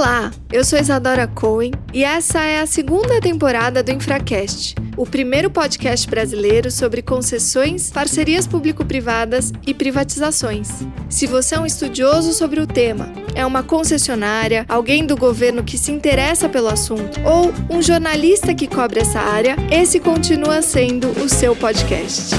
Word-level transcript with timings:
Olá, 0.00 0.30
eu 0.50 0.64
sou 0.64 0.78
Isadora 0.78 1.26
Cohen 1.26 1.72
e 1.92 2.04
essa 2.04 2.40
é 2.40 2.62
a 2.62 2.66
segunda 2.66 3.20
temporada 3.20 3.82
do 3.82 3.92
Infracast, 3.92 4.74
o 4.96 5.04
primeiro 5.04 5.50
podcast 5.50 6.08
brasileiro 6.08 6.70
sobre 6.70 7.02
concessões, 7.02 7.90
parcerias 7.90 8.46
público-privadas 8.46 9.52
e 9.66 9.74
privatizações. 9.74 10.70
Se 11.10 11.26
você 11.26 11.54
é 11.54 11.60
um 11.60 11.66
estudioso 11.66 12.32
sobre 12.32 12.60
o 12.60 12.66
tema, 12.66 13.12
é 13.34 13.44
uma 13.44 13.62
concessionária, 13.62 14.64
alguém 14.70 15.04
do 15.04 15.18
governo 15.18 15.62
que 15.62 15.76
se 15.76 15.92
interessa 15.92 16.48
pelo 16.48 16.68
assunto 16.68 17.20
ou 17.22 17.52
um 17.68 17.82
jornalista 17.82 18.54
que 18.54 18.66
cobre 18.66 19.00
essa 19.00 19.20
área, 19.20 19.54
esse 19.70 20.00
continua 20.00 20.62
sendo 20.62 21.08
o 21.22 21.28
seu 21.28 21.54
podcast. 21.54 22.34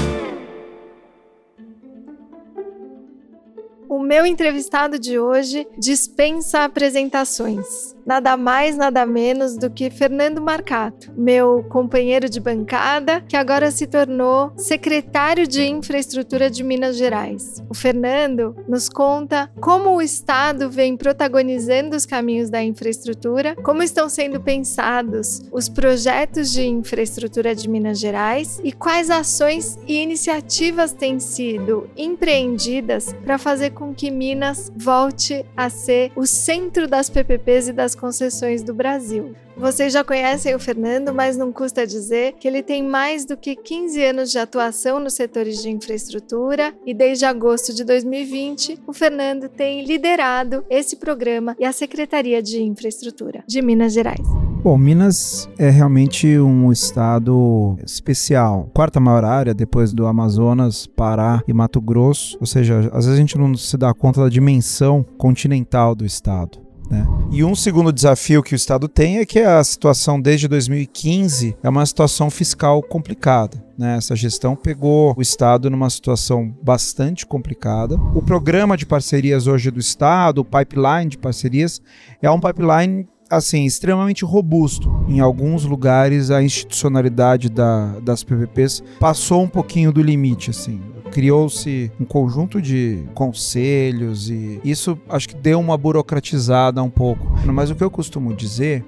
Meu 4.02 4.26
entrevistado 4.26 4.98
de 4.98 5.18
hoje 5.18 5.66
dispensa 5.78 6.64
apresentações 6.64 7.94
nada 8.06 8.36
mais, 8.36 8.76
nada 8.76 9.06
menos 9.06 9.56
do 9.56 9.70
que 9.70 9.90
Fernando 9.90 10.40
Marcato, 10.40 11.12
meu 11.16 11.64
companheiro 11.64 12.28
de 12.28 12.40
bancada, 12.40 13.20
que 13.22 13.36
agora 13.36 13.70
se 13.70 13.86
tornou 13.86 14.52
secretário 14.56 15.46
de 15.46 15.64
Infraestrutura 15.64 16.50
de 16.50 16.62
Minas 16.62 16.96
Gerais. 16.96 17.62
O 17.68 17.74
Fernando 17.74 18.56
nos 18.68 18.88
conta 18.88 19.50
como 19.60 19.90
o 19.90 20.02
Estado 20.02 20.70
vem 20.70 20.96
protagonizando 20.96 21.96
os 21.96 22.06
caminhos 22.06 22.50
da 22.50 22.62
infraestrutura, 22.62 23.56
como 23.56 23.82
estão 23.82 24.08
sendo 24.08 24.40
pensados 24.40 25.42
os 25.52 25.68
projetos 25.68 26.52
de 26.52 26.66
infraestrutura 26.66 27.54
de 27.54 27.68
Minas 27.68 27.98
Gerais 27.98 28.60
e 28.64 28.72
quais 28.72 29.10
ações 29.10 29.78
e 29.86 30.02
iniciativas 30.02 30.92
têm 30.92 31.20
sido 31.20 31.88
empreendidas 31.96 33.14
para 33.24 33.38
fazer 33.38 33.70
com 33.70 33.91
que 33.92 34.10
Minas 34.10 34.72
volte 34.76 35.44
a 35.56 35.68
ser 35.70 36.12
o 36.16 36.26
centro 36.26 36.86
das 36.88 37.08
PPPs 37.08 37.68
e 37.68 37.72
das 37.72 37.94
concessões 37.94 38.62
do 38.62 38.74
Brasil. 38.74 39.34
Vocês 39.56 39.92
já 39.92 40.02
conhecem 40.02 40.54
o 40.54 40.58
Fernando, 40.58 41.14
mas 41.14 41.36
não 41.36 41.52
custa 41.52 41.86
dizer 41.86 42.34
que 42.34 42.48
ele 42.48 42.62
tem 42.62 42.82
mais 42.82 43.24
do 43.24 43.36
que 43.36 43.54
15 43.54 44.02
anos 44.02 44.30
de 44.30 44.38
atuação 44.38 44.98
nos 44.98 45.14
setores 45.14 45.62
de 45.62 45.70
infraestrutura 45.70 46.74
e 46.86 46.94
desde 46.94 47.24
agosto 47.24 47.74
de 47.74 47.84
2020, 47.84 48.80
o 48.86 48.92
Fernando 48.92 49.48
tem 49.48 49.84
liderado 49.84 50.64
esse 50.70 50.96
programa 50.96 51.54
e 51.58 51.64
a 51.64 51.72
Secretaria 51.72 52.42
de 52.42 52.62
Infraestrutura 52.62 53.44
de 53.46 53.60
Minas 53.60 53.92
Gerais. 53.92 54.51
Bom, 54.62 54.78
Minas 54.78 55.48
é 55.58 55.68
realmente 55.70 56.38
um 56.38 56.70
estado 56.70 57.76
especial. 57.84 58.70
Quarta 58.72 59.00
maior 59.00 59.24
área 59.24 59.52
depois 59.52 59.92
do 59.92 60.06
Amazonas, 60.06 60.86
Pará 60.86 61.42
e 61.48 61.52
Mato 61.52 61.80
Grosso. 61.80 62.38
Ou 62.38 62.46
seja, 62.46 62.78
às 62.92 63.04
vezes 63.04 63.14
a 63.14 63.16
gente 63.16 63.36
não 63.36 63.56
se 63.56 63.76
dá 63.76 63.92
conta 63.92 64.22
da 64.22 64.28
dimensão 64.28 65.04
continental 65.18 65.96
do 65.96 66.06
estado. 66.06 66.60
Né? 66.88 67.04
E 67.32 67.42
um 67.42 67.56
segundo 67.56 67.92
desafio 67.92 68.42
que 68.42 68.54
o 68.54 68.56
Estado 68.56 68.86
tem 68.86 69.18
é 69.18 69.24
que 69.24 69.40
a 69.40 69.64
situação 69.64 70.20
desde 70.20 70.46
2015 70.46 71.56
é 71.62 71.68
uma 71.68 71.84
situação 71.86 72.30
fiscal 72.30 72.82
complicada. 72.82 73.64
Né? 73.76 73.96
Essa 73.96 74.14
gestão 74.14 74.54
pegou 74.54 75.14
o 75.16 75.22
Estado 75.22 75.70
numa 75.70 75.88
situação 75.88 76.54
bastante 76.62 77.26
complicada. 77.26 77.96
O 78.14 78.22
programa 78.22 78.76
de 78.76 78.86
parcerias 78.86 79.46
hoje 79.46 79.70
do 79.70 79.80
Estado, 79.80 80.42
o 80.42 80.44
pipeline 80.44 81.08
de 81.08 81.18
parcerias, 81.18 81.80
é 82.20 82.30
um 82.30 82.38
pipeline 82.38 83.08
assim, 83.32 83.64
extremamente 83.64 84.24
robusto. 84.24 85.04
Em 85.08 85.20
alguns 85.20 85.64
lugares 85.64 86.30
a 86.30 86.42
institucionalidade 86.42 87.48
da, 87.48 87.98
das 88.00 88.22
PPPs 88.22 88.82
passou 89.00 89.42
um 89.42 89.48
pouquinho 89.48 89.90
do 89.90 90.02
limite, 90.02 90.50
assim 90.50 90.80
criou-se 91.10 91.92
um 92.00 92.06
conjunto 92.06 92.60
de 92.60 93.04
conselhos 93.12 94.30
e 94.30 94.58
isso 94.64 94.98
acho 95.10 95.28
que 95.28 95.34
deu 95.34 95.60
uma 95.60 95.76
burocratizada 95.76 96.82
um 96.82 96.88
pouco. 96.88 97.30
Mas 97.52 97.70
o 97.70 97.74
que 97.74 97.84
eu 97.84 97.90
costumo 97.90 98.34
dizer 98.34 98.82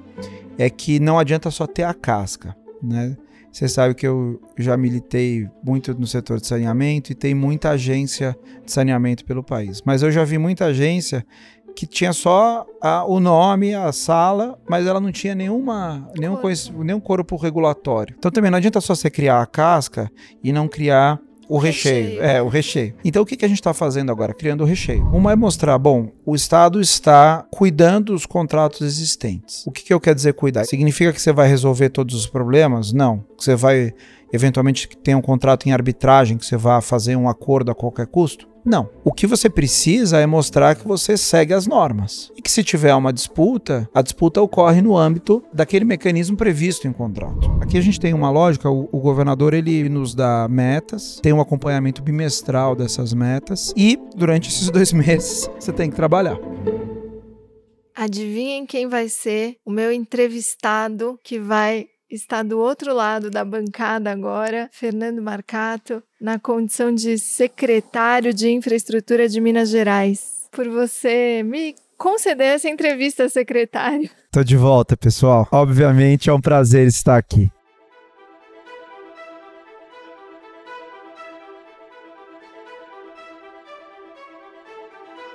é 0.57 0.71
que 0.71 0.99
não 0.99 1.19
adianta 1.19 1.51
só 1.51 1.67
ter 1.67 1.83
a 1.83 1.93
casca, 1.93 2.57
né? 2.83 3.15
Você 3.55 3.69
sabe 3.69 3.95
que 3.95 4.05
eu 4.05 4.41
já 4.59 4.77
militei 4.77 5.49
muito 5.63 5.95
no 5.95 6.09
setor 6.09 6.41
de 6.41 6.47
saneamento 6.49 7.13
e 7.13 7.15
tem 7.15 7.37
muita 7.37 7.71
agência 7.71 8.37
de 8.65 8.73
saneamento 8.73 9.25
pelo 9.25 9.45
país. 9.45 9.81
Mas 9.87 10.03
eu 10.03 10.11
já 10.11 10.25
vi 10.25 10.39
muita 10.39 10.65
agência 10.65 11.25
que 11.75 11.87
tinha 11.87 12.13
só 12.13 12.67
a, 12.81 13.05
o 13.05 13.19
nome, 13.21 13.75
a 13.75 13.93
sala, 13.93 14.59
mas 14.69 14.87
ela 14.87 15.01
não 15.01 15.11
tinha 15.11 15.35
nenhuma, 15.35 16.09
nenhum, 16.17 16.39
nenhum 16.79 17.01
corpo 17.01 17.37
regulatório. 17.37 18.15
Então 18.19 18.31
também 18.31 18.51
não 18.51 18.59
adianta 18.59 18.81
só 18.81 18.95
você 18.95 19.11
criar 19.11 19.43
a 19.43 19.47
casca 19.47 20.11
e 20.43 20.53
não 20.53 20.69
criar 20.69 21.21
o 21.49 21.59
recheio. 21.59 22.05
recheio. 22.05 22.23
É, 22.23 22.43
o 22.43 22.49
recheio. 22.49 22.95
Então 23.05 23.23
o 23.23 23.27
que, 23.27 23.37
que 23.37 23.45
a 23.45 23.49
gente 23.49 23.61
está 23.61 23.75
fazendo 23.75 24.11
agora? 24.11 24.33
Criando 24.33 24.63
o 24.63 24.67
recheio. 24.67 25.05
Uma 25.13 25.33
é 25.33 25.37
mostrar, 25.37 25.79
bom, 25.79 26.11
o 26.25 26.35
Estado 26.35 26.81
está 26.81 27.47
cuidando 27.51 28.13
dos 28.13 28.27
contratos 28.27 28.81
existentes. 28.81 29.67
O 29.67 29.71
que, 29.71 29.83
que 29.83 29.93
eu 29.93 30.01
quero 30.01 30.17
dizer 30.17 30.35
cuidar? 30.35 30.65
Significa 30.65 31.13
que 31.13 31.21
você 31.21 31.33
vai 31.33 31.49
resolver 31.49 31.91
todos 31.91 32.15
os 32.15 32.27
problemas? 32.27 32.93
Não. 32.93 33.25
Você 33.39 33.55
vai, 33.55 33.93
eventualmente, 34.33 34.89
ter 35.03 35.15
um 35.15 35.23
contrato 35.23 35.67
em 35.67 35.73
arbitragem, 35.73 36.39
que 36.39 36.47
você 36.47 36.57
vai 36.57 36.81
fazer 36.81 37.17
um 37.17 37.29
acordo 37.29 37.71
a 37.71 37.75
qualquer 37.75 38.07
custo? 38.07 38.54
Não. 38.65 38.89
O 39.05 39.13
que 39.13 39.27
você 39.27 39.51
precisa 39.51 40.19
é 40.19 40.27
mostrar 40.27 40.75
que 40.75 40.89
você 40.89 41.17
segue 41.17 41.53
as 41.53 41.67
normas. 41.67 42.33
E 42.35 42.41
que 42.41 42.51
se 42.51 42.65
tiver 42.65 42.95
uma 42.95 43.13
disputa, 43.13 43.89
a 43.93 44.01
disputa 44.01 44.41
ocorre 44.41 44.81
no 44.81 44.97
âmbito 44.97 45.45
daquele 45.53 45.85
mecanismo 45.85 46.37
previsto 46.37 46.89
em 46.89 46.93
contrato. 46.93 47.59
Aqui 47.61 47.77
a 47.77 47.81
gente 47.83 48.01
tem 48.01 48.15
uma 48.15 48.31
lógica, 48.31 48.71
o, 48.71 48.89
o 48.91 49.01
governador 49.01 49.53
ele 49.53 49.89
nos 49.89 50.15
dá 50.15 50.49
metas, 50.49 51.21
tem 51.23 51.33
um 51.33 51.41
acompanhamento 51.41 52.03
bimestral 52.03 52.75
dessas 52.75 53.13
metas 53.13 53.73
e 53.77 53.99
durante 54.17 54.49
esses 54.49 54.71
dois 54.73 54.93
meses 54.93 55.49
você 55.61 55.73
tem 55.73 55.91
que 55.91 55.97
trabalhar. 55.97 56.39
Adivinhem 57.95 58.67
quem 58.67 58.89
vai 58.89 59.09
ser 59.09 59.57
o 59.65 59.71
meu 59.71 59.93
entrevistado 59.93 61.19
que 61.23 61.39
vai 61.39 61.87
está 62.15 62.43
do 62.43 62.59
outro 62.59 62.95
lado 62.95 63.31
da 63.31 63.45
bancada 63.45 64.11
agora, 64.11 64.69
Fernando 64.73 65.21
Marcato, 65.21 66.03
na 66.21 66.39
condição 66.39 66.95
de 66.95 67.19
secretário 67.19 68.33
de 68.33 68.51
Infraestrutura 68.51 69.29
de 69.29 69.41
Minas 69.41 69.69
Gerais. 69.69 70.49
Por 70.51 70.69
você 70.69 71.43
me 71.43 71.75
conceder 71.99 72.55
essa 72.55 72.69
entrevista, 72.69 73.29
secretário. 73.29 74.09
Tô 74.31 74.43
de 74.43 74.57
volta, 74.57 74.97
pessoal. 74.97 75.49
Obviamente 75.51 76.31
é 76.31 76.33
um 76.33 76.41
prazer 76.41 76.87
estar 76.87 77.17
aqui. 77.17 77.51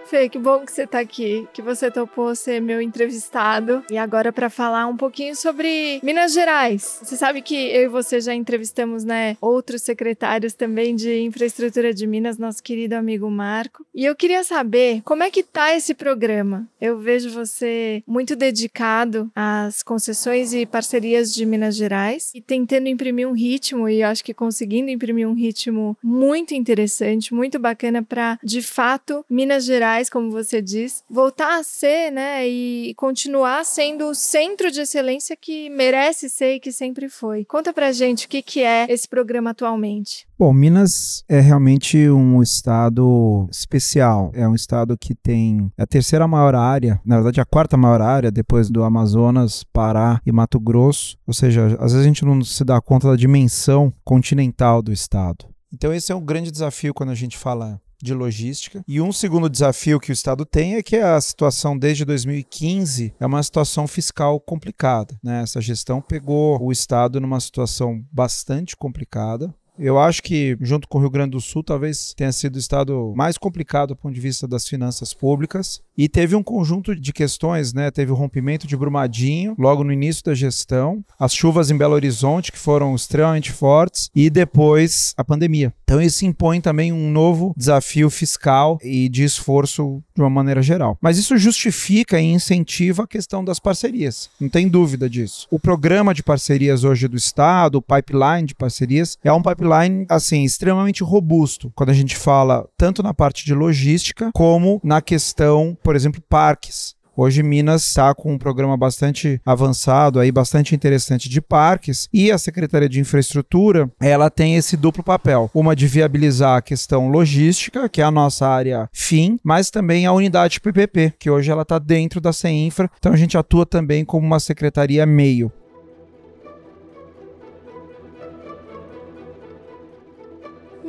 Fê, 0.09 0.27
que 0.27 0.39
bom 0.39 0.65
que 0.65 0.71
você 0.71 0.85
está 0.85 0.99
aqui, 0.99 1.47
que 1.53 1.61
você 1.61 1.91
topou 1.91 2.33
ser 2.33 2.59
meu 2.59 2.81
entrevistado. 2.81 3.83
E 3.91 3.97
agora 3.97 4.33
para 4.33 4.49
falar 4.49 4.87
um 4.87 4.97
pouquinho 4.97 5.35
sobre 5.35 5.99
Minas 6.01 6.33
Gerais. 6.33 6.99
Você 7.03 7.15
sabe 7.15 7.43
que 7.43 7.55
eu 7.55 7.83
e 7.83 7.87
você 7.87 8.19
já 8.19 8.33
entrevistamos, 8.33 9.03
né, 9.03 9.37
outros 9.39 9.83
secretários 9.83 10.53
também 10.53 10.95
de 10.95 11.21
infraestrutura 11.21 11.93
de 11.93 12.07
Minas, 12.07 12.39
nosso 12.39 12.63
querido 12.63 12.95
amigo 12.95 13.29
Marco. 13.29 13.85
E 13.93 14.03
eu 14.03 14.15
queria 14.15 14.43
saber 14.43 15.03
como 15.05 15.21
é 15.21 15.29
que 15.29 15.43
tá 15.43 15.75
esse 15.75 15.93
programa. 15.93 16.67
Eu 16.81 16.97
vejo 16.97 17.29
você 17.29 18.01
muito 18.07 18.35
dedicado 18.35 19.29
às 19.35 19.83
concessões 19.83 20.55
e 20.55 20.65
parcerias 20.65 21.31
de 21.31 21.45
Minas 21.45 21.75
Gerais 21.75 22.31
e 22.33 22.41
tentando 22.41 22.87
imprimir 22.87 23.27
um 23.27 23.33
ritmo 23.33 23.87
e 23.87 24.01
acho 24.01 24.23
que 24.23 24.33
conseguindo 24.33 24.89
imprimir 24.89 25.29
um 25.29 25.35
ritmo 25.35 25.95
muito 26.01 26.55
interessante, 26.55 27.31
muito 27.31 27.59
bacana 27.59 28.01
para 28.01 28.39
de 28.43 28.63
fato 28.63 29.23
Minas 29.29 29.65
Gerais 29.65 29.98
como 30.07 30.29
você 30.29 30.61
diz, 30.61 31.03
voltar 31.09 31.59
a 31.59 31.63
ser, 31.63 32.11
né, 32.11 32.47
e 32.47 32.93
continuar 32.93 33.65
sendo 33.65 34.05
o 34.05 34.13
centro 34.13 34.71
de 34.71 34.81
excelência 34.81 35.35
que 35.35 35.67
merece 35.71 36.29
ser 36.29 36.55
e 36.55 36.59
que 36.59 36.71
sempre 36.71 37.09
foi. 37.09 37.43
Conta 37.43 37.73
pra 37.73 37.91
gente 37.91 38.27
o 38.27 38.29
que, 38.29 38.43
que 38.43 38.61
é 38.61 38.85
esse 38.87 39.07
programa 39.07 39.49
atualmente. 39.49 40.27
Bom, 40.37 40.53
Minas 40.53 41.23
é 41.27 41.39
realmente 41.39 41.97
um 42.09 42.41
estado 42.41 43.47
especial. 43.51 44.31
É 44.33 44.47
um 44.47 44.55
estado 44.55 44.97
que 44.97 45.15
tem 45.15 45.71
a 45.77 45.85
terceira 45.85 46.27
maior 46.27 46.55
área, 46.55 47.01
na 47.03 47.15
verdade 47.15 47.41
a 47.41 47.45
quarta 47.45 47.75
maior 47.75 48.01
área 48.01 48.31
depois 48.31 48.69
do 48.69 48.83
Amazonas, 48.83 49.63
Pará 49.63 50.21
e 50.25 50.31
Mato 50.31 50.59
Grosso. 50.59 51.17
Ou 51.25 51.33
seja, 51.33 51.65
às 51.79 51.91
vezes 51.91 51.97
a 51.97 52.03
gente 52.03 52.23
não 52.23 52.41
se 52.43 52.63
dá 52.63 52.79
conta 52.79 53.09
da 53.09 53.15
dimensão 53.15 53.93
continental 54.03 54.81
do 54.81 54.93
estado. 54.93 55.45
Então 55.73 55.93
esse 55.93 56.11
é 56.11 56.15
um 56.15 56.23
grande 56.23 56.51
desafio 56.51 56.93
quando 56.93 57.09
a 57.11 57.15
gente 57.15 57.37
fala 57.37 57.81
de 58.01 58.13
logística. 58.13 58.83
E 58.87 59.01
um 59.01 59.11
segundo 59.11 59.49
desafio 59.49 59.99
que 59.99 60.11
o 60.11 60.13
Estado 60.13 60.45
tem 60.45 60.75
é 60.75 60.83
que 60.83 60.95
a 60.97 61.19
situação 61.19 61.77
desde 61.77 62.05
2015 62.05 63.13
é 63.19 63.25
uma 63.25 63.43
situação 63.43 63.87
fiscal 63.87 64.39
complicada. 64.39 65.17
Né? 65.23 65.41
Essa 65.43 65.61
gestão 65.61 66.01
pegou 66.01 66.61
o 66.61 66.71
Estado 66.71 67.19
numa 67.19 67.39
situação 67.39 68.03
bastante 68.11 68.75
complicada. 68.75 69.53
Eu 69.81 69.97
acho 69.97 70.21
que, 70.21 70.57
junto 70.59 70.89
com 70.89 70.97
o 70.97 71.01
Rio 71.01 71.09
Grande 71.09 71.31
do 71.31 71.39
Sul, 71.39 71.63
talvez 71.63 72.13
tenha 72.13 72.33
sido 72.33 72.57
o 72.57 72.59
estado 72.59 73.13
mais 73.15 73.37
complicado 73.37 73.89
do 73.89 73.95
ponto 73.95 74.13
de 74.13 74.19
vista 74.19 74.45
das 74.45 74.67
finanças 74.67 75.13
públicas. 75.13 75.81
E 75.99 76.07
teve 76.07 76.33
um 76.33 76.41
conjunto 76.41 76.95
de 76.95 77.11
questões, 77.11 77.73
né? 77.73 77.91
Teve 77.91 78.13
o 78.13 78.15
rompimento 78.15 78.65
de 78.65 78.77
Brumadinho 78.77 79.53
logo 79.59 79.83
no 79.83 79.91
início 79.91 80.23
da 80.23 80.33
gestão, 80.33 81.03
as 81.19 81.33
chuvas 81.33 81.69
em 81.69 81.77
Belo 81.77 81.93
Horizonte 81.93 82.53
que 82.53 82.57
foram 82.57 82.95
extremamente 82.95 83.51
fortes 83.51 84.09
e 84.15 84.29
depois 84.29 85.13
a 85.17 85.25
pandemia. 85.25 85.73
Então 85.83 86.01
isso 86.01 86.25
impõe 86.25 86.61
também 86.61 86.93
um 86.93 87.11
novo 87.11 87.53
desafio 87.57 88.09
fiscal 88.09 88.77
e 88.81 89.09
de 89.09 89.25
esforço 89.25 90.01
de 90.15 90.21
uma 90.21 90.29
maneira 90.29 90.61
geral. 90.61 90.97
Mas 91.01 91.17
isso 91.17 91.37
justifica 91.37 92.17
e 92.21 92.31
incentiva 92.31 93.03
a 93.03 93.07
questão 93.07 93.43
das 93.43 93.59
parcerias. 93.59 94.29
Não 94.39 94.47
tem 94.47 94.69
dúvida 94.69 95.09
disso. 95.09 95.47
O 95.51 95.59
programa 95.59 96.13
de 96.13 96.23
parcerias 96.23 96.85
hoje 96.85 97.09
do 97.09 97.17
Estado, 97.17 97.79
o 97.79 97.81
pipeline 97.81 98.47
de 98.47 98.55
parcerias, 98.55 99.17
é 99.21 99.33
um 99.33 99.41
pipeline 99.41 100.05
assim 100.07 100.45
extremamente 100.45 101.03
robusto. 101.03 101.73
Quando 101.75 101.89
a 101.89 101.93
gente 101.93 102.15
fala 102.15 102.69
tanto 102.77 103.03
na 103.03 103.13
parte 103.13 103.43
de 103.43 103.53
logística 103.53 104.31
como 104.33 104.79
na 104.81 105.01
questão, 105.01 105.77
por 105.89 105.95
exemplo, 105.95 106.21
parques. 106.29 106.93
Hoje 107.17 107.41
Minas 107.41 107.81
está 107.81 108.13
com 108.13 108.31
um 108.31 108.37
programa 108.37 108.77
bastante 108.77 109.41
avançado, 109.43 110.19
aí 110.19 110.31
bastante 110.31 110.75
interessante 110.75 111.27
de 111.27 111.41
parques, 111.41 112.07
e 112.13 112.31
a 112.31 112.37
Secretaria 112.37 112.87
de 112.87 112.99
Infraestrutura, 112.99 113.91
ela 113.99 114.29
tem 114.29 114.55
esse 114.55 114.77
duplo 114.77 115.03
papel, 115.03 115.49
uma 115.51 115.75
de 115.75 115.87
viabilizar 115.87 116.57
a 116.57 116.61
questão 116.61 117.09
logística, 117.09 117.89
que 117.89 118.01
é 118.01 118.03
a 118.03 118.11
nossa 118.11 118.47
área 118.47 118.87
fim, 118.93 119.39
mas 119.43 119.71
também 119.71 120.05
a 120.05 120.13
unidade 120.13 120.61
PPP, 120.61 121.15
que 121.17 121.31
hoje 121.31 121.49
ela 121.49 121.63
está 121.63 121.79
dentro 121.79 122.21
da 122.21 122.31
CEINFRA, 122.31 122.87
então 122.99 123.11
a 123.11 123.17
gente 123.17 123.35
atua 123.35 123.65
também 123.65 124.05
como 124.05 124.27
uma 124.27 124.39
secretaria 124.39 125.07
meio. 125.07 125.51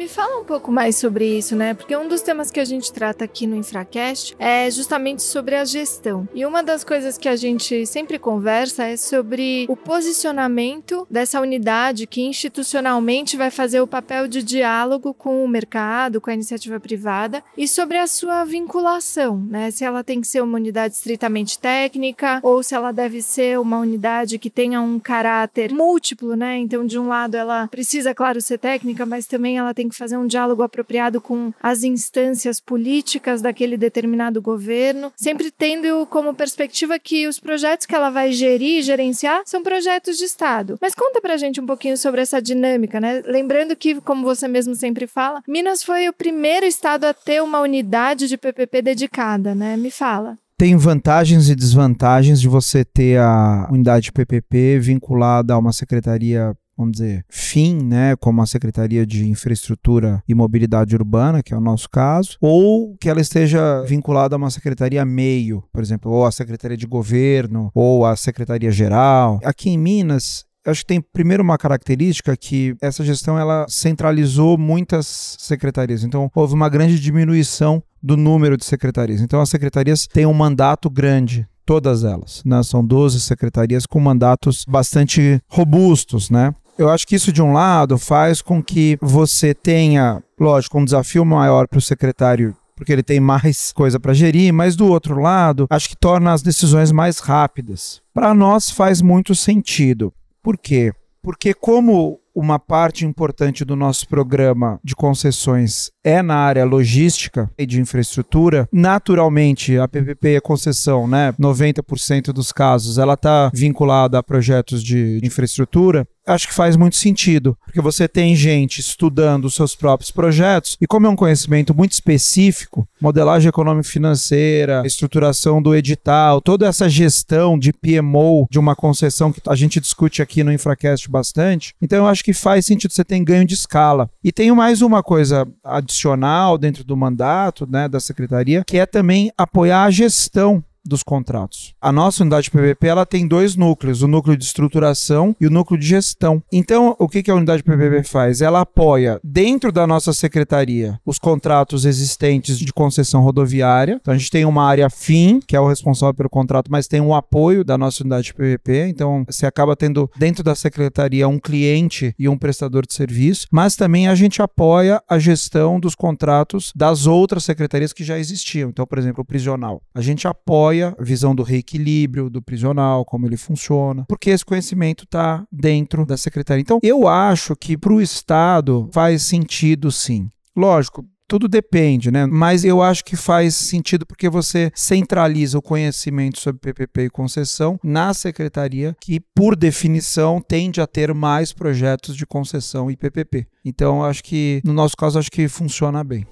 Me 0.01 0.09
fala 0.09 0.41
um 0.41 0.45
pouco 0.47 0.73
mais 0.73 0.97
sobre 0.97 1.27
isso, 1.37 1.55
né? 1.55 1.75
Porque 1.75 1.95
um 1.95 2.09
dos 2.09 2.23
temas 2.23 2.51
que 2.51 2.59
a 2.59 2.65
gente 2.65 2.91
trata 2.91 3.23
aqui 3.23 3.47
no 3.47 3.55
Infracast 3.55 4.35
é 4.39 4.71
justamente 4.71 5.23
sobre 5.23 5.55
a 5.55 5.63
gestão. 5.63 6.27
E 6.35 6.47
uma 6.47 6.63
das 6.63 6.83
coisas 6.83 7.19
que 7.19 7.29
a 7.29 7.37
gente 7.37 7.85
sempre 7.85 8.19
conversa 8.19 8.87
é 8.87 8.97
sobre 8.97 9.67
o 9.69 9.77
posicionamento 9.77 11.07
dessa 11.11 11.39
unidade 11.39 12.07
que 12.07 12.23
institucionalmente 12.23 13.37
vai 13.37 13.51
fazer 13.51 13.83
o 13.83 13.87
papel 13.87 14.27
de 14.27 14.43
diálogo 14.43 15.13
com 15.13 15.45
o 15.45 15.49
mercado, 15.49 16.19
com 16.19 16.31
a 16.31 16.35
iniciativa 16.35 16.81
privada 16.81 17.45
e 17.55 17.69
sobre 17.69 17.99
a 17.99 18.07
sua 18.07 18.43
vinculação, 18.43 19.37
né? 19.51 19.71
Se 19.71 19.85
ela 19.85 20.03
tem 20.03 20.23
que 20.23 20.29
ser 20.29 20.43
uma 20.43 20.57
unidade 20.57 20.95
estritamente 20.95 21.59
técnica 21.59 22.41
ou 22.43 22.63
se 22.63 22.75
ela 22.75 22.91
deve 22.91 23.21
ser 23.21 23.61
uma 23.61 23.79
unidade 23.79 24.39
que 24.39 24.49
tenha 24.49 24.81
um 24.81 24.99
caráter 24.99 25.71
múltiplo, 25.75 26.35
né? 26.37 26.57
Então, 26.57 26.87
de 26.87 26.99
um 26.99 27.07
lado, 27.07 27.35
ela 27.35 27.69
precisa, 27.69 28.15
claro, 28.15 28.41
ser 28.41 28.57
técnica, 28.57 29.05
mas 29.05 29.27
também 29.27 29.59
ela 29.59 29.75
tem 29.75 29.90
que 29.91 29.97
fazer 29.97 30.17
um 30.17 30.27
diálogo 30.27 30.63
apropriado 30.63 31.21
com 31.21 31.53
as 31.63 31.83
instâncias 31.83 32.61
políticas 32.61 33.43
daquele 33.43 33.77
determinado 33.77 34.41
governo, 34.41 35.13
sempre 35.17 35.51
tendo 35.51 36.07
como 36.07 36.35
perspectiva 36.35 36.99
que 36.99 37.27
os 37.27 37.39
projetos 37.39 37.87
que 37.87 37.95
ela 37.95 38.11
vai 38.11 38.33
gerir 38.33 38.79
e 38.79 38.83
gerenciar 38.83 39.43
são 39.45 39.63
projetos 39.63 40.17
de 40.17 40.25
Estado. 40.25 40.79
Mas 40.81 40.95
conta 40.95 41.21
pra 41.21 41.37
gente 41.37 41.61
um 41.61 41.67
pouquinho 41.67 41.97
sobre 41.97 42.21
essa 42.21 42.41
dinâmica, 42.41 43.01
né? 43.01 43.23
Lembrando 43.27 43.77
que, 43.77 44.01
como 44.01 44.25
você 44.25 44.47
mesmo 44.49 44.75
sempre 44.75 45.07
fala, 45.07 45.43
Minas 45.47 45.83
foi 45.83 46.09
o 46.09 46.13
primeiro 46.13 46.65
estado 46.65 47.05
a 47.05 47.15
ter 47.15 47.43
uma 47.43 47.61
unidade 47.61 48.29
de 48.29 48.37
PPP 48.37 48.83
dedicada, 48.83 49.55
né? 49.55 49.77
Me 49.77 49.91
fala 49.91 50.39
tem 50.61 50.77
vantagens 50.77 51.49
e 51.49 51.55
desvantagens 51.55 52.39
de 52.39 52.47
você 52.47 52.85
ter 52.85 53.19
a 53.19 53.67
unidade 53.73 54.13
PPP 54.13 54.79
vinculada 54.79 55.55
a 55.55 55.59
uma 55.59 55.73
secretaria 55.73 56.55
vamos 56.81 56.93
dizer, 56.93 57.25
fim, 57.29 57.77
né, 57.83 58.17
como 58.17 58.43
a 58.43 58.47
Secretaria 58.47 59.07
de 59.07 59.29
Infraestrutura 59.29 60.23
e 60.29 60.35
Mobilidade 60.35 60.95
Urbana, 60.95 61.43
que 61.43 61.55
é 61.55 61.57
o 61.57 61.61
nosso 61.61 61.89
caso, 61.89 62.37
ou 62.41 62.97
que 62.99 63.09
ela 63.09 63.21
esteja 63.21 63.83
vinculada 63.87 64.35
a 64.35 64.39
uma 64.39 64.51
secretaria 64.51 65.05
meio, 65.05 65.63
por 65.73 65.83
exemplo, 65.83 66.11
ou 66.11 66.25
a 66.25 66.33
Secretaria 66.33 66.77
de 66.77 66.87
Governo, 66.87 67.71
ou 67.75 68.05
a 68.05 68.17
Secretaria 68.17 68.71
Geral. 68.71 69.41
Aqui 69.45 69.71
em 69.71 69.79
Minas, 69.79 70.45
acho 70.67 70.81
que 70.81 70.87
tem 70.87 71.01
primeiro 71.01 71.43
uma 71.43 71.59
característica 71.59 72.37
que 72.37 72.75
essa 72.81 73.05
gestão 73.05 73.39
ela 73.39 73.67
centralizou 73.69 74.59
muitas 74.59 75.37
secretarias. 75.39 76.05
Então 76.05 76.31
houve 76.35 76.55
uma 76.55 76.69
grande 76.69 76.99
diminuição 76.99 77.83
do 78.03 78.17
número 78.17 78.57
de 78.57 78.65
secretarias. 78.65 79.21
Então 79.21 79.41
as 79.41 79.49
secretarias 79.49 80.07
têm 80.07 80.27
um 80.27 80.35
mandato 80.35 80.89
grande 80.89 81.47
todas 81.71 82.03
elas, 82.03 82.43
né? 82.45 82.63
São 82.65 82.85
12 82.85 83.21
secretarias 83.21 83.87
com 83.87 84.01
mandatos 84.01 84.65
bastante 84.69 85.41
robustos, 85.49 86.29
né? 86.29 86.53
Eu 86.81 86.89
acho 86.89 87.07
que 87.07 87.15
isso, 87.15 87.31
de 87.31 87.43
um 87.43 87.53
lado, 87.53 87.99
faz 87.99 88.41
com 88.41 88.63
que 88.63 88.97
você 89.03 89.53
tenha, 89.53 90.23
lógico, 90.41 90.79
um 90.79 90.85
desafio 90.85 91.27
maior 91.27 91.69
para 91.69 91.79
o 91.79 91.83
secretário 91.83 92.57
porque 92.75 92.91
ele 92.91 93.03
tem 93.03 93.21
mais 93.21 93.71
coisa 93.73 94.01
para 94.01 94.15
gerir, 94.15 94.55
mas 94.55 94.75
do 94.75 94.87
outro 94.87 95.21
lado, 95.21 95.67
acho 95.69 95.91
que 95.91 95.95
torna 95.95 96.33
as 96.33 96.41
decisões 96.41 96.91
mais 96.91 97.19
rápidas. 97.19 98.01
Para 98.15 98.33
nós 98.33 98.71
faz 98.71 99.03
muito 99.03 99.35
sentido. 99.35 100.11
Por 100.43 100.57
quê? 100.57 100.91
Porque 101.23 101.53
como 101.53 102.19
uma 102.35 102.59
parte 102.59 103.05
importante 103.05 103.67
do 103.67 103.77
nosso 103.77 104.09
programa 104.09 104.81
de 104.83 104.97
concessões 104.97 105.91
é 106.05 106.23
na 106.23 106.37
área 106.37 106.65
logística 106.65 107.51
e 107.59 107.67
de 107.67 107.81
infraestrutura, 107.81 108.69
naturalmente 108.73 109.79
a 109.79 109.87
PPP 109.87 110.37
é 110.37 110.41
concessão, 110.41 111.07
né? 111.07 111.33
90% 111.39 112.33
dos 112.33 112.53
casos 112.53 112.99
ela 112.99 113.15
está 113.15 113.51
vinculada 113.53 114.19
a 114.19 114.23
projetos 114.23 114.83
de 114.83 115.21
infraestrutura 115.23 116.07
acho 116.27 116.49
que 116.49 116.55
faz 116.55 116.77
muito 116.77 116.97
sentido, 116.97 117.57
porque 117.65 117.81
você 117.81 118.07
tem 118.07 118.35
gente 118.35 118.81
estudando 118.81 119.47
os 119.47 119.55
seus 119.55 119.75
próprios 119.75 120.11
projetos 120.11 120.77
e 120.81 120.87
como 120.87 121.07
é 121.07 121.11
um 121.11 121.17
conhecimento 121.17 121.75
muito 121.75 121.93
específico, 121.93 122.89
modelagem 123.01 123.49
econômica 123.49 123.89
financeira, 123.89 124.83
estruturação 124.85 125.61
do 125.61 125.75
edital, 125.75 126.41
toda 126.41 126.67
essa 126.67 126.89
gestão 126.89 127.59
de 127.59 127.73
PMO 127.73 128.47
de 128.51 128.59
uma 128.59 128.77
concessão 128.77 129.33
que 129.33 129.41
a 129.49 129.55
gente 129.55 129.81
discute 129.81 130.23
aqui 130.23 130.45
no 130.45 130.53
Infracast 130.53 131.09
bastante. 131.09 131.75
Então 131.81 131.99
eu 131.99 132.07
acho 132.07 132.25
que 132.25 132.33
faz 132.33 132.67
sentido 132.67 132.93
você 132.93 133.05
ter 133.05 133.21
ganho 133.21 133.45
de 133.45 133.55
escala. 133.55 134.09
E 134.23 134.33
tem 134.33 134.51
mais 134.53 134.83
uma 134.83 135.03
coisa 135.03 135.47
adicional 135.91 136.57
dentro 136.57 136.85
do 136.85 136.97
mandato, 136.97 137.67
né, 137.69 137.89
da 137.89 137.99
secretaria, 137.99 138.63
que 138.67 138.79
é 138.79 138.87
também 138.87 139.31
apoiar 139.37 139.85
a 139.85 139.91
gestão 139.91 140.65
dos 140.91 141.03
contratos. 141.03 141.73
A 141.81 141.91
nossa 141.91 142.23
unidade 142.23 142.51
PPP 142.51 142.87
ela 142.89 143.07
tem 143.07 143.27
dois 143.27 143.57
núcleos, 143.57 144.03
o 144.03 144.09
núcleo 144.09 144.37
de 144.37 144.45
estruturação 144.45 145.35
e 145.41 145.47
o 145.47 145.51
núcleo 145.51 145.79
de 145.79 145.87
gestão. 145.87 146.43
Então, 146.53 146.95
o 146.99 147.09
que, 147.09 147.31
a 147.31 147.35
unidade 147.35 147.63
PPP 147.63 148.03
faz? 148.03 148.43
Ela 148.43 148.61
apoia 148.61 149.21
dentro 149.23 149.71
da 149.71 149.87
nossa 149.87 150.13
secretaria 150.13 150.99
os 151.07 151.19
contratos 151.19 151.85
existentes 151.85 152.59
de 152.59 152.73
concessão 152.73 153.23
rodoviária. 153.23 153.99
Então, 154.01 154.13
a 154.13 154.19
gente 154.19 154.31
tem 154.31 154.45
uma 154.45 154.65
área 154.67 154.91
FIM, 154.91 155.41
que 155.47 155.57
é 155.57 155.61
o 155.61 155.69
responsável 155.69 156.15
pelo 156.15 156.29
contrato, 156.29 156.71
mas 156.71 156.89
tem 156.89 157.01
um 157.01 157.15
apoio 157.15 157.65
da 157.65 157.79
nossa 157.79 158.03
unidade 158.03 158.35
PPP. 158.35 158.89
Então, 158.89 159.25
você 159.29 159.47
acaba 159.47 159.77
tendo 159.77 160.11
dentro 160.17 160.43
da 160.43 160.55
secretaria 160.55 161.29
um 161.29 161.39
cliente 161.39 162.13
e 162.19 162.29
um 162.29 162.37
prestador 162.37 162.85
de 162.85 162.93
serviço, 162.93 163.47
mas 163.51 163.77
também 163.77 164.09
a 164.09 164.15
gente 164.15 164.43
apoia 164.43 165.01
a 165.09 165.19
gestão 165.19 165.79
dos 165.79 165.95
contratos 165.95 166.73
das 166.75 167.07
outras 167.07 167.45
secretarias 167.45 167.93
que 167.93 168.03
já 168.03 168.19
existiam. 168.19 168.71
Então, 168.71 168.87
por 168.87 168.99
exemplo, 168.99 169.23
o 169.23 169.25
prisional. 169.25 169.81
A 169.95 170.01
gente 170.01 170.27
apoia 170.27 170.80
visão 170.99 171.35
do 171.35 171.43
reequilíbrio 171.43 172.31
do 172.31 172.43
prisional, 172.43 173.05
como 173.05 173.27
ele 173.27 173.37
funciona, 173.37 174.05
porque 174.09 174.31
esse 174.31 174.45
conhecimento 174.45 175.05
está 175.05 175.45
dentro 175.51 176.05
da 176.05 176.17
secretaria. 176.17 176.63
Então, 176.63 176.79
eu 176.83 177.07
acho 177.07 177.55
que 177.57 177.77
para 177.77 177.93
o 177.93 178.01
Estado 178.01 178.89
faz 178.93 179.23
sentido 179.23 179.91
sim. 179.91 180.29
Lógico, 180.57 181.05
tudo 181.31 181.47
depende, 181.47 182.11
né? 182.11 182.27
Mas 182.27 182.65
eu 182.65 182.83
acho 182.83 183.05
que 183.05 183.15
faz 183.15 183.55
sentido 183.55 184.05
porque 184.05 184.29
você 184.29 184.73
centraliza 184.75 185.57
o 185.57 185.63
conhecimento 185.63 186.41
sobre 186.41 186.59
PPP 186.61 187.05
e 187.05 187.11
concessão 187.11 187.79
na 187.85 188.13
secretaria, 188.13 188.97
que 189.01 189.21
por 189.33 189.55
definição 189.55 190.41
tende 190.41 190.81
a 190.81 190.89
ter 190.89 191.15
mais 191.15 191.53
projetos 191.53 192.17
de 192.17 192.27
concessão 192.27 192.91
e 192.91 192.97
PPP. 192.97 193.47
Então, 193.65 194.03
acho 194.03 194.25
que 194.25 194.61
no 194.65 194.73
nosso 194.73 194.97
caso 194.97 195.21
acho 195.21 195.31
que 195.31 195.47
funciona 195.47 196.03
bem. 196.03 196.27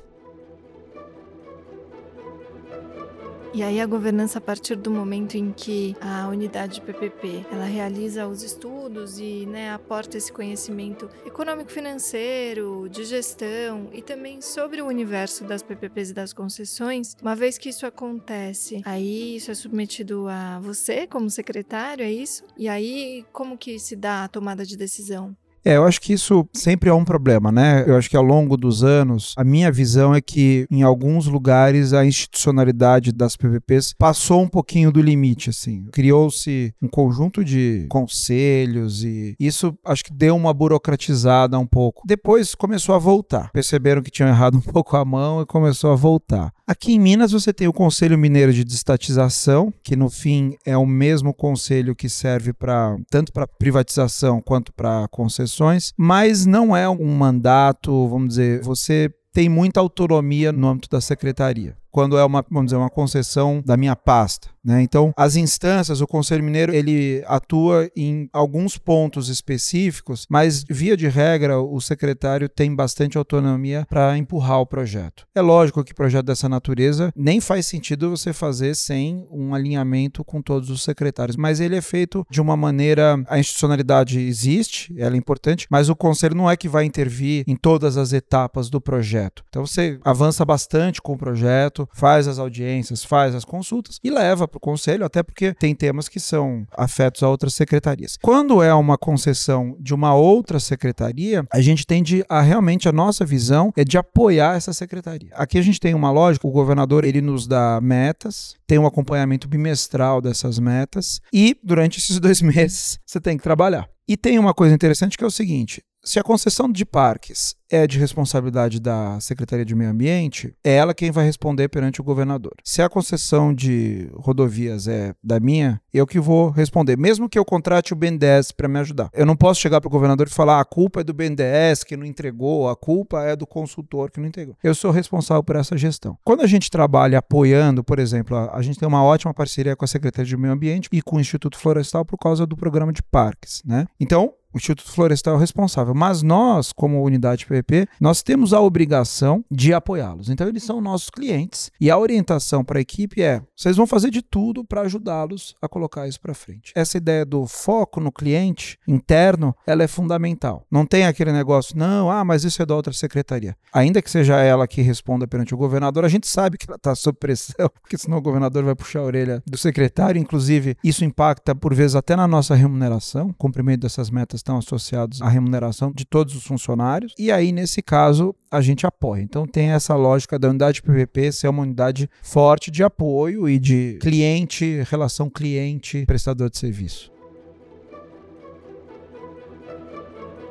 E 3.54 3.62
aí 3.62 3.80
a 3.80 3.86
governança 3.86 4.38
a 4.38 4.40
partir 4.42 4.76
do 4.76 4.90
momento 4.90 5.36
em 5.36 5.50
que 5.52 5.96
a 6.00 6.28
unidade 6.28 6.80
PPP 6.82 7.46
ela 7.50 7.64
realiza 7.64 8.26
os 8.26 8.42
estudos 8.42 9.18
e 9.18 9.46
né, 9.46 9.72
aporta 9.72 10.18
esse 10.18 10.30
conhecimento 10.30 11.08
econômico-financeiro, 11.24 12.88
de 12.90 13.04
gestão 13.04 13.88
e 13.92 14.02
também 14.02 14.42
sobre 14.42 14.82
o 14.82 14.86
universo 14.86 15.44
das 15.44 15.62
PPPs 15.62 16.10
e 16.10 16.14
das 16.14 16.32
concessões. 16.32 17.16
Uma 17.22 17.34
vez 17.34 17.56
que 17.56 17.70
isso 17.70 17.86
acontece, 17.86 18.82
aí 18.84 19.36
isso 19.36 19.50
é 19.50 19.54
submetido 19.54 20.28
a 20.28 20.60
você 20.60 21.06
como 21.06 21.30
secretário, 21.30 22.04
é 22.04 22.12
isso? 22.12 22.44
E 22.56 22.68
aí 22.68 23.24
como 23.32 23.56
que 23.56 23.78
se 23.78 23.96
dá 23.96 24.24
a 24.24 24.28
tomada 24.28 24.64
de 24.64 24.76
decisão? 24.76 25.34
É, 25.64 25.76
eu 25.76 25.84
acho 25.84 26.00
que 26.00 26.12
isso 26.12 26.48
sempre 26.52 26.88
é 26.88 26.94
um 26.94 27.04
problema, 27.04 27.50
né? 27.52 27.84
Eu 27.86 27.96
acho 27.96 28.08
que 28.08 28.16
ao 28.16 28.22
longo 28.22 28.56
dos 28.56 28.82
anos, 28.82 29.34
a 29.36 29.44
minha 29.44 29.70
visão 29.70 30.14
é 30.14 30.20
que 30.20 30.66
em 30.70 30.82
alguns 30.82 31.26
lugares 31.26 31.92
a 31.92 32.04
institucionalidade 32.04 33.12
das 33.12 33.36
PPPs 33.36 33.94
passou 33.98 34.42
um 34.42 34.48
pouquinho 34.48 34.90
do 34.90 35.00
limite, 35.00 35.50
assim. 35.50 35.86
Criou-se 35.92 36.72
um 36.82 36.88
conjunto 36.88 37.44
de 37.44 37.86
conselhos 37.88 39.04
e 39.04 39.34
isso 39.38 39.76
acho 39.84 40.04
que 40.04 40.12
deu 40.12 40.36
uma 40.36 40.52
burocratizada 40.54 41.58
um 41.58 41.66
pouco. 41.66 42.02
Depois 42.06 42.54
começou 42.54 42.94
a 42.94 42.98
voltar. 42.98 43.50
Perceberam 43.52 44.02
que 44.02 44.10
tinham 44.10 44.28
errado 44.28 44.56
um 44.56 44.60
pouco 44.60 44.96
a 44.96 45.04
mão 45.04 45.42
e 45.42 45.46
começou 45.46 45.92
a 45.92 45.96
voltar. 45.96 46.52
Aqui 46.68 46.92
em 46.92 46.98
Minas 46.98 47.32
você 47.32 47.50
tem 47.50 47.66
o 47.66 47.72
Conselho 47.72 48.18
Mineiro 48.18 48.52
de 48.52 48.62
Destatização, 48.62 49.72
que 49.82 49.96
no 49.96 50.10
fim 50.10 50.54
é 50.66 50.76
o 50.76 50.84
mesmo 50.84 51.32
conselho 51.32 51.96
que 51.96 52.10
serve 52.10 52.52
para 52.52 52.94
tanto 53.10 53.32
para 53.32 53.46
privatização 53.46 54.42
quanto 54.42 54.70
para 54.74 55.08
concessões, 55.08 55.94
mas 55.96 56.44
não 56.44 56.76
é 56.76 56.86
um 56.86 57.16
mandato, 57.16 58.06
vamos 58.08 58.28
dizer, 58.28 58.60
você 58.60 59.10
tem 59.32 59.48
muita 59.48 59.80
autonomia 59.80 60.52
no 60.52 60.68
âmbito 60.68 60.90
da 60.90 61.00
secretaria 61.00 61.74
quando 61.90 62.16
é 62.16 62.24
uma, 62.24 62.44
vamos 62.48 62.66
dizer, 62.66 62.76
uma 62.76 62.90
concessão 62.90 63.60
da 63.66 63.76
minha 63.76 63.96
pasta. 63.96 64.48
Né? 64.64 64.82
Então, 64.82 65.12
as 65.16 65.36
instâncias, 65.36 66.00
o 66.00 66.06
Conselho 66.06 66.44
Mineiro, 66.44 66.74
ele 66.74 67.22
atua 67.26 67.90
em 67.96 68.28
alguns 68.32 68.76
pontos 68.76 69.28
específicos, 69.28 70.26
mas, 70.28 70.64
via 70.68 70.96
de 70.96 71.08
regra, 71.08 71.60
o 71.60 71.80
secretário 71.80 72.48
tem 72.48 72.74
bastante 72.74 73.16
autonomia 73.16 73.86
para 73.88 74.16
empurrar 74.16 74.60
o 74.60 74.66
projeto. 74.66 75.26
É 75.34 75.40
lógico 75.40 75.84
que 75.84 75.94
projeto 75.94 76.26
dessa 76.26 76.48
natureza 76.48 77.12
nem 77.16 77.40
faz 77.40 77.66
sentido 77.66 78.10
você 78.10 78.32
fazer 78.32 78.74
sem 78.74 79.26
um 79.30 79.54
alinhamento 79.54 80.24
com 80.24 80.42
todos 80.42 80.70
os 80.70 80.82
secretários, 80.82 81.36
mas 81.36 81.60
ele 81.60 81.76
é 81.76 81.82
feito 81.82 82.26
de 82.30 82.40
uma 82.40 82.56
maneira. 82.56 83.22
A 83.28 83.38
institucionalidade 83.38 84.18
existe, 84.20 84.94
ela 84.98 85.14
é 85.14 85.18
importante, 85.18 85.66
mas 85.70 85.88
o 85.88 85.96
Conselho 85.96 86.34
não 86.34 86.50
é 86.50 86.56
que 86.56 86.68
vai 86.68 86.84
intervir 86.84 87.44
em 87.46 87.56
todas 87.56 87.96
as 87.96 88.12
etapas 88.12 88.70
do 88.70 88.80
projeto. 88.80 89.44
Então, 89.48 89.66
você 89.66 89.98
avança 90.04 90.44
bastante 90.44 91.00
com 91.00 91.12
o 91.12 91.18
projeto, 91.18 91.88
faz 91.92 92.26
as 92.26 92.38
audiências, 92.38 93.04
faz 93.04 93.34
as 93.34 93.44
consultas 93.44 93.98
e 94.02 94.10
leva 94.10 94.47
para 94.48 94.58
o 94.58 94.60
conselho, 94.60 95.04
até 95.04 95.22
porque 95.22 95.54
tem 95.54 95.74
temas 95.74 96.08
que 96.08 96.18
são 96.18 96.66
afetos 96.76 97.22
a 97.22 97.28
outras 97.28 97.54
secretarias. 97.54 98.16
Quando 98.20 98.62
é 98.62 98.72
uma 98.74 98.96
concessão 98.98 99.76
de 99.78 99.94
uma 99.94 100.14
outra 100.14 100.58
secretaria, 100.58 101.44
a 101.52 101.60
gente 101.60 101.86
tende 101.86 102.24
a 102.28 102.40
realmente 102.40 102.88
a 102.88 102.92
nossa 102.92 103.24
visão 103.24 103.72
é 103.76 103.84
de 103.84 103.98
apoiar 103.98 104.56
essa 104.56 104.72
secretaria. 104.72 105.30
Aqui 105.34 105.58
a 105.58 105.62
gente 105.62 105.80
tem 105.80 105.94
uma 105.94 106.10
lógica, 106.10 106.46
o 106.46 106.52
governador 106.52 107.04
ele 107.04 107.20
nos 107.20 107.46
dá 107.46 107.80
metas, 107.80 108.54
tem 108.66 108.78
um 108.78 108.86
acompanhamento 108.86 109.48
bimestral 109.48 110.20
dessas 110.20 110.58
metas 110.58 111.20
e 111.32 111.56
durante 111.62 111.98
esses 111.98 112.18
dois 112.18 112.40
meses 112.42 112.98
você 113.04 113.20
tem 113.20 113.36
que 113.36 113.42
trabalhar. 113.42 113.88
E 114.08 114.16
tem 114.16 114.38
uma 114.38 114.54
coisa 114.54 114.74
interessante 114.74 115.18
que 115.18 115.24
é 115.24 115.26
o 115.26 115.30
seguinte: 115.30 115.82
se 116.04 116.18
a 116.18 116.22
concessão 116.22 116.70
de 116.70 116.84
parques 116.84 117.56
é 117.70 117.86
de 117.86 117.98
responsabilidade 117.98 118.80
da 118.80 119.20
Secretaria 119.20 119.64
de 119.64 119.74
Meio 119.74 119.90
Ambiente, 119.90 120.54
é 120.64 120.76
ela 120.76 120.94
quem 120.94 121.10
vai 121.10 121.24
responder 121.24 121.68
perante 121.68 122.00
o 122.00 122.04
governador. 122.04 122.54
Se 122.64 122.80
a 122.80 122.88
concessão 122.88 123.52
de 123.52 124.08
rodovias 124.14 124.88
é 124.88 125.12
da 125.22 125.38
minha, 125.38 125.80
eu 125.92 126.06
que 126.06 126.18
vou 126.18 126.48
responder, 126.48 126.96
mesmo 126.96 127.28
que 127.28 127.38
eu 127.38 127.44
contrate 127.44 127.92
o 127.92 127.96
BNDES 127.96 128.52
para 128.52 128.68
me 128.68 128.78
ajudar. 128.78 129.10
Eu 129.12 129.26
não 129.26 129.36
posso 129.36 129.60
chegar 129.60 129.80
para 129.80 129.88
o 129.88 129.90
governador 129.90 130.26
e 130.28 130.30
falar 130.30 130.58
ah, 130.58 130.60
a 130.60 130.64
culpa 130.64 131.00
é 131.00 131.04
do 131.04 131.12
BNDES 131.12 131.84
que 131.84 131.96
não 131.96 132.06
entregou, 132.06 132.70
a 132.70 132.76
culpa 132.76 133.22
é 133.24 133.36
do 133.36 133.46
consultor 133.46 134.10
que 134.10 134.18
não 134.18 134.26
entregou. 134.26 134.56
Eu 134.62 134.74
sou 134.74 134.90
responsável 134.90 135.44
por 135.44 135.56
essa 135.56 135.76
gestão. 135.76 136.16
Quando 136.24 136.40
a 136.40 136.46
gente 136.46 136.70
trabalha 136.70 137.18
apoiando, 137.18 137.84
por 137.84 137.98
exemplo, 137.98 138.36
a, 138.36 138.62
gente 138.62 138.78
tem 138.78 138.88
uma 138.88 139.02
ótima 139.02 139.34
parceria 139.34 139.76
com 139.76 139.84
a 139.84 139.88
Secretaria 139.88 140.28
de 140.28 140.36
Meio 140.36 140.54
Ambiente 140.54 140.88
e 140.90 141.02
com 141.02 141.16
o 141.16 141.20
Instituto 141.20 141.58
Florestal 141.58 142.04
por 142.04 142.16
causa 142.16 142.46
do 142.46 142.56
programa 142.56 142.92
de 142.92 143.02
parques, 143.02 143.62
né? 143.64 143.86
Então, 144.00 144.32
o 144.52 144.56
Instituto 144.56 144.90
Florestal 144.90 145.34
é 145.34 145.36
o 145.36 145.40
responsável, 145.40 145.94
mas 145.94 146.22
nós, 146.22 146.72
como 146.72 147.02
unidade 147.02 147.46
PVP, 147.46 147.86
nós 148.00 148.22
temos 148.22 148.52
a 148.52 148.60
obrigação 148.60 149.44
de 149.50 149.74
apoiá-los. 149.74 150.30
Então, 150.30 150.48
eles 150.48 150.62
são 150.62 150.80
nossos 150.80 151.10
clientes 151.10 151.70
e 151.80 151.90
a 151.90 151.98
orientação 151.98 152.64
para 152.64 152.78
a 152.78 152.82
equipe 152.82 153.22
é: 153.22 153.42
vocês 153.54 153.76
vão 153.76 153.86
fazer 153.86 154.10
de 154.10 154.22
tudo 154.22 154.64
para 154.64 154.82
ajudá-los 154.82 155.54
a 155.60 155.68
colocar 155.68 156.08
isso 156.08 156.20
para 156.20 156.34
frente. 156.34 156.72
Essa 156.74 156.96
ideia 156.96 157.24
do 157.24 157.46
foco 157.46 158.00
no 158.00 158.10
cliente 158.10 158.78
interno, 158.86 159.54
ela 159.66 159.82
é 159.82 159.88
fundamental. 159.88 160.64
Não 160.70 160.86
tem 160.86 161.04
aquele 161.04 161.32
negócio, 161.32 161.76
não, 161.76 162.10
ah, 162.10 162.24
mas 162.24 162.44
isso 162.44 162.62
é 162.62 162.66
da 162.66 162.74
outra 162.74 162.92
secretaria. 162.92 163.56
Ainda 163.72 164.00
que 164.00 164.10
seja 164.10 164.40
ela 164.40 164.66
que 164.66 164.80
responda 164.80 165.26
perante 165.26 165.54
o 165.54 165.58
governador, 165.58 166.04
a 166.04 166.08
gente 166.08 166.26
sabe 166.26 166.56
que 166.56 166.66
ela 166.68 166.76
está 166.76 166.94
sob 166.94 167.18
pressão, 167.18 167.70
porque 167.82 167.98
senão 167.98 168.18
o 168.18 168.22
governador 168.22 168.64
vai 168.64 168.74
puxar 168.74 169.00
a 169.00 169.04
orelha 169.04 169.42
do 169.46 169.58
secretário. 169.58 170.20
Inclusive, 170.20 170.76
isso 170.82 171.04
impacta, 171.04 171.54
por 171.54 171.74
vezes, 171.74 171.94
até 171.94 172.16
na 172.16 172.26
nossa 172.26 172.54
remuneração, 172.54 173.32
cumprimento 173.36 173.82
dessas 173.82 174.10
metas 174.10 174.42
estão 174.48 174.58
associados 174.58 175.20
à 175.20 175.28
remuneração 175.28 175.92
de 175.94 176.04
todos 176.04 176.34
os 176.34 176.44
funcionários. 176.44 177.14
E 177.18 177.30
aí, 177.30 177.52
nesse 177.52 177.82
caso, 177.82 178.34
a 178.50 178.60
gente 178.60 178.86
apoia. 178.86 179.22
Então 179.22 179.46
tem 179.46 179.70
essa 179.70 179.94
lógica 179.94 180.38
da 180.38 180.48
unidade 180.48 180.82
PVP 180.82 181.32
ser 181.32 181.48
uma 181.48 181.62
unidade 181.62 182.08
forte 182.22 182.70
de 182.70 182.82
apoio 182.82 183.48
e 183.48 183.58
de 183.58 183.98
cliente, 184.00 184.82
relação 184.90 185.28
cliente-prestador 185.28 186.48
de 186.50 186.58
serviço. 186.58 187.17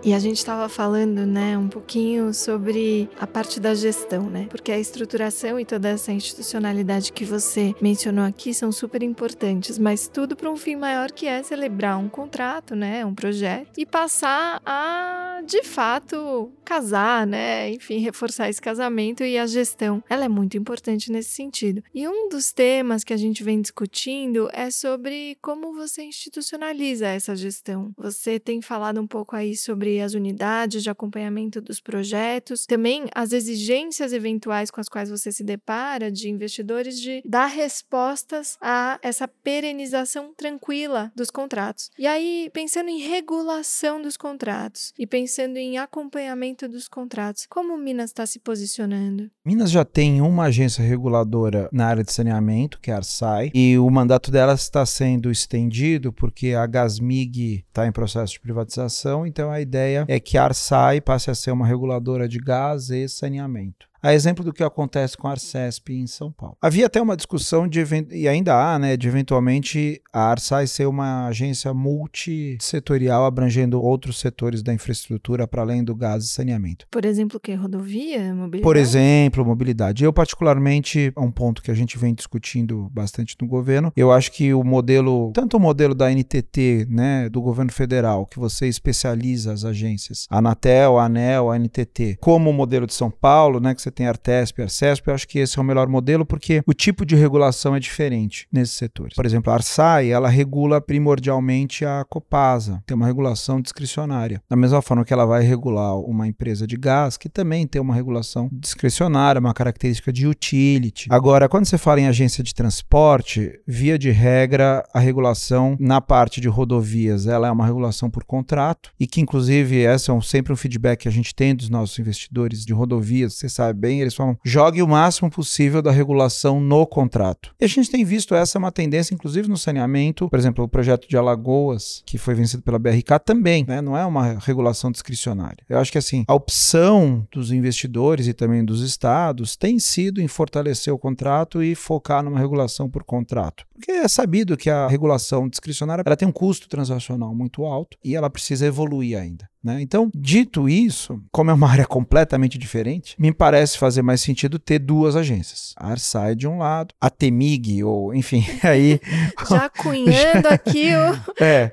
E 0.04 0.14
a 0.14 0.20
gente 0.20 0.38
estava 0.38 0.70
falando, 0.70 1.26
né, 1.26 1.58
um 1.58 1.68
pouquinho 1.68 2.34
sobre 2.34 3.10
a 3.20 3.26
parte 3.26 3.60
da 3.60 3.74
gestão, 3.74 4.30
né? 4.30 4.48
Porque 4.50 4.72
a 4.72 4.80
estruturação 4.80 5.60
e 5.60 5.66
toda 5.66 5.90
essa 5.90 6.12
institucionalidade 6.12 7.12
que 7.12 7.26
você 7.26 7.74
mencionou 7.82 8.24
aqui 8.24 8.54
são 8.54 8.72
super 8.72 9.02
importantes, 9.02 9.78
mas 9.78 10.08
tudo 10.08 10.36
para 10.36 10.50
um 10.50 10.56
fim 10.56 10.76
maior 10.76 11.12
que 11.12 11.26
é 11.26 11.42
celebrar 11.42 11.98
um 11.98 12.08
contrato, 12.08 12.76
né, 12.76 13.06
um 13.06 13.14
projeto 13.14 13.72
e 13.78 13.86
passar 13.86 14.62
a, 14.66 15.42
de 15.46 15.64
fato, 15.64 16.52
casar, 16.64 17.26
né? 17.26 17.72
Enfim, 17.72 17.98
reforçar 17.98 18.50
esse 18.50 18.62
casamento 18.62 19.24
e 19.24 19.38
a 19.38 19.48
gestão. 19.48 20.04
Ela 20.10 20.26
é 20.26 20.30
muito 20.30 20.58
importante 20.58 21.12
nesse 21.12 21.32
sentido. 21.32 21.84
E 21.94 22.08
um 22.08 22.30
dos 22.30 22.52
temas 22.52 23.04
que 23.04 23.14
a 23.14 23.18
gente 23.18 23.44
vem 23.44 23.62
discutindo 23.62 24.50
é 24.54 24.70
sobre 24.70 25.38
como 25.42 25.74
você 25.74 26.04
institucionaliza 26.04 27.08
essa 27.08 27.36
gestão. 27.36 27.92
Você 27.98 28.40
tem 28.40 28.62
falado 28.62 29.02
um 29.02 29.08
pouco 29.08 29.36
aí 29.36 29.56
sobre 29.56 29.87
sobre 29.88 30.02
as 30.02 30.14
unidades 30.14 30.84
de 30.84 30.90
acompanhamento 30.90 31.62
dos 31.62 31.80
projetos, 31.80 32.66
também 32.66 33.06
as 33.16 33.32
exigências 33.32 34.12
eventuais 34.12 34.70
com 34.70 34.82
as 34.82 34.90
quais 34.90 35.10
você 35.10 35.32
se 35.32 35.44
depara 35.44 36.12
de 36.12 36.30
investidores 36.30 37.00
de 37.00 37.22
dar 37.26 37.48
respostas 37.48 38.58
a 38.62 39.00
essa 39.02 39.28
perenização 39.28 40.34
tranquila 40.36 41.12
dos 41.16 41.32
contratos. 41.32 41.90
E 41.98 42.06
aí, 42.06 42.50
pensando 42.54 42.90
em 42.90 43.00
regulação 43.00 44.02
dos 44.02 44.18
contratos 44.18 44.94
e 45.00 45.08
pensando 45.08 45.58
em 45.58 45.78
acompanhamento 45.78 46.68
dos 46.68 46.88
contratos, 46.88 47.46
como 47.50 47.78
Minas 47.78 48.10
está 48.10 48.26
se 48.26 48.40
posicionando? 48.40 49.30
Minas 49.46 49.72
já 49.72 49.86
tem 49.86 50.22
uma 50.22 50.46
agência 50.46 50.84
reguladora 50.84 51.70
na 51.72 51.88
área 51.88 52.04
de 52.04 52.12
saneamento, 52.12 52.80
que 52.82 52.92
é 52.92 52.94
a 52.94 52.98
Arsai, 52.98 53.52
e 53.54 53.78
o 53.78 53.90
mandato 53.90 54.32
dela 54.32 54.54
está 54.54 54.86
sendo 54.86 55.32
estendido 55.32 56.12
porque 56.12 56.54
a 56.54 56.66
Gasmig 56.66 57.64
está 57.68 57.88
em 57.88 57.92
processo 57.92 58.34
de 58.34 58.40
privatização, 58.40 59.26
então 59.26 59.50
a 59.50 59.62
ideia 59.62 59.77
ideia 59.78 60.06
é 60.08 60.20
que 60.20 60.38
a 60.38 60.46
Arsai 60.46 61.00
passe 61.00 61.30
a 61.30 61.36
ser 61.36 61.52
uma 61.52 61.66
reguladora 61.66 62.28
de 62.28 62.40
gás 62.40 62.90
e 62.90 63.08
saneamento 63.08 63.87
a 64.02 64.14
exemplo 64.14 64.44
do 64.44 64.54
que 64.54 64.64
acontece 64.64 65.18
com 65.18 65.28
a 65.28 65.32
Arcesp 65.32 65.90
em 65.90 66.08
São 66.08 66.32
Paulo. 66.32 66.58
Havia 66.62 66.86
até 66.86 67.02
uma 67.02 67.16
discussão 67.16 67.68
de 67.68 67.84
e 68.12 68.28
ainda 68.28 68.54
há, 68.54 68.78
né, 68.78 68.98
de 68.98 69.08
eventualmente 69.08 70.02
a 70.12 70.32
Arsai 70.32 70.68
ser 70.68 70.88
uma 70.88 71.28
agência 71.28 71.74
multissetorial 71.74 73.26
abrangendo 73.26 73.82
outros 73.82 74.20
setores 74.20 74.62
da 74.62 74.74
infraestrutura 74.74 75.48
para 75.48 75.62
além 75.62 75.84
do 75.84 75.96
gás 75.96 76.24
e 76.24 76.28
saneamento. 76.28 76.86
Por 76.92 77.06
exemplo, 77.06 77.40
que 77.40 77.54
rodovia, 77.54 78.34
mobilidade? 78.34 78.64
Por 78.64 78.76
exemplo, 78.76 79.46
mobilidade. 79.46 80.04
Eu 80.04 80.14
particularmente, 80.14 81.12
é 81.16 81.20
um 81.20 81.32
ponto 81.32 81.62
que 81.62 81.72
a 81.72 81.74
gente 81.74 81.98
vem 81.98 82.14
discutindo 82.14 82.90
bastante 82.92 83.36
no 83.42 83.48
governo. 83.48 83.92
Eu 83.96 84.12
acho 84.12 84.32
que 84.32 84.54
o 84.54 84.64
modelo, 84.64 85.32
tanto 85.34 85.58
o 85.58 85.60
modelo 85.60 85.94
da 85.94 86.10
NTT, 86.12 86.88
né, 86.90 87.30
do 87.30 87.42
governo 87.42 87.72
federal, 87.72 88.26
que 88.26 88.40
você 88.40 88.68
especializa 88.68 89.54
as 89.54 89.64
agências, 89.64 90.28
a 90.30 90.40
Anatel, 90.40 90.98
a 90.98 91.06
ANEL, 91.06 91.52
a 91.52 91.58
NTT, 91.58 92.18
como 92.20 92.50
o 92.50 92.54
modelo 92.54 92.86
de 92.86 92.94
São 92.94 93.10
Paulo, 93.10 93.60
né, 93.60 93.74
que 93.74 93.82
você 93.88 93.92
tem 93.92 94.08
Artesp, 94.08 94.62
Arcesp, 94.62 95.08
eu 95.08 95.14
acho 95.14 95.28
que 95.28 95.40
esse 95.40 95.58
é 95.58 95.62
o 95.62 95.66
melhor 95.66 95.88
modelo 95.88 96.26
porque 96.26 96.62
o 96.66 96.74
tipo 96.74 97.06
de 97.06 97.16
regulação 97.16 97.76
é 97.76 97.80
diferente 97.80 98.48
nesses 98.52 98.76
setores. 98.76 99.16
Por 99.16 99.26
exemplo, 99.26 99.52
a 99.52 99.56
Arsai, 99.56 100.12
ela 100.12 100.30
regula 100.30 100.82
primordialmente 100.82 101.86
a 101.86 102.06
Copasa, 102.10 102.84
tem 102.86 102.96
uma 102.96 103.06
regulação 103.06 103.62
discricionária. 103.62 104.42
Da 104.50 104.56
mesma 104.56 104.82
forma 104.82 105.06
que 105.06 105.14
ela 105.14 105.26
vai 105.26 105.44
regular 105.44 105.98
uma 105.98 106.28
empresa 106.28 106.68
de 106.68 106.76
gás, 106.76 107.18
que 107.18 107.30
também 107.30 107.66
tem 107.66 107.82
uma 107.82 107.96
regulação 107.96 108.50
discricionária, 108.52 109.40
uma 109.40 109.54
característica 109.54 110.12
de 110.12 110.28
utility. 110.28 111.08
Agora, 111.10 111.48
quando 111.48 111.66
você 111.66 111.78
fala 111.78 112.02
em 112.02 112.08
agência 112.08 112.44
de 112.44 112.54
transporte, 112.54 113.60
via 113.66 113.98
de 113.98 114.12
regra, 114.12 114.84
a 114.94 115.00
regulação 115.00 115.78
na 115.80 116.02
parte 116.02 116.42
de 116.42 116.48
rodovias, 116.48 117.28
ela 117.28 117.48
é 117.48 117.52
uma 117.52 117.66
regulação 117.66 118.10
por 118.10 118.24
contrato 118.24 118.92
e 119.00 119.08
que 119.08 119.22
inclusive 119.22 119.78
esse 119.78 120.10
é 120.10 120.14
um, 120.14 120.22
sempre 120.22 120.52
um 120.52 120.58
feedback 120.58 121.02
que 121.02 121.08
a 121.08 121.12
gente 121.12 121.34
tem 121.34 121.56
dos 121.56 121.70
nossos 121.70 121.98
investidores 122.00 122.66
de 122.66 122.74
rodovias, 122.74 123.36
você 123.36 123.48
sabe 123.48 123.77
bem, 123.78 124.02
eles 124.02 124.16
falam, 124.16 124.38
jogue 124.44 124.82
o 124.82 124.88
máximo 124.88 125.30
possível 125.30 125.82
da 125.82 125.92
regulação 125.92 126.60
no 126.60 126.86
contrato. 126.86 127.54
E 127.60 127.66
a 127.66 127.68
gente 127.68 127.90
tem 127.90 128.04
visto 128.04 128.36
essa 128.36 128.58
é 128.58 128.60
uma 128.60 128.72
tendência, 128.72 129.14
inclusive 129.14 129.48
no 129.48 129.58
saneamento, 129.58 130.30
por 130.30 130.40
exemplo, 130.40 130.66
o 130.66 130.68
projeto 130.68 131.08
de 131.08 131.16
Alagoas, 131.16 132.04
que 132.06 132.18
foi 132.18 132.34
vencido 132.34 132.64
pela 132.64 132.80
BRK, 132.80 133.20
também, 133.24 133.64
né? 133.68 133.82
não 133.82 133.98
é 133.98 134.06
uma 134.06 134.40
regulação 134.40 134.92
discricionária. 134.92 135.64
Eu 135.70 135.80
acho 135.80 135.92
que 135.92 135.98
assim, 135.98 136.26
a 136.28 136.34
opção 136.34 137.26
dos 137.32 137.52
investidores 137.52 138.28
e 138.28 138.34
também 138.34 138.66
dos 138.66 138.82
estados 138.82 139.56
tem 139.56 139.80
sido 139.80 140.22
em 140.22 140.28
fortalecer 140.28 140.94
o 140.94 141.00
contrato 141.00 141.62
e 141.62 141.76
focar 141.76 142.24
numa 142.24 142.40
regulação 142.40 142.90
por 142.90 143.04
contrato. 143.04 143.66
Porque 143.74 143.92
é 143.92 144.08
sabido 144.08 144.58
que 144.58 144.70
a 144.70 144.88
regulação 144.88 145.48
discricionária 145.48 146.04
ela 146.06 146.16
tem 146.16 146.28
um 146.28 146.32
custo 146.32 146.68
transacional 146.68 147.34
muito 147.36 147.64
alto 147.64 147.98
e 148.04 148.16
ela 148.16 148.30
precisa 148.30 148.66
evoluir 148.66 149.18
ainda. 149.18 149.48
Né? 149.68 149.82
Então, 149.82 150.10
dito 150.16 150.70
isso, 150.70 151.22
como 151.30 151.52
é 151.52 151.54
uma 151.54 151.70
área 151.70 151.86
completamente 151.86 152.58
diferente, 152.58 153.16
me 153.20 153.34
parece 153.34 153.67
fazer 153.76 154.02
mais 154.02 154.22
sentido 154.22 154.60
ter 154.60 154.80
duas 154.80 155.16
agências. 155.16 155.74
A 155.78 155.92
Arsai 155.92 156.36
de 156.36 156.48
um 156.48 156.60
lado, 156.60 156.94
a 157.02 157.10
Temig, 157.10 157.84
ou 157.84 158.14
enfim, 158.14 158.46
aí. 158.64 159.00
Já 159.50 159.70
cunhando 159.70 160.48
aqui 160.50 160.92
o. 160.96 161.18
É, 161.40 161.72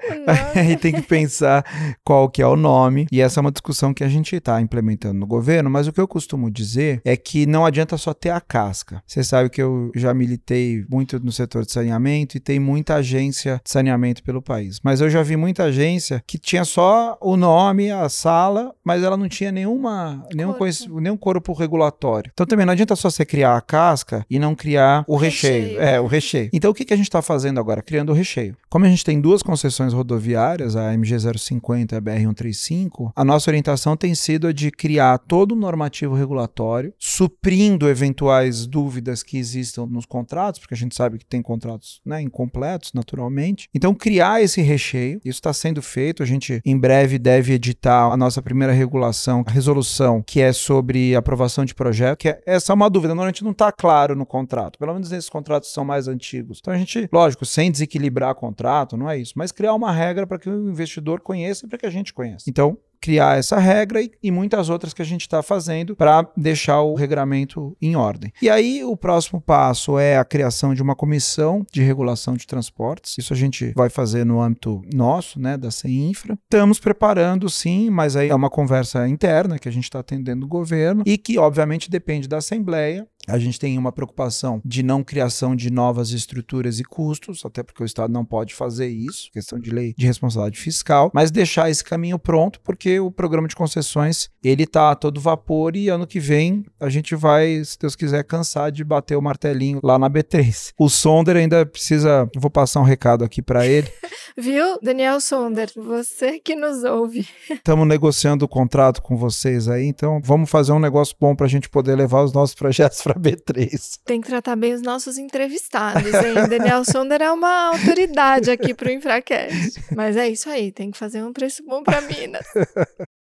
o 0.55 0.59
aí 0.59 0.77
tem 0.77 0.93
que 0.93 1.03
pensar 1.03 1.65
qual 2.05 2.29
que 2.29 2.43
é 2.43 2.47
o 2.47 2.57
nome, 2.57 3.07
e 3.11 3.21
essa 3.21 3.41
é 3.41 3.43
uma 3.43 3.51
discussão 3.51 3.95
que 3.95 4.05
a 4.05 4.09
gente 4.09 4.37
está 4.37 4.61
implementando 4.61 5.19
no 5.19 5.27
governo, 5.27 5.71
mas 5.71 5.87
o 5.87 5.93
que 5.93 6.01
eu 6.01 6.07
costumo 6.07 6.51
dizer 6.51 7.01
é 7.05 7.17
que 7.17 7.47
não 7.47 7.65
adianta 7.65 7.97
só 7.97 8.13
ter 8.13 8.31
a 8.31 8.41
casca. 8.41 9.03
Você 9.07 9.25
sabe 9.25 9.49
que 9.49 9.63
eu 9.63 9.91
já 9.95 10.13
militei 10.13 10.85
muito 10.89 11.19
no 11.19 11.33
setor 11.33 11.65
de 11.65 11.73
saneamento 11.73 12.37
e 12.37 12.41
tem 12.41 12.61
muita 12.61 12.97
agência 12.97 13.61
de 13.65 13.71
saneamento 13.71 14.23
pelo 14.23 14.43
país, 14.43 14.81
mas 14.83 15.01
eu 15.01 15.09
já 15.09 15.23
vi 15.23 15.37
muita 15.37 15.65
agência 15.65 16.23
que 16.27 16.39
tinha 16.39 16.65
só 16.65 17.17
o 17.21 17.37
nome, 17.37 17.91
a 17.91 18.09
sala, 18.09 18.75
mas 18.85 19.03
ela 19.03 19.17
não 19.17 19.29
tinha 19.29 19.51
nenhuma, 19.51 20.27
nenhum, 20.35 20.53
corpo. 20.53 21.01
nenhum 21.01 21.17
corpo 21.17 21.53
regulatório. 21.85 22.31
Então 22.33 22.47
também 22.47 22.67
não 22.67 22.73
adianta 22.73 22.97
só 22.97 23.11
você 23.11 23.25
criar 23.25 23.57
a 23.57 23.61
casca 23.61 24.25
e 24.29 24.39
não 24.39 24.55
criar 24.55 25.05
o 25.07 25.17
recheio. 25.17 25.63
recheio. 25.63 25.81
É, 25.81 26.01
o 26.01 26.07
recheio. 26.07 26.51
Então 26.53 26.71
o 26.71 26.75
que, 26.75 26.85
que 26.85 26.95
a 26.95 26.97
gente 26.97 27.07
está 27.07 27.23
fazendo 27.23 27.61
agora? 27.61 27.83
Criando 27.83 28.11
o 28.11 28.15
recheio. 28.15 28.57
Como 28.69 28.85
a 28.85 28.89
gente 28.89 29.05
tem 29.05 29.21
duas 29.21 29.43
concessões 29.43 29.93
rodoviárias, 29.93 30.77
a 30.77 30.93
MG 30.95 31.17
050 31.39 31.95
e 31.95 31.99
a 31.99 32.01
BR 32.01 32.19
135, 32.19 33.13
a 33.15 33.25
nossa 33.25 33.51
orientação 33.51 33.97
tem 33.97 34.15
sido 34.15 34.49
a 34.49 34.53
de 34.53 34.71
criar 34.71 35.19
todo 35.19 35.55
um 35.55 35.59
normativo 35.59 36.15
regulatório, 36.15 36.93
suprindo 36.99 37.89
eventuais 37.89 38.67
dúvidas 38.67 39.23
que 39.23 39.39
existam 39.39 39.87
nos 39.87 40.07
contratos, 40.07 40.61
porque 40.61 40.75
a 40.75 40.77
gente 40.77 40.95
sabe 40.95 41.19
que 41.19 41.27
tem 41.27 41.43
contratos 41.43 42.01
né, 42.05 42.21
incompletos, 42.21 42.93
naturalmente. 42.93 43.69
Então 43.75 43.95
criar 43.95 44.43
esse 44.43 44.61
recheio, 44.61 45.21
isso 45.25 45.39
está 45.39 45.53
sendo 45.53 45.83
feito, 45.83 46.23
a 46.23 46.27
gente 46.27 46.61
em 46.65 46.77
breve 46.77 47.19
deve 47.19 47.53
editar 47.53 48.13
a 48.13 48.17
nossa 48.17 48.43
primeira 48.43 48.73
regulação, 48.73 49.45
a 49.47 49.51
resolução, 49.51 50.23
que 50.23 50.41
é 50.41 50.53
sobre 50.53 51.15
aprovação 51.15 51.65
de 51.65 51.74
projeto, 51.75 52.19
que 52.19 52.29
é, 52.29 52.43
essa 52.47 52.73
é 52.73 52.75
uma 52.75 52.89
dúvida, 52.89 53.15
normalmente 53.15 53.45
não 53.45 53.51
está 53.51 53.71
claro 53.71 54.15
no 54.15 54.25
contrato, 54.25 54.79
pelo 54.79 54.93
menos 54.93 55.11
nesses 55.11 55.29
contratos 55.29 55.73
são 55.73 55.85
mais 55.85 56.09
antigos. 56.09 56.59
Então 56.61 56.73
a 56.73 56.79
gente, 56.79 57.09
lógico, 57.13 57.45
sem 57.45 57.71
desequilibrar 57.71 58.35
contrato, 58.35 58.97
não 58.97 59.09
é 59.09 59.19
isso, 59.19 59.35
mas 59.37 59.53
criar 59.53 59.75
uma 59.75 59.93
regra 59.93 60.27
para 60.27 60.39
que 60.39 60.49
o 60.49 60.71
investidor 60.71 61.21
conheça 61.21 61.67
e 61.67 61.69
para 61.69 61.79
que 61.79 61.87
a 61.87 61.91
gente 61.91 62.13
conheça. 62.13 62.49
Então, 62.49 62.79
criar 63.05 63.39
essa 63.39 63.59
regra 63.59 64.01
e, 64.01 64.11
e 64.23 64.31
muitas 64.31 64.71
outras 64.71 64.95
que 64.95 65.03
a 65.03 65.05
gente 65.05 65.21
está 65.21 65.43
fazendo 65.43 65.95
para 65.95 66.27
deixar 66.35 66.81
o 66.81 66.95
regramento 66.95 67.77
em 67.83 67.95
ordem. 67.97 68.33
E 68.41 68.49
aí 68.49 68.83
o 68.83 68.97
próximo 68.97 69.43
passo 69.43 69.99
é 69.99 70.17
a 70.17 70.25
criação 70.25 70.73
de 70.73 70.83
uma 70.83 70.97
comissão 70.97 71.67
de 71.71 71.83
regulação 71.83 72.33
de 72.35 72.47
transportes. 72.47 73.19
Isso 73.19 73.35
a 73.35 73.37
gente 73.37 73.75
vai 73.77 73.91
fazer 73.91 74.25
no 74.25 74.41
âmbito 74.41 74.81
nosso, 74.91 75.39
né, 75.39 75.59
da 75.59 75.71
CEINFRA. 75.71 76.39
Estamos 76.45 76.81
preparando 76.81 77.51
sim, 77.51 77.91
mas 77.91 78.17
aí 78.17 78.31
é 78.31 78.35
uma 78.35 78.49
conversa 78.49 79.07
interna 79.07 79.59
que 79.59 79.69
a 79.69 79.73
gente 79.73 79.85
está 79.85 79.99
atendendo 79.99 80.41
no 80.41 80.49
governo 80.49 81.03
e 81.05 81.19
que 81.19 81.37
obviamente 81.37 81.91
depende 81.91 82.27
da 82.27 82.39
Assembleia 82.39 83.07
a 83.29 83.39
gente 83.39 83.59
tem 83.59 83.79
uma 83.79 83.93
preocupação 83.93 84.61
de 84.65 84.83
não 84.83 85.03
criação 85.03 85.55
de 85.57 85.71
novas 85.71 86.11
estruturas 86.11 86.79
e 86.79 86.85
custos, 86.85 87.45
até 87.45 87.63
porque 87.63 87.83
o 87.83 87.87
Estado 87.87 88.13
não 88.13 88.25
pode 88.25 88.55
fazer 88.55 88.89
isso, 88.89 89.31
questão 89.33 89.59
de 89.59 89.71
lei 89.71 89.95
de 89.97 90.07
responsabilidade 90.07 90.61
fiscal, 90.61 91.11
mas 91.15 91.31
deixar 91.31 91.71
esse 91.71 91.83
caminho 91.83 92.19
pronto, 92.19 92.61
porque 92.61 93.01
o 93.01 93.11
programa 93.11 93.49
de 93.49 93.57
concessões 93.57 94.29
ele 94.43 94.65
está 94.65 94.91
a 94.91 94.95
todo 94.95 95.21
vapor 95.21 95.77
e 95.77 95.89
ano 95.89 96.07
que 96.07 96.21
vem 96.21 96.65
a 96.79 96.89
gente 96.89 97.15
vai, 97.15 97.63
se 97.65 97.79
Deus 97.79 97.97
quiser, 97.97 98.25
cansar 98.25 98.71
de 98.71 98.85
bater 98.85 99.17
o 99.17 99.23
martelinho 99.23 99.81
lá 99.83 99.99
na 99.99 100.11
B3. 100.11 100.73
O 100.79 100.89
Sonder 100.89 101.37
ainda 101.37 101.65
precisa, 101.65 102.29
vou 102.37 102.51
passar 102.51 102.81
um 102.81 102.85
recado 102.85 103.25
aqui 103.25 103.41
para 103.41 103.67
ele. 103.67 103.89
Viu, 104.37 104.79
Daniel 104.83 105.21
Sonder, 105.21 105.71
você 105.77 106.39
que 106.41 106.57
nos 106.57 106.83
ouve. 106.83 107.27
Estamos 107.49 107.87
negociando 107.87 108.45
o 108.45 108.49
contrato 108.49 109.01
com 109.01 109.17
vocês 109.17 109.69
aí, 109.69 109.87
então 109.87 110.21
vamos 110.25 110.51
fazer 110.51 110.73
um 110.73 110.79
negócio 110.79 111.15
bom 111.21 111.37
para 111.37 111.47
a 111.47 111.49
gente 111.49 111.69
poder 111.69 111.95
levar 111.95 112.23
os 112.23 112.33
nossos 112.33 112.55
projetos 112.55 113.01
para 113.01 113.14
B3. 113.19 114.01
Tem 114.05 114.21
que 114.21 114.29
tratar 114.29 114.57
bem 114.57 114.75
os 114.75 114.83
nossos 114.83 115.19
entrevistados, 115.19 116.13
hein? 116.13 116.35
Daniel 116.49 116.85
Sonder 116.85 117.23
é 117.23 117.31
uma 117.31 117.69
autoridade 117.69 118.51
aqui 118.51 118.75
para 118.75 118.89
o 118.89 118.93
Infracast. 118.93 119.83
Mas 119.95 120.17
é 120.17 120.29
isso 120.29 120.49
aí, 120.49 120.71
tem 120.73 120.91
que 120.91 120.99
fazer 120.99 121.23
um 121.23 121.33
preço 121.33 121.65
bom 121.65 121.83
para 121.83 122.01
Minas. 122.03 122.47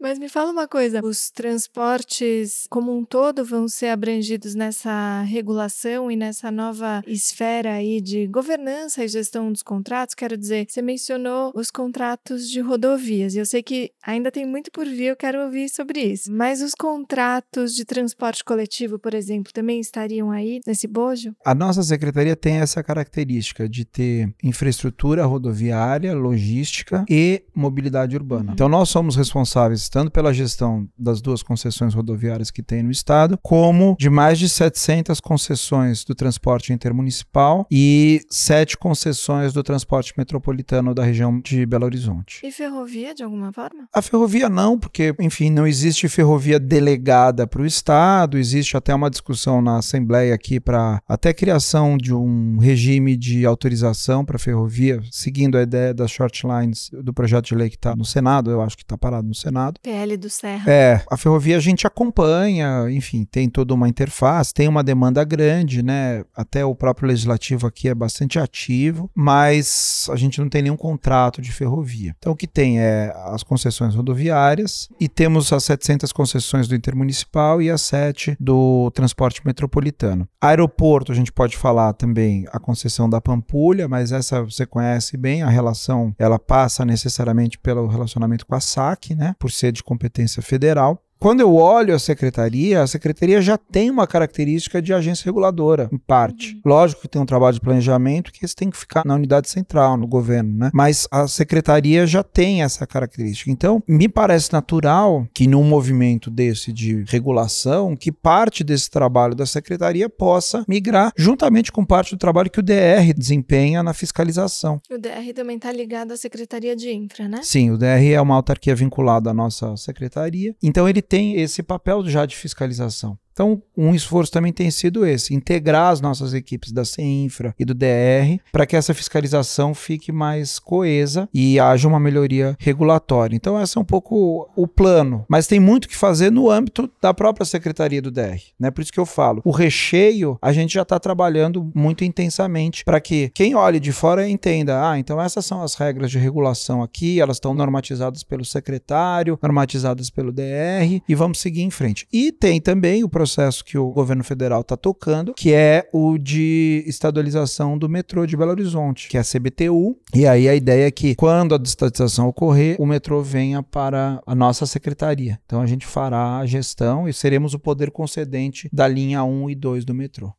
Mas 0.00 0.18
me 0.18 0.28
fala 0.28 0.50
uma 0.50 0.66
coisa: 0.66 1.00
os 1.04 1.30
transportes 1.30 2.66
como 2.70 2.96
um 2.96 3.04
todo 3.04 3.44
vão 3.44 3.68
ser 3.68 3.88
abrangidos 3.88 4.54
nessa 4.54 5.22
regulação 5.22 6.10
e 6.10 6.16
nessa 6.16 6.50
nova 6.50 7.02
esfera 7.06 7.74
aí 7.74 8.00
de 8.00 8.26
governança 8.26 9.04
e 9.04 9.08
gestão 9.08 9.52
dos 9.52 9.62
contratos? 9.62 10.14
Quero 10.14 10.38
dizer, 10.38 10.66
você 10.68 10.80
mencionou 10.80 11.52
os 11.54 11.70
contratos 11.70 12.48
de 12.48 12.60
rodovias, 12.60 13.34
e 13.34 13.38
eu 13.38 13.46
sei 13.46 13.62
que 13.62 13.92
ainda 14.02 14.30
tem 14.30 14.46
muito 14.46 14.70
por 14.70 14.86
vir, 14.86 15.06
eu 15.06 15.16
quero 15.16 15.42
ouvir 15.44 15.68
sobre 15.68 16.00
isso. 16.00 16.32
Mas 16.32 16.62
os 16.62 16.72
contratos 16.74 17.74
de 17.74 17.84
transporte 17.84 18.42
coletivo, 18.42 18.98
por 18.98 19.12
exemplo, 19.12 19.52
também 19.52 19.80
estariam 19.80 20.30
aí 20.30 20.60
nesse 20.66 20.86
bojo? 20.86 21.34
A 21.44 21.54
nossa 21.54 21.82
secretaria 21.82 22.34
tem 22.34 22.56
essa 22.56 22.82
característica 22.82 23.68
de 23.68 23.84
ter 23.84 24.34
infraestrutura 24.42 25.26
rodoviária, 25.26 26.14
logística 26.14 27.04
e 27.08 27.42
mobilidade 27.54 28.16
urbana. 28.16 28.48
Uhum. 28.48 28.52
Então, 28.54 28.68
nós 28.68 28.88
somos 28.88 29.14
responsáveis 29.14 29.89
tanto 29.90 30.10
pela 30.10 30.32
gestão 30.32 30.88
das 30.98 31.20
duas 31.20 31.42
concessões 31.42 31.94
rodoviárias 31.94 32.50
que 32.50 32.62
tem 32.62 32.82
no 32.82 32.90
estado, 32.90 33.38
como 33.42 33.96
de 33.98 34.08
mais 34.08 34.38
de 34.38 34.48
700 34.48 35.20
concessões 35.20 36.04
do 36.04 36.14
transporte 36.14 36.72
intermunicipal 36.72 37.66
e 37.70 38.22
sete 38.30 38.78
concessões 38.78 39.52
do 39.52 39.62
transporte 39.62 40.14
metropolitano 40.16 40.94
da 40.94 41.04
região 41.04 41.40
de 41.40 41.66
Belo 41.66 41.84
Horizonte. 41.84 42.40
E 42.44 42.52
ferrovia, 42.52 43.14
de 43.14 43.22
alguma 43.22 43.52
forma? 43.52 43.88
A 43.92 44.00
ferrovia 44.00 44.48
não, 44.48 44.78
porque, 44.78 45.14
enfim, 45.18 45.50
não 45.50 45.66
existe 45.66 46.08
ferrovia 46.08 46.58
delegada 46.58 47.46
para 47.46 47.62
o 47.62 47.66
estado, 47.66 48.38
existe 48.38 48.76
até 48.76 48.94
uma 48.94 49.10
discussão 49.10 49.60
na 49.60 49.78
Assembleia 49.78 50.34
aqui 50.34 50.60
para 50.60 51.02
até 51.08 51.32
criação 51.32 51.96
de 51.96 52.14
um 52.14 52.58
regime 52.58 53.16
de 53.16 53.44
autorização 53.44 54.24
para 54.24 54.38
ferrovia, 54.38 55.00
seguindo 55.10 55.58
a 55.58 55.62
ideia 55.62 55.92
das 55.92 56.10
short 56.10 56.46
lines 56.46 56.90
do 56.92 57.12
projeto 57.12 57.46
de 57.46 57.54
lei 57.54 57.68
que 57.68 57.76
está 57.76 57.96
no 57.96 58.04
Senado, 58.04 58.50
eu 58.50 58.60
acho 58.60 58.76
que 58.76 58.82
está 58.82 58.96
parado 58.96 59.26
no 59.26 59.34
Senado. 59.34 59.79
PL 59.82 60.16
do 60.16 60.28
Serra. 60.28 60.70
É, 60.70 61.02
a 61.10 61.16
ferrovia 61.16 61.56
a 61.56 61.60
gente 61.60 61.86
acompanha, 61.86 62.90
enfim, 62.90 63.24
tem 63.24 63.48
toda 63.48 63.74
uma 63.74 63.88
interface, 63.88 64.52
tem 64.52 64.68
uma 64.68 64.82
demanda 64.82 65.24
grande, 65.24 65.82
né? 65.82 66.24
Até 66.34 66.64
o 66.64 66.74
próprio 66.74 67.08
legislativo 67.08 67.66
aqui 67.66 67.88
é 67.88 67.94
bastante 67.94 68.38
ativo, 68.38 69.10
mas 69.14 70.08
a 70.10 70.16
gente 70.16 70.40
não 70.40 70.48
tem 70.48 70.62
nenhum 70.62 70.76
contrato 70.76 71.40
de 71.40 71.52
ferrovia. 71.52 72.14
Então 72.18 72.32
o 72.32 72.36
que 72.36 72.46
tem 72.46 72.80
é 72.80 73.12
as 73.26 73.42
concessões 73.42 73.94
rodoviárias 73.94 74.88
e 74.98 75.08
temos 75.08 75.52
as 75.52 75.64
700 75.64 76.12
concessões 76.12 76.68
do 76.68 76.74
intermunicipal 76.74 77.62
e 77.62 77.70
as 77.70 77.82
7 77.82 78.36
do 78.38 78.90
transporte 78.92 79.40
metropolitano. 79.44 80.28
Aeroporto, 80.40 81.12
a 81.12 81.14
gente 81.14 81.32
pode 81.32 81.56
falar 81.56 81.92
também 81.94 82.46
a 82.52 82.58
concessão 82.58 83.08
da 83.08 83.20
Pampulha, 83.20 83.88
mas 83.88 84.12
essa 84.12 84.42
você 84.42 84.66
conhece 84.66 85.16
bem, 85.16 85.42
a 85.42 85.48
relação 85.48 86.14
ela 86.18 86.38
passa 86.38 86.84
necessariamente 86.84 87.58
pelo 87.58 87.86
relacionamento 87.86 88.46
com 88.46 88.54
a 88.54 88.60
SAC, 88.60 89.14
né? 89.14 89.34
Por 89.38 89.50
ser 89.50 89.69
de 89.72 89.82
competência 89.82 90.42
federal. 90.42 91.04
Quando 91.20 91.40
eu 91.40 91.54
olho 91.54 91.94
a 91.94 91.98
secretaria, 91.98 92.80
a 92.80 92.86
secretaria 92.86 93.42
já 93.42 93.58
tem 93.58 93.90
uma 93.90 94.06
característica 94.06 94.80
de 94.80 94.94
agência 94.94 95.26
reguladora, 95.26 95.86
em 95.92 95.98
parte. 95.98 96.54
Uhum. 96.54 96.60
Lógico 96.64 97.02
que 97.02 97.08
tem 97.08 97.20
um 97.20 97.26
trabalho 97.26 97.52
de 97.52 97.60
planejamento 97.60 98.32
que 98.32 98.42
esse 98.42 98.56
tem 98.56 98.70
que 98.70 98.76
ficar 98.78 99.04
na 99.04 99.16
unidade 99.16 99.50
central, 99.50 99.98
no 99.98 100.06
governo, 100.06 100.58
né? 100.58 100.70
Mas 100.72 101.06
a 101.10 101.28
secretaria 101.28 102.06
já 102.06 102.22
tem 102.22 102.62
essa 102.62 102.86
característica. 102.86 103.50
Então, 103.50 103.82
me 103.86 104.08
parece 104.08 104.50
natural 104.50 105.26
que 105.34 105.46
num 105.46 105.62
movimento 105.62 106.30
desse 106.30 106.72
de 106.72 107.04
regulação, 107.06 107.94
que 107.94 108.10
parte 108.10 108.64
desse 108.64 108.88
trabalho 108.90 109.34
da 109.34 109.44
secretaria 109.44 110.08
possa 110.08 110.64
migrar 110.66 111.12
juntamente 111.14 111.70
com 111.70 111.84
parte 111.84 112.14
do 112.14 112.18
trabalho 112.18 112.50
que 112.50 112.60
o 112.60 112.62
DR 112.62 113.12
desempenha 113.14 113.82
na 113.82 113.92
fiscalização. 113.92 114.80
O 114.90 114.96
DR 114.96 115.34
também 115.34 115.56
está 115.56 115.70
ligado 115.70 116.12
à 116.12 116.16
Secretaria 116.16 116.74
de 116.74 116.90
Infra, 116.90 117.28
né? 117.28 117.40
Sim, 117.42 117.72
o 117.72 117.76
DR 117.76 118.10
é 118.10 118.20
uma 118.22 118.36
autarquia 118.36 118.74
vinculada 118.74 119.28
à 119.28 119.34
nossa 119.34 119.76
secretaria. 119.76 120.54
Então, 120.62 120.88
ele 120.88 121.09
tem 121.10 121.40
esse 121.40 121.60
papel 121.60 122.08
já 122.08 122.24
de 122.24 122.36
fiscalização. 122.36 123.18
Então, 123.40 123.62
um 123.74 123.94
esforço 123.94 124.30
também 124.30 124.52
tem 124.52 124.70
sido 124.70 125.06
esse: 125.06 125.32
integrar 125.32 125.90
as 125.90 126.02
nossas 126.02 126.34
equipes 126.34 126.72
da 126.72 126.84
CEINFRA 126.84 127.54
e 127.58 127.64
do 127.64 127.72
DR 127.72 128.38
para 128.52 128.66
que 128.66 128.76
essa 128.76 128.92
fiscalização 128.92 129.72
fique 129.72 130.12
mais 130.12 130.58
coesa 130.58 131.26
e 131.32 131.58
haja 131.58 131.88
uma 131.88 131.98
melhoria 131.98 132.54
regulatória. 132.58 133.34
Então, 133.34 133.58
esse 133.58 133.78
é 133.78 133.80
um 133.80 133.84
pouco 133.84 134.50
o 134.54 134.68
plano. 134.68 135.24
Mas 135.26 135.46
tem 135.46 135.58
muito 135.58 135.88
que 135.88 135.96
fazer 135.96 136.30
no 136.30 136.50
âmbito 136.50 136.90
da 137.00 137.14
própria 137.14 137.46
Secretaria 137.46 138.02
do 138.02 138.10
DR. 138.10 138.42
Né? 138.58 138.70
Por 138.70 138.82
isso 138.82 138.92
que 138.92 139.00
eu 139.00 139.06
falo: 139.06 139.40
o 139.42 139.50
recheio 139.50 140.38
a 140.42 140.52
gente 140.52 140.74
já 140.74 140.82
está 140.82 141.00
trabalhando 141.00 141.72
muito 141.74 142.04
intensamente 142.04 142.84
para 142.84 143.00
que 143.00 143.30
quem 143.30 143.54
olhe 143.54 143.80
de 143.80 143.90
fora 143.90 144.28
entenda: 144.28 144.90
ah, 144.90 144.98
então 144.98 145.18
essas 145.18 145.46
são 145.46 145.62
as 145.62 145.76
regras 145.76 146.10
de 146.10 146.18
regulação 146.18 146.82
aqui, 146.82 147.18
elas 147.18 147.38
estão 147.38 147.54
normatizadas 147.54 148.22
pelo 148.22 148.44
secretário, 148.44 149.38
normatizadas 149.42 150.10
pelo 150.10 150.30
DR 150.30 151.00
e 151.08 151.14
vamos 151.14 151.38
seguir 151.38 151.62
em 151.62 151.70
frente. 151.70 152.06
E 152.12 152.30
tem 152.30 152.60
também 152.60 153.02
o 153.02 153.08
processo 153.08 153.29
processo 153.30 153.64
que 153.64 153.78
o 153.78 153.90
governo 153.90 154.24
federal 154.24 154.62
está 154.62 154.76
tocando, 154.76 155.34
que 155.34 155.54
é 155.54 155.88
o 155.92 156.18
de 156.18 156.82
estadualização 156.86 157.78
do 157.78 157.88
metrô 157.88 158.26
de 158.26 158.36
Belo 158.36 158.50
Horizonte, 158.50 159.08
que 159.08 159.16
é 159.16 159.20
a 159.20 159.24
CBTU. 159.24 159.96
E 160.12 160.26
aí 160.26 160.48
a 160.48 160.54
ideia 160.54 160.86
é 160.86 160.90
que 160.90 161.14
quando 161.14 161.54
a 161.54 161.60
estatização 161.62 162.26
ocorrer, 162.26 162.76
o 162.80 162.86
metrô 162.86 163.22
venha 163.22 163.62
para 163.62 164.20
a 164.26 164.34
nossa 164.34 164.66
secretaria. 164.66 165.38
Então 165.46 165.60
a 165.60 165.66
gente 165.66 165.86
fará 165.86 166.38
a 166.38 166.46
gestão 166.46 167.08
e 167.08 167.12
seremos 167.12 167.54
o 167.54 167.58
poder 167.58 167.92
concedente 167.92 168.68
da 168.72 168.88
linha 168.88 169.22
1 169.22 169.50
e 169.50 169.54
2 169.54 169.84
do 169.84 169.94
metrô. 169.94 170.32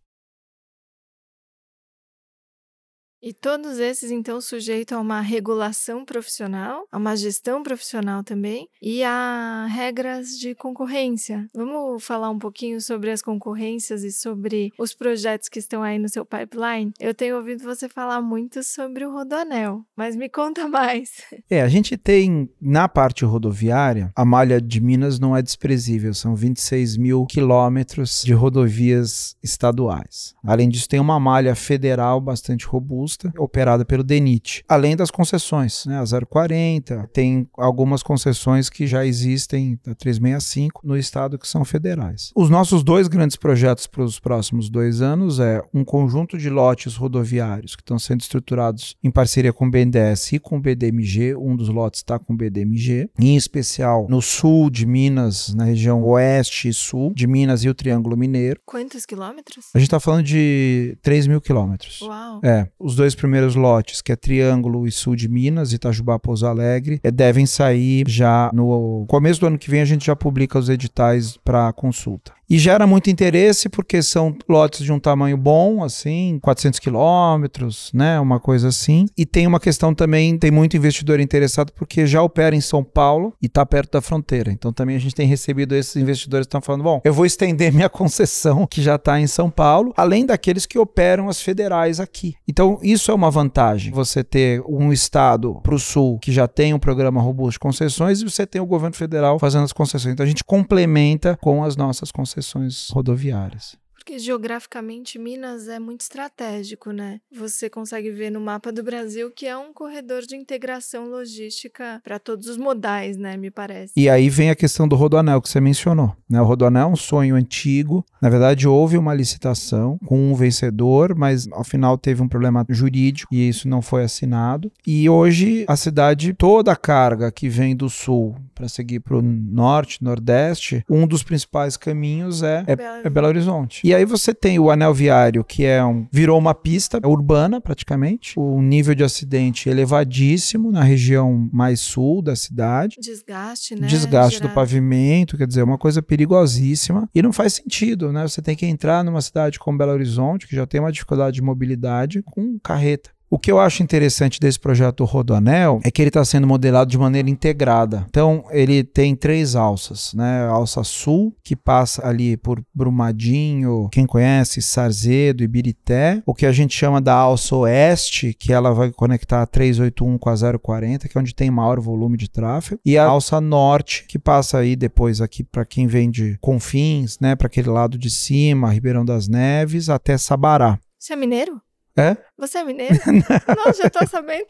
E 3.23 3.33
todos 3.33 3.77
esses, 3.77 4.09
então, 4.09 4.41
sujeitos 4.41 4.97
a 4.97 4.99
uma 4.99 5.21
regulação 5.21 6.03
profissional, 6.03 6.87
a 6.91 6.97
uma 6.97 7.15
gestão 7.15 7.61
profissional 7.61 8.23
também 8.23 8.67
e 8.81 9.03
a 9.03 9.67
regras 9.69 10.29
de 10.39 10.55
concorrência. 10.55 11.45
Vamos 11.53 12.03
falar 12.03 12.31
um 12.31 12.39
pouquinho 12.39 12.81
sobre 12.81 13.11
as 13.11 13.21
concorrências 13.21 14.03
e 14.03 14.11
sobre 14.11 14.71
os 14.75 14.95
projetos 14.95 15.49
que 15.49 15.59
estão 15.59 15.83
aí 15.83 15.99
no 15.99 16.09
seu 16.09 16.25
pipeline? 16.25 16.93
Eu 16.99 17.13
tenho 17.13 17.37
ouvido 17.37 17.63
você 17.63 17.87
falar 17.87 18.21
muito 18.21 18.63
sobre 18.63 19.05
o 19.05 19.13
Rodoanel, 19.13 19.85
mas 19.95 20.15
me 20.15 20.27
conta 20.27 20.65
mais. 20.67 21.11
É, 21.47 21.61
a 21.61 21.67
gente 21.67 21.95
tem, 21.97 22.49
na 22.59 22.89
parte 22.89 23.23
rodoviária, 23.23 24.11
a 24.15 24.25
malha 24.25 24.59
de 24.59 24.81
Minas 24.81 25.19
não 25.19 25.37
é 25.37 25.43
desprezível, 25.43 26.15
são 26.15 26.33
26 26.33 26.97
mil 26.97 27.27
quilômetros 27.27 28.23
de 28.25 28.33
rodovias 28.33 29.35
estaduais. 29.43 30.33
Além 30.43 30.69
disso, 30.69 30.89
tem 30.89 30.99
uma 30.99 31.19
malha 31.19 31.53
federal 31.53 32.19
bastante 32.19 32.65
robusta 32.65 33.10
operada 33.37 33.85
pelo 33.85 34.03
DENIT, 34.03 34.63
além 34.67 34.95
das 34.95 35.11
concessões, 35.11 35.85
né, 35.85 35.99
a 35.99 36.25
040, 36.25 37.09
tem 37.13 37.47
algumas 37.57 38.03
concessões 38.03 38.69
que 38.69 38.85
já 38.87 39.05
existem, 39.05 39.79
a 39.87 39.95
365, 39.95 40.81
no 40.83 40.97
estado 40.97 41.37
que 41.37 41.47
são 41.47 41.63
federais. 41.63 42.31
Os 42.35 42.49
nossos 42.49 42.83
dois 42.83 43.07
grandes 43.07 43.35
projetos 43.35 43.87
para 43.87 44.03
os 44.03 44.19
próximos 44.19 44.69
dois 44.69 45.01
anos 45.01 45.39
é 45.39 45.61
um 45.73 45.83
conjunto 45.83 46.37
de 46.37 46.49
lotes 46.49 46.95
rodoviários 46.95 47.75
que 47.75 47.81
estão 47.81 47.99
sendo 47.99 48.21
estruturados 48.21 48.95
em 49.03 49.11
parceria 49.11 49.53
com 49.53 49.67
o 49.67 49.71
BNDES 49.71 50.33
e 50.33 50.39
com 50.39 50.57
o 50.57 50.61
BDMG, 50.61 51.35
um 51.35 51.55
dos 51.55 51.69
lotes 51.69 51.99
está 51.99 52.19
com 52.19 52.33
o 52.33 52.35
BDMG, 52.35 53.09
em 53.19 53.35
especial 53.35 54.07
no 54.09 54.21
sul 54.21 54.69
de 54.69 54.85
Minas, 54.85 55.53
na 55.53 55.65
região 55.65 56.03
oeste 56.03 56.69
e 56.69 56.73
sul 56.73 57.13
de 57.13 57.27
Minas 57.27 57.63
e 57.63 57.69
o 57.69 57.73
Triângulo 57.73 58.17
Mineiro. 58.17 58.59
Quantos 58.65 59.05
quilômetros? 59.05 59.65
A 59.73 59.79
gente 59.79 59.87
está 59.87 59.99
falando 59.99 60.23
de 60.23 60.97
3 61.01 61.27
mil 61.27 61.41
quilômetros. 61.41 62.01
Uau! 62.01 62.39
É, 62.43 62.67
os 62.79 62.95
dois 63.01 63.15
primeiros 63.15 63.55
lotes, 63.55 63.99
que 63.99 64.11
é 64.11 64.15
Triângulo 64.15 64.87
e 64.87 64.91
Sul 64.91 65.15
de 65.15 65.27
Minas, 65.27 65.73
Itajubá, 65.73 66.19
Pouso 66.19 66.45
Alegre, 66.45 66.99
é, 67.03 67.09
devem 67.09 67.47
sair 67.47 68.05
já 68.07 68.51
no 68.53 69.05
começo 69.07 69.39
do 69.39 69.47
ano 69.47 69.57
que 69.57 69.71
vem. 69.71 69.81
A 69.81 69.85
gente 69.85 70.05
já 70.05 70.15
publica 70.15 70.59
os 70.59 70.69
editais 70.69 71.35
para 71.43 71.73
consulta. 71.73 72.31
E 72.51 72.59
gera 72.59 72.85
muito 72.85 73.09
interesse 73.09 73.69
porque 73.69 74.03
são 74.03 74.35
lotes 74.45 74.83
de 74.83 74.91
um 74.91 74.99
tamanho 74.99 75.37
bom, 75.37 75.81
assim, 75.85 76.37
400 76.41 76.81
quilômetros, 76.81 77.89
né? 77.93 78.19
Uma 78.19 78.41
coisa 78.41 78.67
assim. 78.67 79.05
E 79.17 79.25
tem 79.25 79.47
uma 79.47 79.57
questão 79.57 79.95
também, 79.95 80.37
tem 80.37 80.51
muito 80.51 80.75
investidor 80.75 81.21
interessado 81.21 81.71
porque 81.71 82.05
já 82.05 82.21
opera 82.21 82.53
em 82.53 82.59
São 82.59 82.83
Paulo 82.83 83.33
e 83.41 83.45
está 83.45 83.65
perto 83.65 83.93
da 83.93 84.01
fronteira. 84.01 84.51
Então 84.51 84.73
também 84.73 84.97
a 84.97 84.99
gente 84.99 85.15
tem 85.15 85.25
recebido 85.25 85.73
esses 85.73 85.95
investidores 85.95 86.45
que 86.45 86.49
estão 86.49 86.59
falando, 86.59 86.83
bom, 86.83 86.99
eu 87.05 87.13
vou 87.13 87.25
estender 87.25 87.71
minha 87.71 87.87
concessão 87.87 88.67
que 88.67 88.81
já 88.81 88.95
está 88.95 89.17
em 89.17 89.27
São 89.27 89.49
Paulo, 89.49 89.93
além 89.95 90.25
daqueles 90.25 90.65
que 90.65 90.77
operam 90.77 91.29
as 91.29 91.41
federais 91.41 92.01
aqui. 92.01 92.35
Então 92.45 92.77
isso 92.83 93.11
é 93.11 93.13
uma 93.13 93.31
vantagem, 93.31 93.93
você 93.93 94.25
ter 94.25 94.61
um 94.67 94.91
estado 94.91 95.61
para 95.63 95.73
o 95.73 95.79
sul 95.79 96.19
que 96.19 96.33
já 96.33 96.49
tem 96.49 96.73
um 96.73 96.79
programa 96.79 97.21
robusto 97.21 97.53
de 97.53 97.59
concessões 97.59 98.19
e 98.19 98.25
você 98.25 98.45
tem 98.45 98.59
o 98.61 98.65
governo 98.65 98.97
federal 98.97 99.39
fazendo 99.39 99.63
as 99.63 99.71
concessões. 99.71 100.11
Então 100.11 100.25
a 100.25 100.27
gente 100.27 100.43
complementa 100.43 101.39
com 101.41 101.63
as 101.63 101.77
nossas 101.77 102.11
concessões 102.11 102.40
concessões 102.41 102.89
rodoviárias. 102.89 103.80
Porque 104.01 104.17
geograficamente 104.17 105.19
Minas 105.19 105.67
é 105.67 105.77
muito 105.77 106.01
estratégico, 106.01 106.91
né? 106.91 107.19
Você 107.31 107.69
consegue 107.69 108.09
ver 108.09 108.31
no 108.31 108.41
mapa 108.41 108.71
do 108.71 108.81
Brasil 108.81 109.29
que 109.29 109.45
é 109.45 109.55
um 109.55 109.71
corredor 109.71 110.23
de 110.23 110.35
integração 110.35 111.07
logística 111.07 112.01
para 112.03 112.17
todos 112.17 112.47
os 112.47 112.57
modais, 112.57 113.15
né? 113.15 113.37
Me 113.37 113.51
parece. 113.51 113.93
E 113.95 114.09
aí 114.09 114.27
vem 114.27 114.49
a 114.49 114.55
questão 114.55 114.87
do 114.87 114.95
Rodoanel 114.95 115.39
que 115.39 115.47
você 115.47 115.61
mencionou. 115.61 116.15
Né? 116.27 116.41
O 116.41 116.45
Rodoanel 116.45 116.87
é 116.89 116.91
um 116.91 116.95
sonho 116.95 117.35
antigo. 117.35 118.03
Na 118.19 118.27
verdade, 118.27 118.67
houve 118.67 118.97
uma 118.97 119.13
licitação 119.13 119.99
com 120.03 120.31
um 120.31 120.33
vencedor, 120.33 121.13
mas 121.15 121.47
ao 121.51 121.63
final 121.63 121.95
teve 121.95 122.23
um 122.23 122.27
problema 122.27 122.65
jurídico 122.69 123.31
e 123.31 123.47
isso 123.47 123.67
não 123.67 123.83
foi 123.83 124.03
assinado. 124.03 124.71
E 124.85 125.07
hoje 125.07 125.63
a 125.67 125.75
cidade, 125.75 126.33
toda 126.33 126.71
a 126.71 126.75
carga 126.75 127.31
que 127.31 127.47
vem 127.47 127.75
do 127.75 127.87
sul 127.87 128.35
para 128.55 128.67
seguir 128.67 128.99
para 129.01 129.17
o 129.17 129.21
norte, 129.21 130.03
nordeste, 130.03 130.83
um 130.89 131.05
dos 131.05 131.21
principais 131.21 131.77
caminhos 131.77 132.41
é, 132.41 132.63
é, 132.65 132.75
é 133.05 133.09
Belo 133.09 133.27
Horizonte. 133.27 133.90
E 133.91 133.93
aí 133.93 134.05
você 134.05 134.33
tem 134.33 134.57
o 134.57 134.71
anel 134.71 134.93
viário, 134.93 135.43
que 135.43 135.65
é 135.65 135.83
um, 135.83 136.07
virou 136.09 136.39
uma 136.39 136.55
pista 136.55 136.97
urbana 137.05 137.59
praticamente, 137.59 138.39
o 138.39 138.61
nível 138.61 138.95
de 138.95 139.03
acidente 139.03 139.67
elevadíssimo 139.67 140.71
na 140.71 140.81
região 140.81 141.49
mais 141.51 141.81
sul 141.81 142.21
da 142.21 142.33
cidade. 142.33 142.95
Desgaste, 143.01 143.75
né? 143.75 143.87
Desgaste 143.87 144.41
do 144.41 144.47
pavimento, 144.47 145.37
quer 145.37 145.45
dizer, 145.45 145.61
uma 145.63 145.77
coisa 145.77 146.01
perigosíssima. 146.01 147.09
E 147.13 147.21
não 147.21 147.33
faz 147.33 147.55
sentido, 147.55 148.13
né? 148.13 148.25
Você 148.25 148.41
tem 148.41 148.55
que 148.55 148.65
entrar 148.65 149.03
numa 149.03 149.19
cidade 149.19 149.59
como 149.59 149.77
Belo 149.77 149.91
Horizonte, 149.91 150.47
que 150.47 150.55
já 150.55 150.65
tem 150.65 150.79
uma 150.79 150.89
dificuldade 150.89 151.35
de 151.35 151.41
mobilidade, 151.41 152.23
com 152.23 152.57
carreta. 152.63 153.09
O 153.33 153.39
que 153.39 153.49
eu 153.49 153.61
acho 153.61 153.81
interessante 153.81 154.41
desse 154.41 154.59
projeto 154.59 155.05
Rodoanel 155.05 155.79
é 155.85 155.89
que 155.89 156.01
ele 156.01 156.09
está 156.09 156.25
sendo 156.25 156.45
modelado 156.45 156.91
de 156.91 156.97
maneira 156.97 157.29
integrada. 157.29 158.05
Então, 158.09 158.43
ele 158.49 158.83
tem 158.83 159.15
três 159.15 159.55
alças, 159.55 160.13
né? 160.13 160.41
A 160.41 160.49
alça 160.49 160.83
sul, 160.83 161.33
que 161.41 161.55
passa 161.55 162.05
ali 162.05 162.35
por 162.35 162.61
Brumadinho, 162.75 163.87
quem 163.89 164.05
conhece, 164.05 164.61
Sarzedo, 164.61 165.45
Ibirité. 165.45 166.21
O 166.25 166.33
que 166.33 166.45
a 166.45 166.51
gente 166.51 166.77
chama 166.77 166.99
da 166.99 167.13
alça 167.13 167.55
oeste, 167.55 168.35
que 168.37 168.51
ela 168.51 168.73
vai 168.73 168.91
conectar 168.91 169.41
a 169.41 169.47
381 169.47 170.17
com 170.17 170.29
a 170.29 170.35
040, 170.59 171.07
que 171.07 171.17
é 171.17 171.21
onde 171.21 171.33
tem 171.33 171.49
maior 171.49 171.79
volume 171.79 172.17
de 172.17 172.29
tráfego. 172.29 172.81
E 172.85 172.97
a 172.97 173.05
alça 173.05 173.39
norte, 173.39 174.03
que 174.09 174.19
passa 174.19 174.57
aí 174.57 174.75
depois 174.75 175.21
aqui 175.21 175.41
para 175.41 175.63
quem 175.63 175.87
vem 175.87 176.11
de 176.11 176.37
Confins, 176.41 177.17
né? 177.21 177.33
Para 177.37 177.47
aquele 177.47 177.69
lado 177.69 177.97
de 177.97 178.09
cima, 178.09 178.73
Ribeirão 178.73 179.05
das 179.05 179.29
Neves, 179.29 179.87
até 179.87 180.17
Sabará. 180.17 180.77
Você 180.99 181.13
é 181.13 181.15
mineiro? 181.15 181.61
É? 181.97 182.15
Você 182.41 182.57
é 182.57 182.63
mineiro? 182.63 182.95
Não, 183.05 183.71
já 183.71 183.87
tô 183.87 184.03
sabendo. 184.07 184.47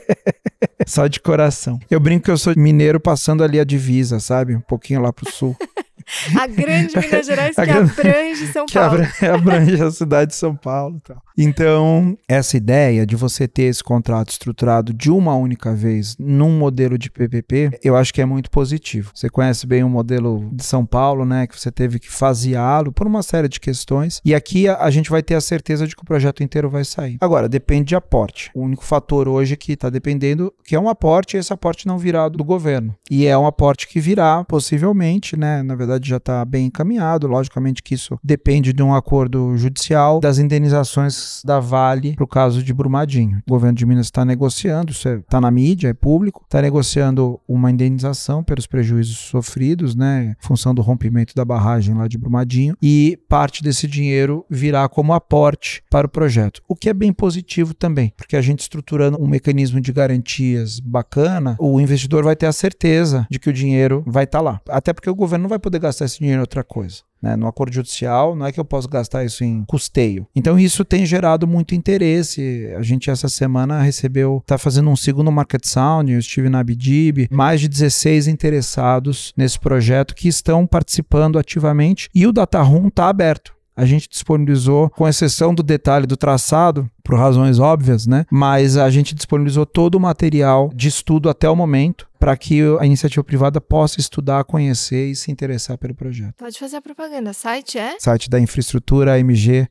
Só 0.88 1.06
de 1.06 1.20
coração. 1.20 1.78
Eu 1.90 2.00
brinco 2.00 2.24
que 2.24 2.30
eu 2.30 2.38
sou 2.38 2.54
mineiro 2.56 2.98
passando 2.98 3.44
ali 3.44 3.60
a 3.60 3.64
divisa, 3.64 4.18
sabe? 4.18 4.56
Um 4.56 4.62
pouquinho 4.62 5.02
lá 5.02 5.12
pro 5.12 5.30
sul. 5.30 5.54
A 6.38 6.46
grande 6.46 6.96
Minas 6.98 7.26
Gerais 7.26 7.54
que 7.54 7.64
grande, 7.64 7.92
abrange 7.92 8.52
São 8.52 8.66
que 8.66 8.74
Paulo. 8.74 8.98
Que 9.18 9.26
abrange 9.26 9.82
a 9.82 9.90
cidade 9.90 10.30
de 10.30 10.36
São 10.36 10.54
Paulo. 10.54 11.00
Tal. 11.00 11.22
Então, 11.36 12.16
essa 12.28 12.56
ideia 12.56 13.06
de 13.06 13.16
você 13.16 13.48
ter 13.48 13.64
esse 13.64 13.82
contrato 13.82 14.30
estruturado 14.30 14.92
de 14.92 15.10
uma 15.10 15.34
única 15.34 15.74
vez 15.74 16.16
num 16.18 16.58
modelo 16.58 16.98
de 16.98 17.10
PPP, 17.10 17.78
eu 17.82 17.96
acho 17.96 18.12
que 18.12 18.20
é 18.20 18.26
muito 18.26 18.50
positivo. 18.50 19.10
Você 19.14 19.28
conhece 19.28 19.66
bem 19.66 19.82
o 19.82 19.88
modelo 19.88 20.50
de 20.52 20.64
São 20.64 20.84
Paulo, 20.84 21.24
né? 21.24 21.46
Que 21.46 21.58
você 21.58 21.70
teve 21.70 21.98
que 21.98 22.10
faseá-lo 22.10 22.92
por 22.92 23.06
uma 23.06 23.22
série 23.22 23.48
de 23.48 23.58
questões. 23.58 24.20
E 24.24 24.34
aqui 24.34 24.68
a, 24.68 24.78
a, 24.78 24.90
gente 24.90 25.10
vai 25.10 25.22
ter 25.22 25.34
a 25.34 25.40
certeza 25.40 25.86
de 25.86 25.96
que 25.96 26.02
o 26.02 26.06
projeto 26.06 26.42
inteiro 26.42 26.68
vai 26.68 26.84
sair. 26.84 27.01
Agora, 27.20 27.48
depende 27.48 27.88
de 27.88 27.96
aporte. 27.96 28.50
O 28.54 28.62
único 28.62 28.84
fator 28.84 29.28
hoje 29.28 29.56
que 29.56 29.72
está 29.72 29.90
dependendo 29.90 30.52
que 30.64 30.74
é 30.74 30.80
um 30.80 30.88
aporte 30.88 31.36
e 31.36 31.40
esse 31.40 31.52
aporte 31.52 31.86
não 31.86 31.98
virá 31.98 32.28
do 32.28 32.44
governo. 32.44 32.94
E 33.10 33.26
é 33.26 33.36
um 33.36 33.46
aporte 33.46 33.88
que 33.88 34.00
virá, 34.00 34.44
possivelmente, 34.44 35.36
né? 35.36 35.62
Na 35.62 35.74
verdade, 35.74 36.08
já 36.08 36.16
está 36.16 36.44
bem 36.44 36.66
encaminhado. 36.66 37.26
Logicamente 37.26 37.82
que 37.82 37.94
isso 37.94 38.18
depende 38.22 38.72
de 38.72 38.82
um 38.82 38.94
acordo 38.94 39.56
judicial 39.56 40.20
das 40.20 40.38
indenizações 40.38 41.42
da 41.44 41.60
Vale 41.60 42.14
para 42.14 42.24
o 42.24 42.28
caso 42.28 42.62
de 42.62 42.72
Brumadinho. 42.72 43.42
O 43.46 43.50
governo 43.50 43.76
de 43.76 43.86
Minas 43.86 44.06
está 44.06 44.24
negociando, 44.24 44.92
isso 44.92 45.08
está 45.08 45.38
é, 45.38 45.40
na 45.40 45.50
mídia, 45.50 45.88
é 45.88 45.94
público, 45.94 46.42
está 46.44 46.60
negociando 46.62 47.40
uma 47.46 47.70
indenização 47.70 48.42
pelos 48.42 48.66
prejuízos 48.66 49.18
sofridos, 49.18 49.94
né, 49.94 50.36
em 50.38 50.46
função 50.46 50.74
do 50.74 50.82
rompimento 50.82 51.34
da 51.34 51.44
barragem 51.44 51.94
lá 51.94 52.08
de 52.08 52.18
Brumadinho, 52.18 52.76
e 52.82 53.18
parte 53.28 53.62
desse 53.62 53.86
dinheiro 53.86 54.44
virá 54.48 54.88
como 54.88 55.12
aporte 55.12 55.82
para 55.90 56.06
o 56.06 56.10
projeto, 56.10 56.62
o 56.68 56.74
que 56.74 56.88
é 56.88 56.91
bem 56.92 57.12
positivo 57.12 57.74
também, 57.74 58.12
porque 58.16 58.36
a 58.36 58.42
gente 58.42 58.60
estruturando 58.60 59.22
um 59.22 59.26
mecanismo 59.26 59.80
de 59.80 59.92
garantias 59.92 60.80
bacana, 60.80 61.56
o 61.58 61.80
investidor 61.80 62.24
vai 62.24 62.36
ter 62.36 62.46
a 62.46 62.52
certeza 62.52 63.26
de 63.30 63.38
que 63.38 63.50
o 63.50 63.52
dinheiro 63.52 64.02
vai 64.06 64.24
estar 64.24 64.38
tá 64.38 64.42
lá. 64.42 64.60
Até 64.68 64.92
porque 64.92 65.10
o 65.10 65.14
governo 65.14 65.44
não 65.44 65.50
vai 65.50 65.58
poder 65.58 65.78
gastar 65.78 66.04
esse 66.04 66.18
dinheiro 66.18 66.38
em 66.38 66.40
outra 66.40 66.64
coisa. 66.64 67.02
Né? 67.22 67.36
No 67.36 67.46
acordo 67.46 67.72
judicial, 67.72 68.34
não 68.34 68.46
é 68.46 68.52
que 68.52 68.58
eu 68.58 68.64
posso 68.64 68.88
gastar 68.88 69.24
isso 69.24 69.44
em 69.44 69.64
custeio. 69.64 70.26
Então, 70.34 70.58
isso 70.58 70.84
tem 70.84 71.06
gerado 71.06 71.46
muito 71.46 71.74
interesse. 71.74 72.68
A 72.76 72.82
gente, 72.82 73.10
essa 73.10 73.28
semana, 73.28 73.80
recebeu, 73.80 74.38
está 74.42 74.58
fazendo 74.58 74.90
um 74.90 74.96
segundo 74.96 75.30
Market 75.30 75.64
Sound, 75.64 76.10
eu 76.10 76.18
estive 76.18 76.48
na 76.48 76.58
Abdib, 76.58 77.28
mais 77.30 77.60
de 77.60 77.68
16 77.68 78.26
interessados 78.26 79.32
nesse 79.36 79.58
projeto 79.58 80.14
que 80.14 80.26
estão 80.26 80.66
participando 80.66 81.38
ativamente 81.38 82.08
e 82.12 82.26
o 82.26 82.32
Data 82.32 82.60
Room 82.60 82.88
está 82.88 83.08
aberto. 83.08 83.54
A 83.82 83.84
gente 83.84 84.08
disponibilizou, 84.08 84.88
com 84.90 85.08
exceção 85.08 85.52
do 85.52 85.60
detalhe 85.60 86.06
do 86.06 86.16
traçado, 86.16 86.88
por 87.02 87.18
razões 87.18 87.58
óbvias, 87.58 88.06
né? 88.06 88.24
Mas 88.30 88.76
a 88.76 88.88
gente 88.88 89.12
disponibilizou 89.12 89.66
todo 89.66 89.96
o 89.96 90.00
material 90.00 90.70
de 90.72 90.86
estudo 90.86 91.28
até 91.28 91.50
o 91.50 91.56
momento 91.56 92.08
para 92.16 92.36
que 92.36 92.60
a 92.78 92.86
iniciativa 92.86 93.24
privada 93.24 93.60
possa 93.60 93.98
estudar, 93.98 94.44
conhecer 94.44 95.10
e 95.10 95.16
se 95.16 95.32
interessar 95.32 95.76
pelo 95.76 95.96
projeto. 95.96 96.34
Pode 96.38 96.56
fazer 96.56 96.76
a 96.76 96.80
propaganda. 96.80 97.32
Site 97.32 97.76
é? 97.76 97.98
Site 97.98 98.30
da 98.30 98.38
infraestrutura 98.38 99.18
mg.gov.br 99.18 99.66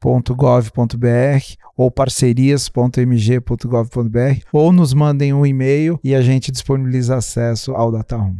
ou 1.78 1.90
parcerias.mg.gov.br 1.90 4.42
ou 4.52 4.74
nos 4.74 4.94
mandem 4.94 5.34
um 5.34 5.46
e-mail 5.46 5.98
e 6.04 6.14
a 6.14 6.22
gente 6.22 6.52
disponibiliza 6.52 7.16
acesso 7.16 7.72
ao 7.72 7.90
Data 7.90 8.18
Room. 8.18 8.36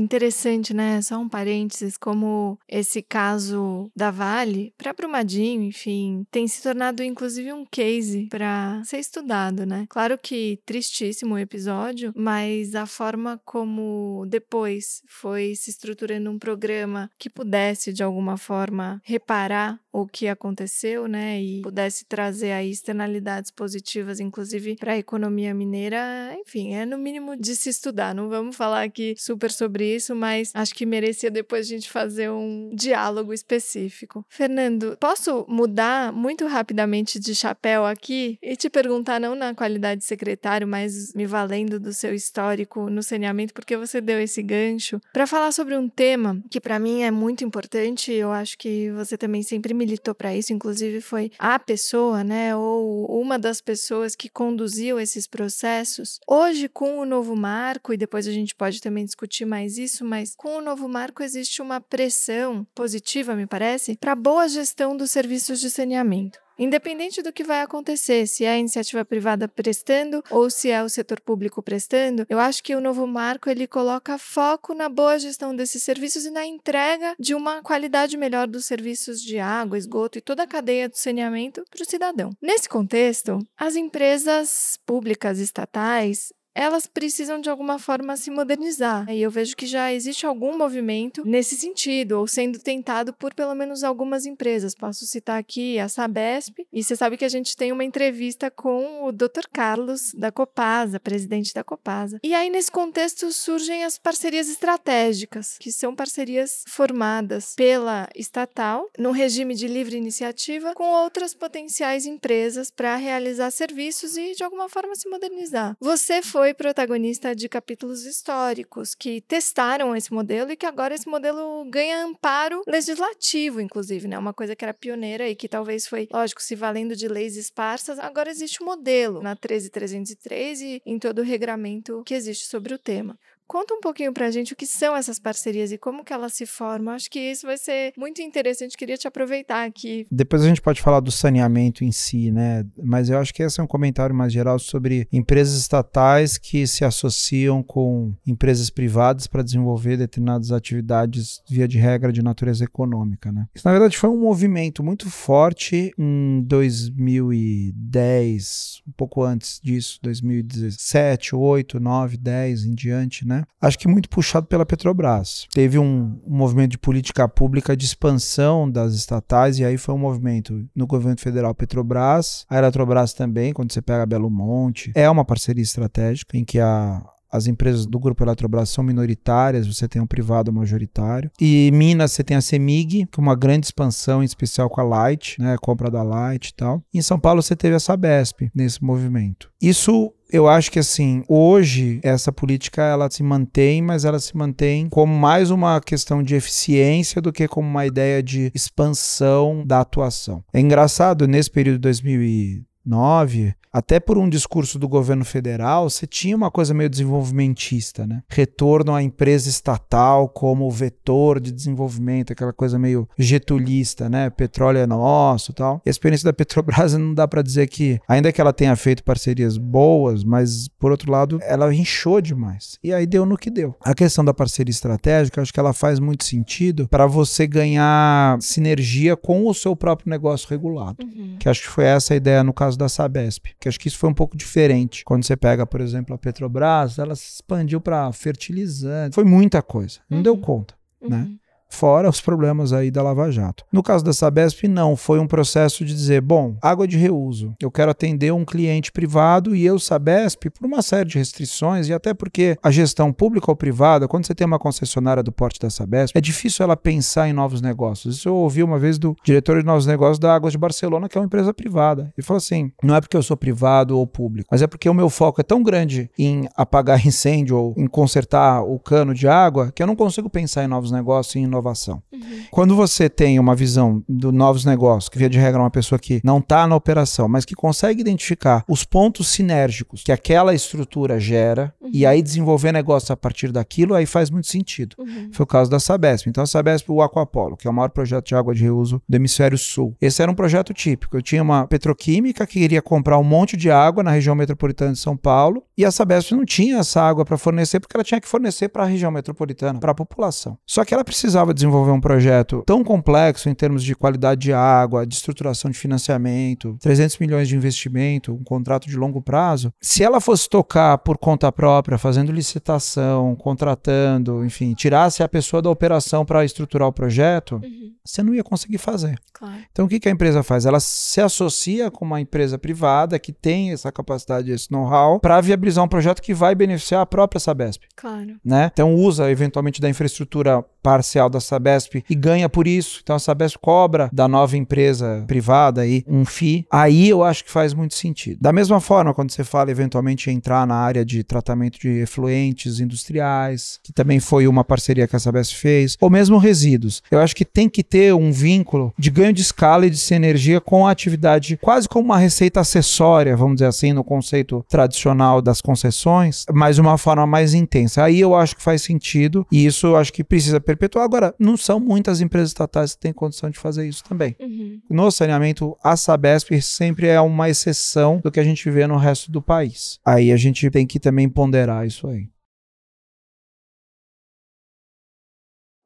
Interessante, 0.00 0.72
né? 0.72 1.02
Só 1.02 1.18
um 1.18 1.28
parênteses, 1.28 1.98
como 1.98 2.58
esse 2.66 3.02
caso 3.02 3.90
da 3.94 4.10
Vale, 4.10 4.72
para 4.78 4.94
Brumadinho, 4.94 5.62
enfim, 5.62 6.24
tem 6.30 6.48
se 6.48 6.62
tornado 6.62 7.02
inclusive 7.02 7.52
um 7.52 7.66
case 7.66 8.26
para 8.30 8.82
ser 8.84 8.98
estudado, 8.98 9.66
né? 9.66 9.84
Claro 9.90 10.16
que 10.16 10.58
tristíssimo 10.64 11.34
o 11.34 11.38
episódio, 11.38 12.12
mas 12.16 12.74
a 12.74 12.86
forma 12.86 13.38
como 13.44 14.24
depois 14.26 15.02
foi 15.06 15.54
se 15.54 15.70
estruturando 15.70 16.30
um 16.30 16.38
programa 16.38 17.10
que 17.18 17.28
pudesse 17.28 17.92
de 17.92 18.02
alguma 18.02 18.38
forma 18.38 19.02
reparar 19.04 19.78
o 19.92 20.06
que 20.06 20.28
aconteceu, 20.28 21.08
né, 21.08 21.42
e 21.42 21.62
pudesse 21.62 22.04
trazer 22.04 22.52
aí 22.52 22.70
externalidades 22.70 23.50
positivas, 23.50 24.20
inclusive 24.20 24.76
para 24.76 24.92
a 24.92 24.98
economia 24.98 25.52
mineira, 25.52 25.98
enfim, 26.38 26.74
é 26.74 26.86
no 26.86 26.96
mínimo 26.96 27.36
de 27.36 27.56
se 27.56 27.68
estudar. 27.70 28.14
Não 28.14 28.28
vamos 28.28 28.56
falar 28.56 28.84
aqui 28.84 29.14
super 29.18 29.50
sobre 29.50 29.89
isso, 29.94 30.14
mas 30.14 30.50
acho 30.54 30.74
que 30.74 30.86
merecia 30.86 31.30
depois 31.30 31.66
a 31.66 31.70
gente 31.70 31.90
fazer 31.90 32.30
um 32.30 32.70
diálogo 32.74 33.32
específico. 33.32 34.24
Fernando, 34.28 34.96
posso 34.98 35.44
mudar 35.48 36.12
muito 36.12 36.46
rapidamente 36.46 37.18
de 37.18 37.34
chapéu 37.34 37.84
aqui 37.84 38.38
e 38.42 38.56
te 38.56 38.68
perguntar, 38.68 39.20
não 39.20 39.34
na 39.34 39.54
qualidade 39.54 40.00
de 40.00 40.06
secretário, 40.06 40.66
mas 40.66 41.12
me 41.14 41.26
valendo 41.26 41.78
do 41.78 41.92
seu 41.92 42.14
histórico 42.14 42.88
no 42.90 43.02
saneamento, 43.02 43.54
porque 43.54 43.76
você 43.76 44.00
deu 44.00 44.20
esse 44.20 44.42
gancho, 44.42 45.00
para 45.12 45.26
falar 45.26 45.52
sobre 45.52 45.76
um 45.76 45.88
tema 45.88 46.42
que 46.50 46.60
para 46.60 46.78
mim 46.78 47.02
é 47.02 47.10
muito 47.10 47.44
importante, 47.44 48.12
eu 48.12 48.30
acho 48.30 48.56
que 48.58 48.90
você 48.92 49.16
também 49.16 49.42
sempre 49.42 49.74
militou 49.74 50.14
para 50.14 50.34
isso, 50.34 50.52
inclusive 50.52 51.00
foi 51.00 51.30
a 51.38 51.58
pessoa, 51.58 52.24
né, 52.24 52.54
ou 52.54 53.06
uma 53.20 53.38
das 53.38 53.60
pessoas 53.60 54.14
que 54.14 54.28
conduziu 54.28 54.98
esses 54.98 55.26
processos. 55.26 56.18
Hoje, 56.26 56.68
com 56.68 56.98
o 56.98 57.04
novo 57.04 57.34
marco, 57.36 57.92
e 57.92 57.96
depois 57.96 58.26
a 58.26 58.32
gente 58.32 58.54
pode 58.54 58.80
também 58.80 59.04
discutir 59.04 59.44
mais 59.44 59.69
isso, 59.78 60.04
mas 60.04 60.34
com 60.34 60.56
o 60.56 60.60
novo 60.60 60.88
marco 60.88 61.22
existe 61.22 61.60
uma 61.62 61.80
pressão 61.80 62.66
positiva, 62.74 63.34
me 63.34 63.46
parece, 63.46 63.96
para 63.96 64.14
boa 64.14 64.48
gestão 64.48 64.96
dos 64.96 65.10
serviços 65.10 65.60
de 65.60 65.70
saneamento. 65.70 66.38
Independente 66.60 67.22
do 67.22 67.32
que 67.32 67.42
vai 67.42 67.62
acontecer, 67.62 68.26
se 68.26 68.44
é 68.44 68.50
a 68.50 68.58
iniciativa 68.58 69.02
privada 69.02 69.48
prestando 69.48 70.22
ou 70.30 70.50
se 70.50 70.70
é 70.70 70.82
o 70.82 70.90
setor 70.90 71.18
público 71.18 71.62
prestando, 71.62 72.26
eu 72.28 72.38
acho 72.38 72.62
que 72.62 72.76
o 72.76 72.82
novo 72.82 73.06
marco 73.06 73.48
ele 73.48 73.66
coloca 73.66 74.18
foco 74.18 74.74
na 74.74 74.86
boa 74.86 75.18
gestão 75.18 75.56
desses 75.56 75.82
serviços 75.82 76.26
e 76.26 76.30
na 76.30 76.44
entrega 76.44 77.14
de 77.18 77.34
uma 77.34 77.62
qualidade 77.62 78.14
melhor 78.18 78.46
dos 78.46 78.66
serviços 78.66 79.22
de 79.22 79.38
água, 79.38 79.78
esgoto 79.78 80.18
e 80.18 80.20
toda 80.20 80.42
a 80.42 80.46
cadeia 80.46 80.86
do 80.86 80.98
saneamento 80.98 81.64
para 81.70 81.82
o 81.82 81.88
cidadão. 81.88 82.28
Nesse 82.42 82.68
contexto, 82.68 83.38
as 83.56 83.74
empresas 83.74 84.78
públicas 84.84 85.38
estatais 85.38 86.30
elas 86.54 86.86
precisam 86.86 87.40
de 87.40 87.48
alguma 87.48 87.78
forma 87.78 88.16
se 88.16 88.30
modernizar. 88.30 89.08
E 89.10 89.22
eu 89.22 89.30
vejo 89.30 89.56
que 89.56 89.66
já 89.66 89.92
existe 89.92 90.26
algum 90.26 90.56
movimento 90.56 91.22
nesse 91.24 91.56
sentido, 91.56 92.18
ou 92.18 92.26
sendo 92.26 92.58
tentado 92.58 93.12
por 93.12 93.34
pelo 93.34 93.54
menos 93.54 93.84
algumas 93.84 94.26
empresas. 94.26 94.74
Posso 94.74 95.06
citar 95.06 95.38
aqui 95.38 95.78
a 95.78 95.88
Sabesp, 95.88 96.66
e 96.72 96.82
você 96.82 96.96
sabe 96.96 97.16
que 97.16 97.24
a 97.24 97.28
gente 97.28 97.56
tem 97.56 97.72
uma 97.72 97.84
entrevista 97.84 98.50
com 98.50 99.04
o 99.04 99.12
Dr. 99.12 99.46
Carlos 99.52 100.12
da 100.14 100.32
Copasa, 100.32 100.98
presidente 100.98 101.54
da 101.54 101.64
Copasa. 101.64 102.18
E 102.22 102.34
aí, 102.34 102.50
nesse 102.50 102.70
contexto, 102.70 103.32
surgem 103.32 103.84
as 103.84 103.98
parcerias 103.98 104.48
estratégicas, 104.48 105.56
que 105.58 105.72
são 105.72 105.94
parcerias 105.94 106.64
formadas 106.68 107.54
pela 107.56 108.08
estatal, 108.14 108.88
num 108.98 109.12
regime 109.12 109.54
de 109.54 109.66
livre 109.66 109.96
iniciativa, 109.96 110.74
com 110.74 110.84
outras 110.84 111.34
potenciais 111.34 112.06
empresas 112.06 112.70
para 112.70 112.96
realizar 112.96 113.50
serviços 113.50 114.16
e, 114.16 114.34
de 114.34 114.42
alguma 114.42 114.68
forma, 114.68 114.94
se 114.94 115.08
modernizar. 115.08 115.76
Você 115.80 116.22
foi 116.22 116.39
foi 116.40 116.54
protagonista 116.54 117.36
de 117.36 117.50
capítulos 117.50 118.06
históricos 118.06 118.94
que 118.94 119.20
testaram 119.20 119.94
esse 119.94 120.10
modelo 120.10 120.50
e 120.50 120.56
que 120.56 120.64
agora 120.64 120.94
esse 120.94 121.06
modelo 121.06 121.66
ganha 121.68 122.02
amparo 122.02 122.62
legislativo, 122.66 123.60
inclusive, 123.60 124.08
né? 124.08 124.16
Uma 124.16 124.32
coisa 124.32 124.56
que 124.56 124.64
era 124.64 124.72
pioneira 124.72 125.28
e 125.28 125.36
que 125.36 125.46
talvez 125.46 125.86
foi, 125.86 126.08
lógico, 126.10 126.42
se 126.42 126.56
valendo 126.56 126.96
de 126.96 127.08
leis 127.08 127.36
esparsas, 127.36 127.98
agora 127.98 128.30
existe 128.30 128.62
um 128.62 128.66
modelo 128.66 129.20
na 129.20 129.36
13303 129.36 130.62
e 130.62 130.82
em 130.86 130.98
todo 130.98 131.18
o 131.18 131.22
regramento 131.22 132.02
que 132.06 132.14
existe 132.14 132.46
sobre 132.46 132.72
o 132.72 132.78
tema. 132.78 133.18
Conta 133.50 133.74
um 133.74 133.80
pouquinho 133.80 134.12
pra 134.12 134.30
gente 134.30 134.52
o 134.52 134.56
que 134.56 134.64
são 134.64 134.94
essas 134.94 135.18
parcerias 135.18 135.72
e 135.72 135.76
como 135.76 136.04
que 136.04 136.12
elas 136.12 136.34
se 136.34 136.46
formam. 136.46 136.94
Acho 136.94 137.10
que 137.10 137.18
isso 137.18 137.48
vai 137.48 137.58
ser 137.58 137.92
muito 137.98 138.22
interessante. 138.22 138.76
Queria 138.76 138.96
te 138.96 139.08
aproveitar 139.08 139.66
aqui. 139.66 140.06
Depois 140.08 140.44
a 140.44 140.46
gente 140.46 140.62
pode 140.62 140.80
falar 140.80 141.00
do 141.00 141.10
saneamento 141.10 141.82
em 141.82 141.90
si, 141.90 142.30
né? 142.30 142.64
Mas 142.80 143.10
eu 143.10 143.18
acho 143.18 143.34
que 143.34 143.42
esse 143.42 143.58
é 143.58 143.62
um 143.64 143.66
comentário 143.66 144.14
mais 144.14 144.32
geral 144.32 144.56
sobre 144.60 145.08
empresas 145.12 145.58
estatais 145.58 146.38
que 146.38 146.64
se 146.64 146.84
associam 146.84 147.60
com 147.60 148.14
empresas 148.24 148.70
privadas 148.70 149.26
para 149.26 149.42
desenvolver 149.42 149.96
determinadas 149.96 150.52
atividades 150.52 151.42
via 151.50 151.66
de 151.66 151.76
regra 151.76 152.12
de 152.12 152.22
natureza 152.22 152.62
econômica, 152.62 153.32
né? 153.32 153.48
Isso 153.52 153.66
na 153.66 153.72
verdade 153.72 153.98
foi 153.98 154.10
um 154.10 154.20
movimento 154.20 154.80
muito 154.80 155.10
forte 155.10 155.92
em 155.98 156.40
2010, 156.46 158.82
um 158.86 158.92
pouco 158.92 159.24
antes 159.24 159.60
disso, 159.60 159.98
2017, 160.04 161.34
8, 161.34 161.80
9, 161.80 162.16
10 162.16 162.64
em 162.64 162.76
diante, 162.76 163.26
né? 163.26 163.39
Acho 163.60 163.78
que 163.78 163.88
muito 163.88 164.08
puxado 164.08 164.46
pela 164.46 164.66
Petrobras. 164.66 165.46
Teve 165.52 165.78
um, 165.78 166.20
um, 166.26 166.36
movimento 166.36 166.72
de 166.72 166.78
política 166.78 167.28
pública 167.28 167.76
de 167.76 167.84
expansão 167.84 168.70
das 168.70 168.94
estatais, 168.94 169.58
e 169.58 169.64
aí 169.64 169.76
foi 169.76 169.94
um 169.94 169.98
movimento 169.98 170.66
no 170.74 170.86
governo 170.86 171.18
federal 171.18 171.54
Petrobras, 171.54 172.44
a 172.48 172.58
Eletrobras 172.58 173.12
também, 173.12 173.52
quando 173.52 173.72
você 173.72 173.82
pega 173.82 174.06
Belo 174.06 174.30
Monte. 174.30 174.92
É 174.94 175.08
uma 175.08 175.24
parceria 175.24 175.62
estratégica 175.62 176.36
em 176.36 176.44
que 176.44 176.58
a, 176.58 177.02
as 177.30 177.46
empresas 177.46 177.86
do 177.86 177.98
grupo 177.98 178.24
Eletrobras 178.24 178.70
são 178.70 178.82
minoritárias, 178.82 179.66
você 179.66 179.86
tem 179.86 180.02
um 180.02 180.06
privado 180.06 180.52
majoritário. 180.52 181.30
E 181.40 181.70
Minas 181.72 182.12
você 182.12 182.24
tem 182.24 182.36
a 182.36 182.40
Semig, 182.40 183.06
que 183.06 183.20
é 183.20 183.22
uma 183.22 183.36
grande 183.36 183.66
expansão, 183.66 184.22
em 184.22 184.26
especial 184.26 184.68
com 184.68 184.80
a 184.80 184.84
Light, 184.84 185.40
né, 185.40 185.56
compra 185.60 185.90
da 185.90 186.02
Light 186.02 186.48
e 186.48 186.54
tal. 186.54 186.82
E 186.92 186.98
em 186.98 187.02
São 187.02 187.18
Paulo 187.18 187.42
você 187.42 187.54
teve 187.54 187.76
a 187.76 187.80
Sabesp 187.80 188.50
nesse 188.54 188.82
movimento. 188.82 189.50
Isso 189.62 190.12
eu 190.32 190.48
acho 190.48 190.70
que 190.70 190.78
assim, 190.78 191.22
hoje 191.28 192.00
essa 192.02 192.32
política 192.32 192.82
ela 192.82 193.10
se 193.10 193.22
mantém, 193.22 193.82
mas 193.82 194.04
ela 194.04 194.18
se 194.18 194.36
mantém 194.36 194.88
como 194.88 195.14
mais 195.14 195.50
uma 195.50 195.80
questão 195.80 196.22
de 196.22 196.34
eficiência 196.34 197.20
do 197.20 197.32
que 197.32 197.48
como 197.48 197.68
uma 197.68 197.86
ideia 197.86 198.22
de 198.22 198.50
expansão 198.54 199.64
da 199.66 199.80
atuação. 199.80 200.42
É 200.52 200.60
engraçado, 200.60 201.26
nesse 201.26 201.50
período 201.50 201.76
de 201.76 201.82
2009, 201.82 203.54
até 203.72 204.00
por 204.00 204.18
um 204.18 204.28
discurso 204.28 204.78
do 204.78 204.88
governo 204.88 205.24
federal, 205.24 205.88
você 205.88 206.06
tinha 206.06 206.36
uma 206.36 206.50
coisa 206.50 206.74
meio 206.74 206.90
desenvolvimentista, 206.90 208.06
né? 208.06 208.22
Retorno 208.28 208.94
à 208.94 209.02
empresa 209.02 209.48
estatal 209.48 210.28
como 210.28 210.70
vetor 210.70 211.40
de 211.40 211.52
desenvolvimento, 211.52 212.32
aquela 212.32 212.52
coisa 212.52 212.78
meio 212.78 213.08
getulista, 213.16 214.08
né? 214.08 214.28
Petróleo 214.30 214.78
é 214.78 214.86
nosso 214.86 215.52
tal. 215.52 215.80
E 215.84 215.88
a 215.88 215.90
experiência 215.90 216.24
da 216.24 216.32
Petrobras 216.32 216.94
não 216.98 217.14
dá 217.14 217.28
para 217.28 217.42
dizer 217.42 217.68
que, 217.68 218.00
ainda 218.08 218.32
que 218.32 218.40
ela 218.40 218.52
tenha 218.52 218.74
feito 218.74 219.04
parcerias 219.04 219.56
boas, 219.56 220.24
mas 220.24 220.68
por 220.78 220.90
outro 220.90 221.10
lado, 221.10 221.38
ela 221.42 221.72
inchou 221.72 222.20
demais. 222.20 222.78
E 222.82 222.92
aí 222.92 223.06
deu 223.06 223.24
no 223.24 223.36
que 223.36 223.50
deu. 223.50 223.76
A 223.80 223.94
questão 223.94 224.24
da 224.24 224.34
parceria 224.34 224.70
estratégica, 224.70 225.40
acho 225.40 225.52
que 225.52 225.60
ela 225.60 225.72
faz 225.72 226.00
muito 226.00 226.24
sentido 226.24 226.88
para 226.88 227.06
você 227.06 227.46
ganhar 227.46 228.40
sinergia 228.40 229.16
com 229.16 229.46
o 229.46 229.54
seu 229.54 229.76
próprio 229.76 230.10
negócio 230.10 230.48
regulado. 230.48 231.04
Uhum. 231.04 231.36
Que 231.38 231.48
acho 231.48 231.62
que 231.62 231.68
foi 231.68 231.84
essa 231.84 232.14
a 232.14 232.16
ideia 232.16 232.42
no 232.42 232.52
caso 232.52 232.76
da 232.76 232.88
Sabesp 232.88 233.59
que 233.60 233.68
acho 233.68 233.78
que 233.78 233.88
isso 233.88 233.98
foi 233.98 234.08
um 234.08 234.14
pouco 234.14 234.36
diferente. 234.36 235.04
Quando 235.04 235.24
você 235.24 235.36
pega, 235.36 235.66
por 235.66 235.80
exemplo, 235.80 236.14
a 236.14 236.18
Petrobras, 236.18 236.98
ela 236.98 237.14
se 237.14 237.34
expandiu 237.34 237.80
para 237.80 238.10
fertilizante, 238.12 239.14
foi 239.14 239.24
muita 239.24 239.60
coisa, 239.60 240.00
não 240.08 240.18
uhum. 240.18 240.22
deu 240.22 240.38
conta, 240.38 240.74
né? 241.00 241.18
uhum. 241.18 241.22
né? 241.24 241.36
Fora 241.70 242.08
os 242.08 242.20
problemas 242.20 242.72
aí 242.72 242.90
da 242.90 243.02
Lava 243.02 243.30
Jato. 243.30 243.64
No 243.72 243.82
caso 243.82 244.04
da 244.04 244.12
Sabesp, 244.12 244.64
não, 244.68 244.96
foi 244.96 245.18
um 245.18 245.26
processo 245.26 245.84
de 245.84 245.94
dizer, 245.94 246.20
bom, 246.20 246.56
água 246.60 246.86
de 246.86 246.98
reuso, 246.98 247.54
eu 247.60 247.70
quero 247.70 247.90
atender 247.90 248.32
um 248.32 248.44
cliente 248.44 248.92
privado 248.92 249.54
e 249.54 249.64
eu, 249.64 249.78
Sabesp, 249.78 250.50
por 250.50 250.66
uma 250.66 250.82
série 250.82 251.08
de 251.08 251.18
restrições 251.18 251.88
e 251.88 251.94
até 251.94 252.12
porque 252.12 252.56
a 252.62 252.70
gestão 252.70 253.12
pública 253.12 253.50
ou 253.50 253.56
privada, 253.56 254.08
quando 254.08 254.26
você 254.26 254.34
tem 254.34 254.46
uma 254.46 254.58
concessionária 254.58 255.22
do 255.22 255.32
porte 255.32 255.60
da 255.60 255.70
Sabesp, 255.70 256.16
é 256.16 256.20
difícil 256.20 256.64
ela 256.64 256.76
pensar 256.76 257.28
em 257.28 257.32
novos 257.32 257.62
negócios. 257.62 258.16
Isso 258.16 258.28
eu 258.28 258.34
ouvi 258.34 258.62
uma 258.62 258.78
vez 258.78 258.98
do 258.98 259.16
diretor 259.24 259.60
de 259.60 259.66
novos 259.66 259.86
negócios 259.86 260.18
da 260.18 260.34
Águas 260.34 260.52
de 260.52 260.58
Barcelona, 260.58 261.08
que 261.08 261.16
é 261.16 261.20
uma 261.20 261.26
empresa 261.26 261.54
privada. 261.54 262.12
Ele 262.16 262.26
falou 262.26 262.38
assim, 262.38 262.72
não 262.82 262.94
é 262.94 263.00
porque 263.00 263.16
eu 263.16 263.22
sou 263.22 263.36
privado 263.36 263.96
ou 263.96 264.06
público, 264.06 264.48
mas 264.50 264.62
é 264.62 264.66
porque 264.66 264.88
o 264.88 264.94
meu 264.94 265.08
foco 265.08 265.40
é 265.40 265.44
tão 265.44 265.62
grande 265.62 266.10
em 266.18 266.48
apagar 266.56 267.04
incêndio 267.06 267.56
ou 267.56 267.74
em 267.76 267.86
consertar 267.86 268.62
o 268.62 268.78
cano 268.78 269.14
de 269.14 269.28
água 269.28 269.70
que 269.74 269.82
eu 269.82 269.86
não 269.86 269.96
consigo 269.96 270.28
pensar 270.28 270.64
em 270.64 270.68
novos 270.68 270.90
negócios, 270.90 271.36
em 271.36 271.46
inovação. 271.60 272.02
Uhum. 272.12 272.20
Quando 272.50 272.74
você 272.74 273.08
tem 273.08 273.38
uma 273.38 273.54
visão 273.54 274.02
do 274.08 274.32
novos 274.32 274.64
negócios, 274.64 275.08
que 275.08 275.18
via 275.18 275.28
de 275.28 275.38
regra 275.38 275.60
é 275.60 275.62
uma 275.62 275.70
pessoa 275.70 275.98
que 275.98 276.20
não 276.24 276.38
está 276.38 276.66
na 276.66 276.74
operação, 276.74 277.28
mas 277.28 277.44
que 277.44 277.54
consegue 277.54 278.00
identificar 278.00 278.64
os 278.68 278.84
pontos 278.84 279.28
sinérgicos 279.28 280.02
que 280.02 280.10
aquela 280.10 280.54
estrutura 280.54 281.20
gera 281.20 281.72
uhum. 281.80 281.90
e 281.92 282.04
aí 282.04 282.22
desenvolver 282.22 282.72
negócio 282.72 283.12
a 283.12 283.16
partir 283.16 283.52
daquilo, 283.52 283.94
aí 283.94 284.06
faz 284.06 284.30
muito 284.30 284.48
sentido. 284.48 284.96
Uhum. 284.98 285.30
Foi 285.32 285.44
o 285.44 285.46
caso 285.46 285.70
da 285.70 285.78
Sabesp. 285.78 286.28
Então 286.28 286.42
a 286.42 286.46
Sabesp, 286.46 286.90
o 286.90 287.02
Aquapolo, 287.02 287.56
que 287.56 287.68
é 287.68 287.70
o 287.70 287.74
maior 287.74 287.90
projeto 287.90 288.26
de 288.26 288.34
água 288.34 288.54
de 288.54 288.62
reuso 288.62 289.00
do 289.08 289.14
hemisfério 289.14 289.58
sul. 289.58 289.94
Esse 290.00 290.22
era 290.22 290.30
um 290.30 290.34
projeto 290.34 290.72
típico. 290.72 291.16
Eu 291.16 291.22
tinha 291.22 291.42
uma 291.42 291.66
petroquímica 291.66 292.46
que 292.46 292.60
queria 292.60 292.82
comprar 292.82 293.18
um 293.18 293.24
monte 293.24 293.56
de 293.56 293.70
água 293.70 294.02
na 294.02 294.10
região 294.10 294.34
metropolitana 294.34 294.92
de 294.92 294.98
São 294.98 295.16
Paulo 295.16 295.62
e 295.76 295.84
a 295.84 295.90
Sabesp 295.90 296.32
não 296.32 296.44
tinha 296.44 296.78
essa 296.78 297.02
água 297.02 297.24
para 297.24 297.38
fornecer 297.38 297.80
porque 297.80 297.96
ela 297.96 298.04
tinha 298.04 298.20
que 298.20 298.28
fornecer 298.28 298.68
para 298.68 298.84
a 298.84 298.86
região 298.86 299.10
metropolitana, 299.10 299.78
para 299.78 299.92
a 299.92 299.94
população. 299.94 300.58
Só 300.66 300.84
que 300.84 300.94
ela 300.94 301.04
precisava 301.04 301.49
desenvolver 301.54 301.92
um 301.92 302.00
projeto 302.00 302.62
tão 302.66 302.82
complexo 302.82 303.48
em 303.48 303.54
termos 303.54 303.82
de 303.82 303.94
qualidade 303.94 304.40
de 304.40 304.52
água, 304.52 305.06
de 305.06 305.14
estruturação 305.14 305.70
de 305.70 305.78
financiamento, 305.78 306.76
300 306.80 307.18
milhões 307.18 307.48
de 307.48 307.56
investimento, 307.56 308.32
um 308.34 308.44
contrato 308.44 308.88
de 308.88 308.96
longo 308.96 309.20
prazo. 309.20 309.72
Se 309.80 310.02
ela 310.02 310.20
fosse 310.20 310.48
tocar 310.48 310.98
por 310.98 311.18
conta 311.18 311.50
própria, 311.52 311.98
fazendo 311.98 312.32
licitação, 312.32 313.34
contratando, 313.36 314.44
enfim, 314.44 314.74
tirasse 314.74 315.22
a 315.22 315.28
pessoa 315.28 315.62
da 315.62 315.70
operação 315.70 316.24
para 316.24 316.44
estruturar 316.44 316.88
o 316.88 316.92
projeto, 316.92 317.60
uhum. 317.62 317.92
você 318.04 318.22
não 318.22 318.34
ia 318.34 318.44
conseguir 318.44 318.78
fazer. 318.78 319.18
Claro. 319.32 319.60
Então 319.72 319.86
o 319.86 319.88
que, 319.88 320.00
que 320.00 320.08
a 320.08 320.12
empresa 320.12 320.42
faz? 320.42 320.66
Ela 320.66 320.80
se 320.80 321.20
associa 321.20 321.90
com 321.90 322.04
uma 322.04 322.20
empresa 322.20 322.58
privada 322.58 323.18
que 323.18 323.32
tem 323.32 323.72
essa 323.72 323.90
capacidade, 323.90 324.50
esse 324.50 324.70
know-how, 324.70 325.20
para 325.20 325.40
viabilizar 325.40 325.84
um 325.84 325.88
projeto 325.88 326.20
que 326.20 326.34
vai 326.34 326.54
beneficiar 326.54 327.00
a 327.02 327.06
própria 327.06 327.40
Sabesp. 327.40 327.82
Claro. 327.96 328.36
Né? 328.44 328.70
Então 328.72 328.94
usa 328.94 329.30
eventualmente 329.30 329.80
da 329.80 329.88
infraestrutura 329.88 330.64
parcial 330.82 331.28
da 331.28 331.40
Sabesp 331.40 332.04
e 332.08 332.14
ganha 332.14 332.48
por 332.48 332.66
isso. 332.66 333.00
Então 333.02 333.16
a 333.16 333.18
Sabesp 333.18 333.58
cobra 333.60 334.08
da 334.12 334.26
nova 334.26 334.56
empresa 334.56 335.24
privada 335.26 335.82
aí 335.82 336.04
um 336.06 336.24
FII. 336.24 336.66
Aí 336.70 337.08
eu 337.08 337.22
acho 337.22 337.44
que 337.44 337.50
faz 337.50 337.74
muito 337.74 337.94
sentido. 337.94 338.38
Da 338.40 338.52
mesma 338.52 338.80
forma, 338.80 339.14
quando 339.14 339.30
você 339.30 339.44
fala 339.44 339.70
eventualmente 339.70 340.30
entrar 340.30 340.66
na 340.66 340.76
área 340.76 341.04
de 341.04 341.22
tratamento 341.22 341.78
de 341.78 342.00
efluentes 342.00 342.80
industriais, 342.80 343.78
que 343.82 343.92
também 343.92 344.20
foi 344.20 344.46
uma 344.46 344.64
parceria 344.64 345.06
que 345.06 345.16
a 345.16 345.18
Sabesp 345.18 345.54
fez, 345.56 345.96
ou 346.00 346.10
mesmo 346.10 346.38
resíduos. 346.38 347.02
Eu 347.10 347.20
acho 347.20 347.34
que 347.34 347.44
tem 347.44 347.68
que 347.68 347.82
ter 347.82 348.14
um 348.14 348.32
vínculo 348.32 348.92
de 348.98 349.10
ganho 349.10 349.32
de 349.32 349.42
escala 349.42 349.86
e 349.86 349.90
de 349.90 349.98
sinergia 349.98 350.60
com 350.60 350.86
a 350.86 350.90
atividade, 350.90 351.58
quase 351.60 351.88
como 351.88 352.06
uma 352.06 352.18
receita 352.18 352.60
acessória, 352.60 353.36
vamos 353.36 353.56
dizer 353.56 353.66
assim, 353.66 353.92
no 353.92 354.04
conceito 354.04 354.64
tradicional 354.68 355.42
das 355.42 355.60
concessões, 355.60 356.44
mas 356.52 356.76
de 356.76 356.80
uma 356.80 356.98
forma 356.98 357.26
mais 357.26 357.54
intensa. 357.54 358.04
Aí 358.04 358.20
eu 358.20 358.34
acho 358.34 358.56
que 358.56 358.62
faz 358.62 358.82
sentido 358.82 359.46
e 359.50 359.66
isso 359.66 359.86
eu 359.86 359.96
acho 359.96 360.12
que 360.12 360.24
precisa 360.24 360.60
perpetuar. 360.70 361.04
Agora, 361.04 361.34
não 361.38 361.56
são 361.56 361.80
muitas 361.80 362.20
empresas 362.20 362.50
estatais 362.50 362.94
que 362.94 363.00
têm 363.00 363.12
condição 363.12 363.50
de 363.50 363.58
fazer 363.58 363.88
isso 363.88 364.04
também. 364.04 364.36
Uhum. 364.38 364.80
No 364.88 365.10
saneamento, 365.10 365.76
a 365.82 365.96
Sabesp 365.96 366.60
sempre 366.60 367.08
é 367.08 367.20
uma 367.20 367.48
exceção 367.48 368.20
do 368.22 368.30
que 368.30 368.40
a 368.40 368.44
gente 368.44 368.70
vê 368.70 368.86
no 368.86 368.96
resto 368.96 369.30
do 369.30 369.42
país. 369.42 369.98
Aí 370.04 370.32
a 370.32 370.36
gente 370.36 370.70
tem 370.70 370.86
que 370.86 371.00
também 371.00 371.28
ponderar 371.28 371.86
isso 371.86 372.06
aí. 372.06 372.28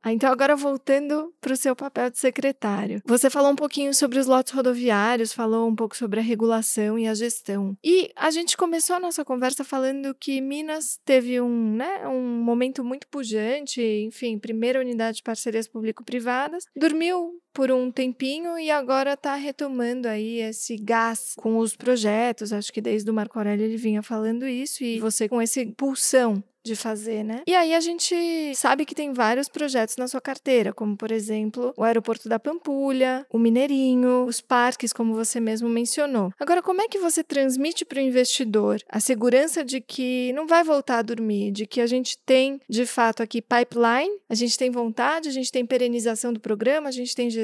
Ah, 0.04 0.12
então, 0.12 0.30
agora 0.30 0.54
voltando 0.54 1.32
para 1.40 1.54
o 1.54 1.56
seu 1.56 1.74
papel 1.74 2.10
de 2.10 2.18
secretário. 2.18 3.00
Você 3.06 3.30
falou 3.30 3.50
um 3.50 3.56
pouquinho 3.56 3.94
sobre 3.94 4.18
os 4.18 4.26
lotes 4.26 4.52
rodoviários, 4.52 5.32
falou 5.32 5.66
um 5.66 5.74
pouco 5.74 5.96
sobre 5.96 6.20
a 6.20 6.22
regulação 6.22 6.98
e 6.98 7.08
a 7.08 7.14
gestão. 7.14 7.74
E 7.82 8.12
a 8.14 8.30
gente 8.30 8.54
começou 8.54 8.96
a 8.96 9.00
nossa 9.00 9.24
conversa 9.24 9.64
falando 9.64 10.14
que 10.14 10.42
Minas 10.42 11.00
teve 11.06 11.40
um, 11.40 11.76
né, 11.76 12.06
um 12.06 12.20
momento 12.20 12.84
muito 12.84 13.08
pujante, 13.08 13.80
enfim, 13.80 14.38
primeira 14.38 14.78
unidade 14.78 15.16
de 15.16 15.22
parcerias 15.22 15.66
público-privadas, 15.66 16.66
dormiu 16.76 17.40
por 17.54 17.70
um 17.70 17.90
tempinho 17.90 18.58
e 18.58 18.70
agora 18.70 19.14
está 19.14 19.36
retomando 19.36 20.08
aí 20.08 20.40
esse 20.40 20.76
gás 20.76 21.34
com 21.36 21.56
os 21.58 21.76
projetos. 21.76 22.52
Acho 22.52 22.72
que 22.72 22.80
desde 22.80 23.08
o 23.10 23.14
Marco 23.14 23.38
Aurélio 23.38 23.64
ele 23.64 23.76
vinha 23.76 24.02
falando 24.02 24.46
isso 24.46 24.82
e 24.82 24.98
você 24.98 25.28
com 25.28 25.40
esse 25.40 25.64
pulsão 25.66 26.42
de 26.64 26.74
fazer, 26.74 27.22
né? 27.22 27.42
E 27.46 27.54
aí 27.54 27.74
a 27.74 27.80
gente 27.80 28.54
sabe 28.54 28.86
que 28.86 28.94
tem 28.94 29.12
vários 29.12 29.48
projetos 29.48 29.96
na 29.98 30.08
sua 30.08 30.20
carteira, 30.20 30.72
como 30.72 30.96
por 30.96 31.12
exemplo, 31.12 31.74
o 31.76 31.84
aeroporto 31.84 32.26
da 32.26 32.38
Pampulha, 32.38 33.26
o 33.30 33.38
Mineirinho, 33.38 34.24
os 34.24 34.40
parques, 34.40 34.92
como 34.92 35.14
você 35.14 35.38
mesmo 35.38 35.68
mencionou. 35.68 36.32
Agora, 36.40 36.62
como 36.62 36.80
é 36.80 36.88
que 36.88 36.98
você 36.98 37.22
transmite 37.22 37.84
para 37.84 37.98
o 37.98 38.02
investidor 38.02 38.80
a 38.88 38.98
segurança 38.98 39.62
de 39.62 39.80
que 39.80 40.32
não 40.32 40.46
vai 40.46 40.64
voltar 40.64 40.98
a 40.98 41.02
dormir, 41.02 41.52
de 41.52 41.66
que 41.66 41.82
a 41.82 41.86
gente 41.86 42.16
tem 42.24 42.58
de 42.68 42.86
fato 42.86 43.22
aqui 43.22 43.42
pipeline, 43.42 44.18
a 44.28 44.34
gente 44.34 44.56
tem 44.56 44.70
vontade, 44.70 45.28
a 45.28 45.32
gente 45.32 45.52
tem 45.52 45.66
perenização 45.66 46.32
do 46.32 46.40
programa, 46.40 46.88
a 46.88 46.92
gente 46.92 47.14
tem 47.14 47.28
gestão 47.28 47.43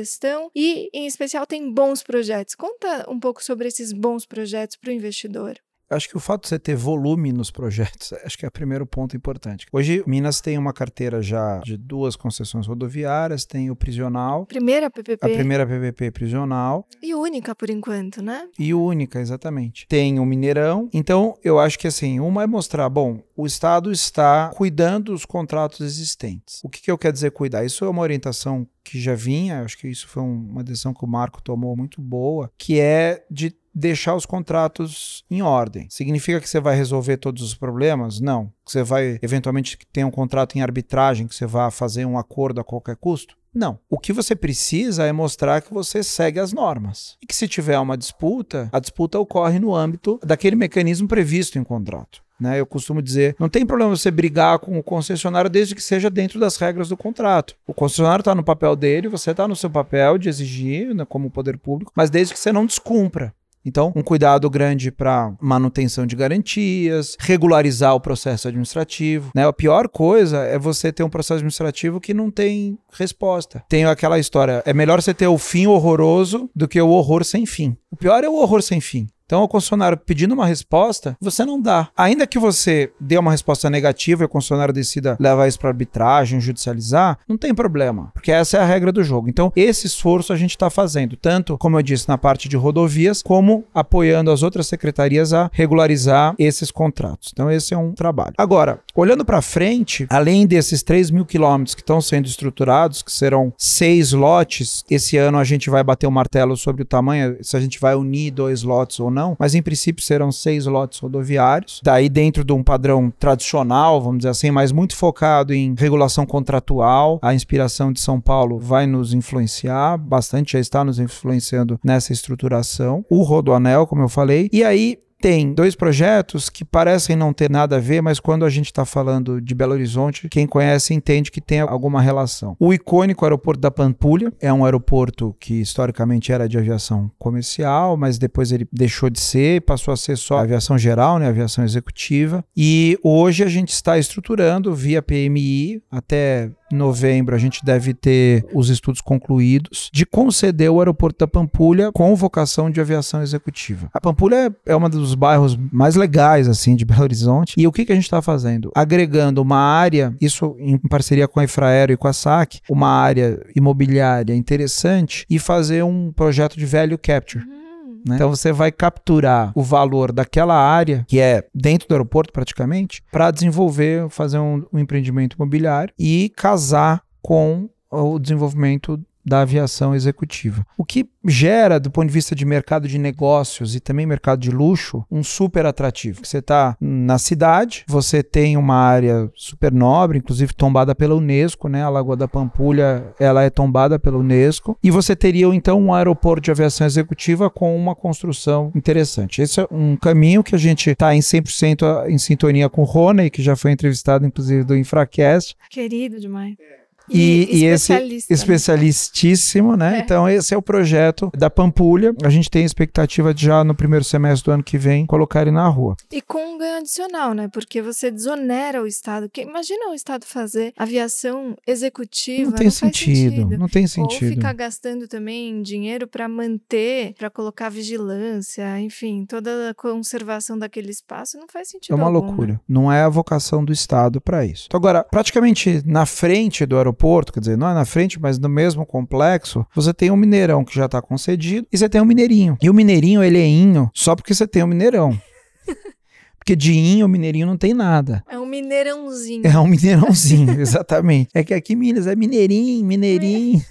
e, 0.55 0.91
em 0.93 1.07
especial, 1.07 1.47
tem 1.47 1.73
bons 1.73 2.03
projetos. 2.03 2.55
Conta 2.55 3.09
um 3.09 3.19
pouco 3.19 3.43
sobre 3.43 3.69
esses 3.69 3.93
bons 3.93 4.27
projetos 4.27 4.77
para 4.77 4.91
o 4.91 4.93
investidor 4.93 5.61
acho 5.91 6.09
que 6.09 6.17
o 6.17 6.21
fato 6.21 6.43
de 6.43 6.49
você 6.49 6.59
ter 6.59 6.77
volume 6.77 7.33
nos 7.33 7.51
projetos, 7.51 8.13
acho 8.25 8.39
que 8.39 8.45
é 8.45 8.49
o 8.49 8.53
primeiro 8.53 8.87
ponto 8.87 9.17
importante. 9.17 9.67
Hoje, 9.73 10.03
Minas 10.07 10.41
tem 10.41 10.57
uma 10.57 10.73
carteira 10.73 11.21
já 11.21 11.59
de 11.59 11.77
duas 11.77 12.17
concessões 12.17 12.67
rodoviárias, 12.67 13.45
tem 13.45 13.71
o 13.71 13.77
prisional. 13.77 14.47
Primeira 14.47 14.89
PPP. 14.89 15.27
A 15.27 15.29
primeira 15.29 15.67
PPP 15.67 16.11
prisional. 16.13 16.87
E 17.03 17.15
única 17.15 17.55
por 17.55 17.69
enquanto, 17.69 18.23
né? 18.23 18.49
E 18.59 18.73
única, 18.73 19.21
exatamente. 19.21 19.87
Tem 19.89 20.19
o 20.21 20.25
Mineirão. 20.25 20.89
Então, 20.93 21.37
eu 21.43 21.59
acho 21.59 21.79
que 21.79 21.89
assim, 21.89 22.21
uma 22.21 22.45
é 22.45 22.47
mostrar, 22.47 22.89
bom, 22.89 23.21
o 23.37 23.47
Estado 23.47 23.91
está 23.91 24.51
cuidando 24.55 25.13
dos 25.13 25.25
contratos 25.25 25.81
existentes. 25.81 26.61
O 26.63 26.69
que, 26.69 26.81
que 26.81 26.91
eu 26.91 26.99
quero 26.99 27.13
dizer 27.13 27.31
cuidar? 27.33 27.65
Isso 27.65 27.85
é 27.85 27.89
uma 27.89 28.03
orientação 28.03 28.67
que 28.85 29.01
já 29.01 29.15
vinha, 29.15 29.63
acho 29.63 29.79
que 29.79 29.89
isso 29.89 30.09
foi 30.09 30.23
uma 30.23 30.65
decisão 30.65 30.93
que 30.93 31.05
o 31.05 31.09
Marco 31.09 31.43
tomou 31.43 31.77
muito 31.77 32.01
boa, 32.01 32.51
que 32.59 32.81
é 32.81 33.25
de 33.31 33.55
deixar 33.75 34.15
os 34.15 34.27
contratos 34.27 35.25
em 35.31 35.43
ordem. 35.43 35.87
Significa 35.91 36.41
que 36.41 36.49
você 36.49 36.61
vai 36.61 36.77
resolver 36.77 37.17
todos 37.17 37.43
os 37.43 37.55
problemas? 37.55 38.21
Não. 38.21 38.47
Que 38.65 38.73
você 38.73 38.83
vai 38.83 39.19
eventualmente 39.23 39.79
ter 39.93 40.05
um 40.05 40.11
contrato 40.11 40.57
em 40.57 40.63
arbitragem, 40.63 41.27
que 41.27 41.35
você 41.35 41.47
vai 41.47 41.71
fazer 41.71 42.05
um 42.05 42.19
acordo 42.19 42.61
a 42.61 42.65
qualquer 42.65 42.97
custo? 42.97 43.37
Não. 43.53 43.79
O 43.89 43.99
que 43.99 44.13
você 44.13 44.37
precisa 44.37 45.05
é 45.05 45.13
mostrar 45.13 45.61
que 45.61 45.75
você 45.75 46.03
segue 46.03 46.39
as 46.39 46.53
normas. 46.53 47.17
E 47.21 47.27
que 47.27 47.35
se 47.35 47.49
tiver 47.49 47.79
uma 47.79 47.99
disputa, 47.99 48.69
a 48.73 48.79
disputa 48.79 49.19
ocorre 49.19 49.59
no 49.59 49.75
âmbito 49.75 50.21
daquele 50.25 50.57
mecanismo 50.57 51.09
previsto 51.09 51.59
em 51.59 51.65
contrato. 51.65 52.23
Né? 52.41 52.59
Eu 52.59 52.65
costumo 52.65 53.03
dizer, 53.03 53.37
não 53.39 53.51
tem 53.51 53.67
problema 53.67 53.95
você 53.95 54.11
brigar 54.11 54.59
com 54.61 54.79
o 54.79 54.83
concessionário 54.83 55.51
desde 55.51 55.75
que 55.75 55.83
seja 55.83 56.09
dentro 56.09 56.41
das 56.41 56.57
regras 56.57 56.89
do 56.89 56.97
contrato. 56.97 57.55
O 57.67 57.75
concessionário 57.75 58.23
está 58.23 58.35
no 58.35 58.43
papel 58.43 58.75
dele, 58.75 59.09
você 59.09 59.33
está 59.33 59.47
no 59.47 59.55
seu 59.55 59.69
papel 59.69 60.17
de 60.17 60.31
exigir, 60.31 60.95
né, 60.95 61.05
como 61.05 61.31
poder 61.31 61.59
público, 61.59 61.93
mas 61.95 62.09
desde 62.09 62.33
que 62.33 62.41
você 62.41 62.51
não 62.51 62.65
descumpra. 62.65 63.35
Então, 63.65 63.93
um 63.95 64.03
cuidado 64.03 64.49
grande 64.49 64.91
para 64.91 65.33
manutenção 65.41 66.07
de 66.07 66.17
garantias, 66.17 67.17
regularizar 67.19 67.95
o 67.95 68.01
processo 68.01 68.49
administrativo. 68.49 69.31
Né? 69.35 69.47
A 69.47 69.53
pior 69.53 69.89
coisa 69.89 70.39
é 70.39 70.59
você 70.59 70.93
ter 70.93 71.03
um 71.03 71.11
processo 71.11 71.35
administrativo 71.35 72.01
que 72.01 72.15
não 72.15 72.31
tem 72.31 72.79
resposta. 72.93 73.63
Tem 73.69 73.85
aquela 73.85 74.19
história: 74.19 74.63
é 74.65 74.73
melhor 74.73 75.03
você 75.03 75.13
ter 75.13 75.27
o 75.27 75.39
fim 75.39 75.67
horroroso 75.67 76.51
do 76.55 76.67
que 76.67 76.81
o 76.81 76.89
horror 76.89 77.25
sem 77.25 77.45
fim. 77.45 77.77
O 77.91 77.97
pior 77.97 78.25
é 78.25 78.29
o 78.29 78.35
horror 78.35 78.63
sem 78.63 78.81
fim. 78.81 79.07
Então, 79.31 79.45
o 79.45 79.49
concessionário 79.49 79.97
pedindo 79.97 80.35
uma 80.35 80.45
resposta, 80.45 81.17
você 81.21 81.45
não 81.45 81.63
dá. 81.63 81.89
Ainda 81.97 82.27
que 82.27 82.37
você 82.37 82.91
dê 82.99 83.17
uma 83.17 83.31
resposta 83.31 83.71
negativa 83.71 84.25
e 84.25 84.27
o 84.27 84.29
concessionário 84.29 84.75
decida 84.75 85.17
levar 85.21 85.47
isso 85.47 85.61
para 85.61 85.69
arbitragem, 85.69 86.41
judicializar, 86.41 87.17
não 87.29 87.39
tem 87.39 87.55
problema, 87.55 88.11
porque 88.13 88.33
essa 88.33 88.57
é 88.57 88.61
a 88.61 88.65
regra 88.65 88.91
do 88.91 89.05
jogo. 89.05 89.29
Então, 89.29 89.53
esse 89.55 89.87
esforço 89.87 90.33
a 90.33 90.37
gente 90.37 90.51
está 90.51 90.69
fazendo, 90.69 91.17
tanto, 91.17 91.57
como 91.59 91.79
eu 91.79 91.83
disse, 91.83 92.09
na 92.09 92.19
parte 92.19 92.49
de 92.49 92.57
rodovias, 92.57 93.23
como 93.23 93.65
apoiando 93.73 94.33
as 94.33 94.43
outras 94.43 94.67
secretarias 94.67 95.33
a 95.33 95.49
regularizar 95.53 96.35
esses 96.37 96.73
contratos. 96.73 97.31
Então, 97.33 97.49
esse 97.49 97.73
é 97.73 97.79
um 97.79 97.93
trabalho. 97.93 98.35
Agora, 98.37 98.81
olhando 98.97 99.25
para 99.25 99.41
frente, 99.41 100.09
além 100.11 100.45
desses 100.45 100.83
3 100.83 101.09
mil 101.13 101.25
quilômetros 101.25 101.77
que 101.77 101.83
estão 101.83 102.01
sendo 102.01 102.27
estruturados, 102.27 103.01
que 103.01 103.13
serão 103.13 103.53
seis 103.57 104.11
lotes, 104.11 104.85
esse 104.91 105.17
ano 105.17 105.39
a 105.39 105.45
gente 105.45 105.71
vai 105.71 105.85
bater 105.85 106.09
o 106.09 106.11
martelo 106.11 106.57
sobre 106.57 106.83
o 106.83 106.85
tamanho, 106.85 107.37
se 107.43 107.57
a 107.57 107.61
gente 107.61 107.79
vai 107.79 107.95
unir 107.95 108.33
dois 108.33 108.65
lotes 108.65 108.99
ou 108.99 109.09
não 109.09 109.20
não, 109.21 109.37
mas 109.39 109.55
em 109.55 109.63
princípio 109.63 110.03
serão 110.03 110.33
seis 110.33 110.67
lotes 110.67 110.99
rodoviários. 110.99 111.81
Daí 111.83 112.09
dentro 112.09 112.43
de 112.43 112.53
um 112.53 112.63
padrão 112.63 113.13
tradicional, 113.19 114.01
vamos 114.01 114.19
dizer 114.19 114.31
assim, 114.31 114.51
mas 114.51 114.73
muito 114.73 114.97
focado 114.97 115.53
em 115.53 115.75
regulação 115.77 116.25
contratual. 116.25 117.19
A 117.23 117.35
inspiração 117.35 117.93
de 117.93 118.01
São 118.01 118.21
Paulo 118.21 118.59
vai 118.59 118.87
nos 118.87 119.13
influenciar 119.13 119.99
bastante, 119.99 120.53
já 120.53 120.61
está 120.61 120.83
nos 120.83 120.99
influenciando 120.99 121.79
nessa 121.85 122.13
estruturação. 122.13 123.05
O 123.11 123.23
Rodoanel, 123.23 123.87
como 123.87 124.03
eu 124.03 124.09
falei. 124.09 124.49
E 124.53 124.65
aí 124.65 124.99
tem 125.21 125.53
dois 125.53 125.75
projetos 125.75 126.49
que 126.49 126.65
parecem 126.65 127.15
não 127.15 127.33
ter 127.33 127.51
nada 127.51 127.77
a 127.77 127.81
ver, 127.81 128.01
mas 128.01 128.19
quando 128.19 128.45
a 128.45 128.51
gente 128.51 128.67
está 128.67 128.85
falando 128.85 129.41
de 129.41 129.55
Belo 129.55 129.73
Horizonte, 129.73 130.29
quem 130.29 130.47
conhece 130.47 130.95
entende 130.95 131.31
que 131.31 131.41
tem 131.41 131.61
alguma 131.61 132.01
relação. 132.01 132.57
O 132.59 132.73
icônico 132.73 133.25
aeroporto 133.25 133.61
da 133.61 133.71
Pampulha 133.71 134.33
é 134.41 134.53
um 134.53 134.65
aeroporto 134.65 135.37
que 135.39 135.61
historicamente 135.61 136.33
era 136.33 136.49
de 136.49 136.57
aviação 136.57 137.11
comercial, 137.19 137.97
mas 137.97 138.19
depois 138.19 138.51
ele 138.53 138.67
deixou 138.73 139.11
de 139.11 139.21
ser, 139.21 139.61
passou 139.63 139.93
a 139.93 139.97
ser 139.97 140.17
só 140.17 140.39
aviação 140.39 140.79
geral, 140.79 141.19
né, 141.19 141.29
aviação 141.29 141.65
executiva. 141.65 142.45
E 142.57 142.99
hoje 143.03 143.45
a 143.45 143.49
gente 143.49 143.71
está 143.71 143.99
estruturando 143.99 144.75
via 144.75 145.03
PMI 145.03 145.83
até 145.91 146.51
novembro, 146.73 147.35
a 147.35 147.39
gente 147.39 147.65
deve 147.65 147.95
ter 147.95 148.45
os 148.53 148.69
estudos 148.69 149.01
concluídos 149.01 149.91
de 149.93 150.07
conceder 150.07 150.71
o 150.71 150.79
aeroporto 150.79 151.19
da 151.19 151.27
Pampulha 151.27 151.91
com 151.93 152.15
vocação 152.15 152.71
de 152.71 152.81
aviação 152.81 153.23
executiva. 153.23 153.89
A 153.93 154.01
Pampulha 154.01 154.55
é 154.67 154.77
um 154.77 154.89
dos 154.89 155.15
bairros 155.15 155.59
mais 155.73 155.97
legais, 155.97 156.49
assim, 156.49 156.75
de 156.75 156.85
Belo 156.85 157.03
Horizonte. 157.03 157.55
E 157.57 157.67
o 157.67 157.73
que, 157.73 157.85
que 157.85 157.93
a 157.93 157.95
gente 157.95 158.05
está 158.05 158.23
fazendo? 158.23 158.71
Agregando 158.75 159.43
uma 159.43 159.59
área, 159.59 160.15
isso 160.21 160.57
em 160.59 160.79
parceria 160.79 161.29
com 161.29 161.41
a 161.41 161.45
Infraero 161.45 161.93
e 161.93 161.97
com 161.97 162.09
a 162.09 162.13
SAC, 162.13 162.61
uma 162.69 162.89
área 162.89 163.41
imobiliária 163.55 164.35
interessante 164.35 165.25
e 165.29 165.39
fazer 165.39 165.85
um 165.85 166.13
projeto 166.13 166.57
de 166.57 166.67
value 166.67 166.99
capture. 166.99 167.45
Uhum. 167.45 167.60
Né? 168.07 168.17
Então 168.17 168.29
você 168.29 168.53
vai 168.53 168.73
capturar 168.73 169.53
o 169.55 169.63
valor 169.63 170.13
daquela 170.13 170.55
área, 170.55 171.05
que 171.09 171.21
é 171.21 171.47
dentro 171.55 171.89
do 171.89 171.93
aeroporto 171.93 172.33
praticamente, 172.33 173.03
para 173.11 173.31
desenvolver, 173.31 174.09
fazer 174.09 174.39
um, 174.39 174.65
um 174.73 174.79
empreendimento 174.79 175.37
imobiliário 175.37 175.93
e 175.99 176.33
casar 176.37 177.03
com 177.23 177.69
o 177.91 178.19
desenvolvimento 178.19 179.01
da 179.25 179.43
aviação 179.43 179.95
executiva. 179.95 180.65
O 180.77 180.85
que 180.85 181.09
gera, 181.27 181.79
do 181.79 181.91
ponto 181.91 182.07
de 182.07 182.13
vista 182.13 182.35
de 182.35 182.45
mercado 182.45 182.89
de 182.89 182.99
negócios 182.99 183.75
e 183.75 183.81
também 183.81 184.07
mercado 184.07 184.41
de 184.41 184.51
luxo, 184.51 185.05
um 185.11 185.23
super 185.23 185.67
atrativo. 185.67 186.21
Você 186.25 186.39
está 186.39 186.77
na 186.81 187.19
cidade, 187.19 187.85
você 187.87 188.23
tem 188.23 188.57
uma 188.57 188.77
área 188.77 189.31
super 189.35 189.73
nobre, 189.73 190.19
inclusive 190.19 190.55
tombada 190.55 190.95
pela 190.95 191.15
Unesco, 191.15 191.69
né? 191.69 191.83
A 191.83 191.89
Lagoa 191.89 192.17
da 192.17 192.29
Pampulha, 192.29 193.15
ela 193.19 193.43
é 193.43 193.51
tombada 193.51 193.99
pela 193.99 194.19
Unesco, 194.19 194.79
e 194.83 194.91
você 194.91 195.15
teria 195.15 195.47
então 195.55 195.81
um 195.81 195.93
aeroporto 195.93 196.43
de 196.43 196.51
aviação 196.51 196.87
executiva 196.87 197.51
com 197.51 197.77
uma 197.77 197.95
construção 197.95 198.73
interessante. 198.75 199.43
Esse 199.43 199.61
é 199.61 199.67
um 199.71 199.97
caminho 199.97 200.43
que 200.43 200.55
a 200.55 200.59
gente 200.59 200.91
está 200.91 201.15
em 201.15 201.21
100% 201.21 202.09
em 202.09 202.19
sintonia 202.19 202.69
com 202.69 202.83
o 202.83 202.85
Rony, 202.85 203.31
que 203.31 203.43
já 203.43 203.57
foi 203.57 203.73
entrevistado 203.73 204.27
inclusive 204.27 204.65
do 204.65 204.77
Infracast. 204.77 205.57
Querido 205.71 206.19
demais. 206.19 206.55
É. 206.59 206.80
E, 207.11 207.49
e, 207.51 207.65
esse 207.65 207.93
né? 207.93 208.19
especialistíssimo, 208.29 209.77
né? 209.77 209.99
É. 209.99 210.01
Então, 210.01 210.29
esse 210.29 210.55
é 210.55 210.57
o 210.57 210.63
projeto 210.63 211.31
da 211.37 211.51
Pampulha. 211.51 212.15
A 212.25 212.31
gente 212.31 212.51
tem 212.51 212.65
expectativa 212.65 213.35
de 213.35 213.47
já 213.47 213.65
no 213.65 213.75
primeiro 213.75 214.05
semestre 214.05 214.45
do 214.45 214.53
ano 214.53 214.63
que 214.63 214.79
vem 214.79 215.07
colocar 215.07 215.43
ele 215.43 215.51
na 215.51 215.67
rua. 215.69 215.97
E 216.11 216.23
com 216.23 216.55
um 216.55 216.59
ganho 216.59 216.79
adicional, 216.79 217.35
né? 217.35 217.49
Porque 217.49 217.83
você 217.83 218.11
desonera 218.11 218.83
o 218.83 218.87
Estado. 218.87 219.29
Que, 219.29 219.43
imagina 219.43 219.91
o 219.91 219.95
Estado 219.95 220.25
fazer 220.25 220.73
aviação 220.77 221.57
executiva. 221.67 222.51
Não 222.51 222.57
tem 222.57 222.67
não 222.67 222.71
sentido, 222.71 223.37
sentido, 223.37 223.59
Não 223.59 223.69
tem 223.69 223.87
sentido. 223.87 224.29
Ou 224.29 224.35
ficar 224.37 224.53
gastando 224.53 225.09
também 225.09 225.63
dinheiro 225.63 226.07
para 226.07 226.29
manter, 226.29 227.15
para 227.19 227.29
colocar 227.31 227.69
vigilância, 227.69 228.81
enfim, 228.81 229.25
toda 229.27 229.71
a 229.71 229.75
conservação 229.75 230.59
daquele 230.59 230.91
espaço. 230.91 231.39
Não 231.39 231.47
faz 231.53 231.69
sentido. 231.69 231.93
É 231.93 231.97
uma 231.97 232.07
algum, 232.07 232.27
loucura. 232.27 232.53
Né? 232.55 232.61
Não 232.69 232.93
é 232.93 233.03
a 233.03 233.09
vocação 233.09 233.65
do 233.65 233.73
Estado 233.73 234.21
para 234.21 234.45
isso. 234.45 234.67
Então, 234.67 234.79
agora, 234.79 235.03
praticamente 235.03 235.83
na 235.85 236.07
frente 236.07 236.65
do 236.65 236.77
aeroporto 236.77 237.00
aeroporto, 237.01 237.33
quer 237.33 237.41
dizer, 237.41 237.57
não 237.57 237.69
é 237.69 237.75
na 237.75 237.85
frente, 237.85 238.21
mas 238.21 238.39
no 238.39 238.49
mesmo 238.49 238.85
complexo, 238.85 239.67
você 239.75 239.95
tem 239.95 240.11
um 240.11 240.17
Mineirão 240.17 240.65
que 240.65 240.75
já 240.75 240.85
está 240.85 241.01
concedido 241.01 241.67
e 241.73 241.79
você 241.79 241.89
tem 241.89 242.01
um 242.01 242.05
Mineirinho. 242.05 242.59
E 242.61 242.69
o 242.69 242.75
Mineirinho, 242.75 243.23
ele 243.23 243.39
é 243.39 243.47
inho 243.47 243.91
só 243.95 244.15
porque 244.15 244.35
você 244.35 244.47
tem 244.47 244.63
o 244.63 244.67
um 244.67 244.69
Mineirão. 244.69 245.19
Porque 246.41 246.57
de 246.57 246.73
inho, 246.73 247.05
o 247.05 247.09
mineirinho 247.09 247.47
não 247.47 247.57
tem 247.57 247.75
nada. 247.75 248.25
É 248.27 248.39
um 248.39 248.47
mineirãozinho. 248.47 249.47
É 249.47 249.59
um 249.59 249.67
mineirãozinho, 249.67 250.57
exatamente. 250.59 251.29
É 251.35 251.45
que 251.45 251.53
aqui 251.53 251.77
Minas 251.77 252.07
é 252.07 252.17
mineirinho, 252.17 252.83
mineirinho. 252.83 253.59
É 253.59 253.63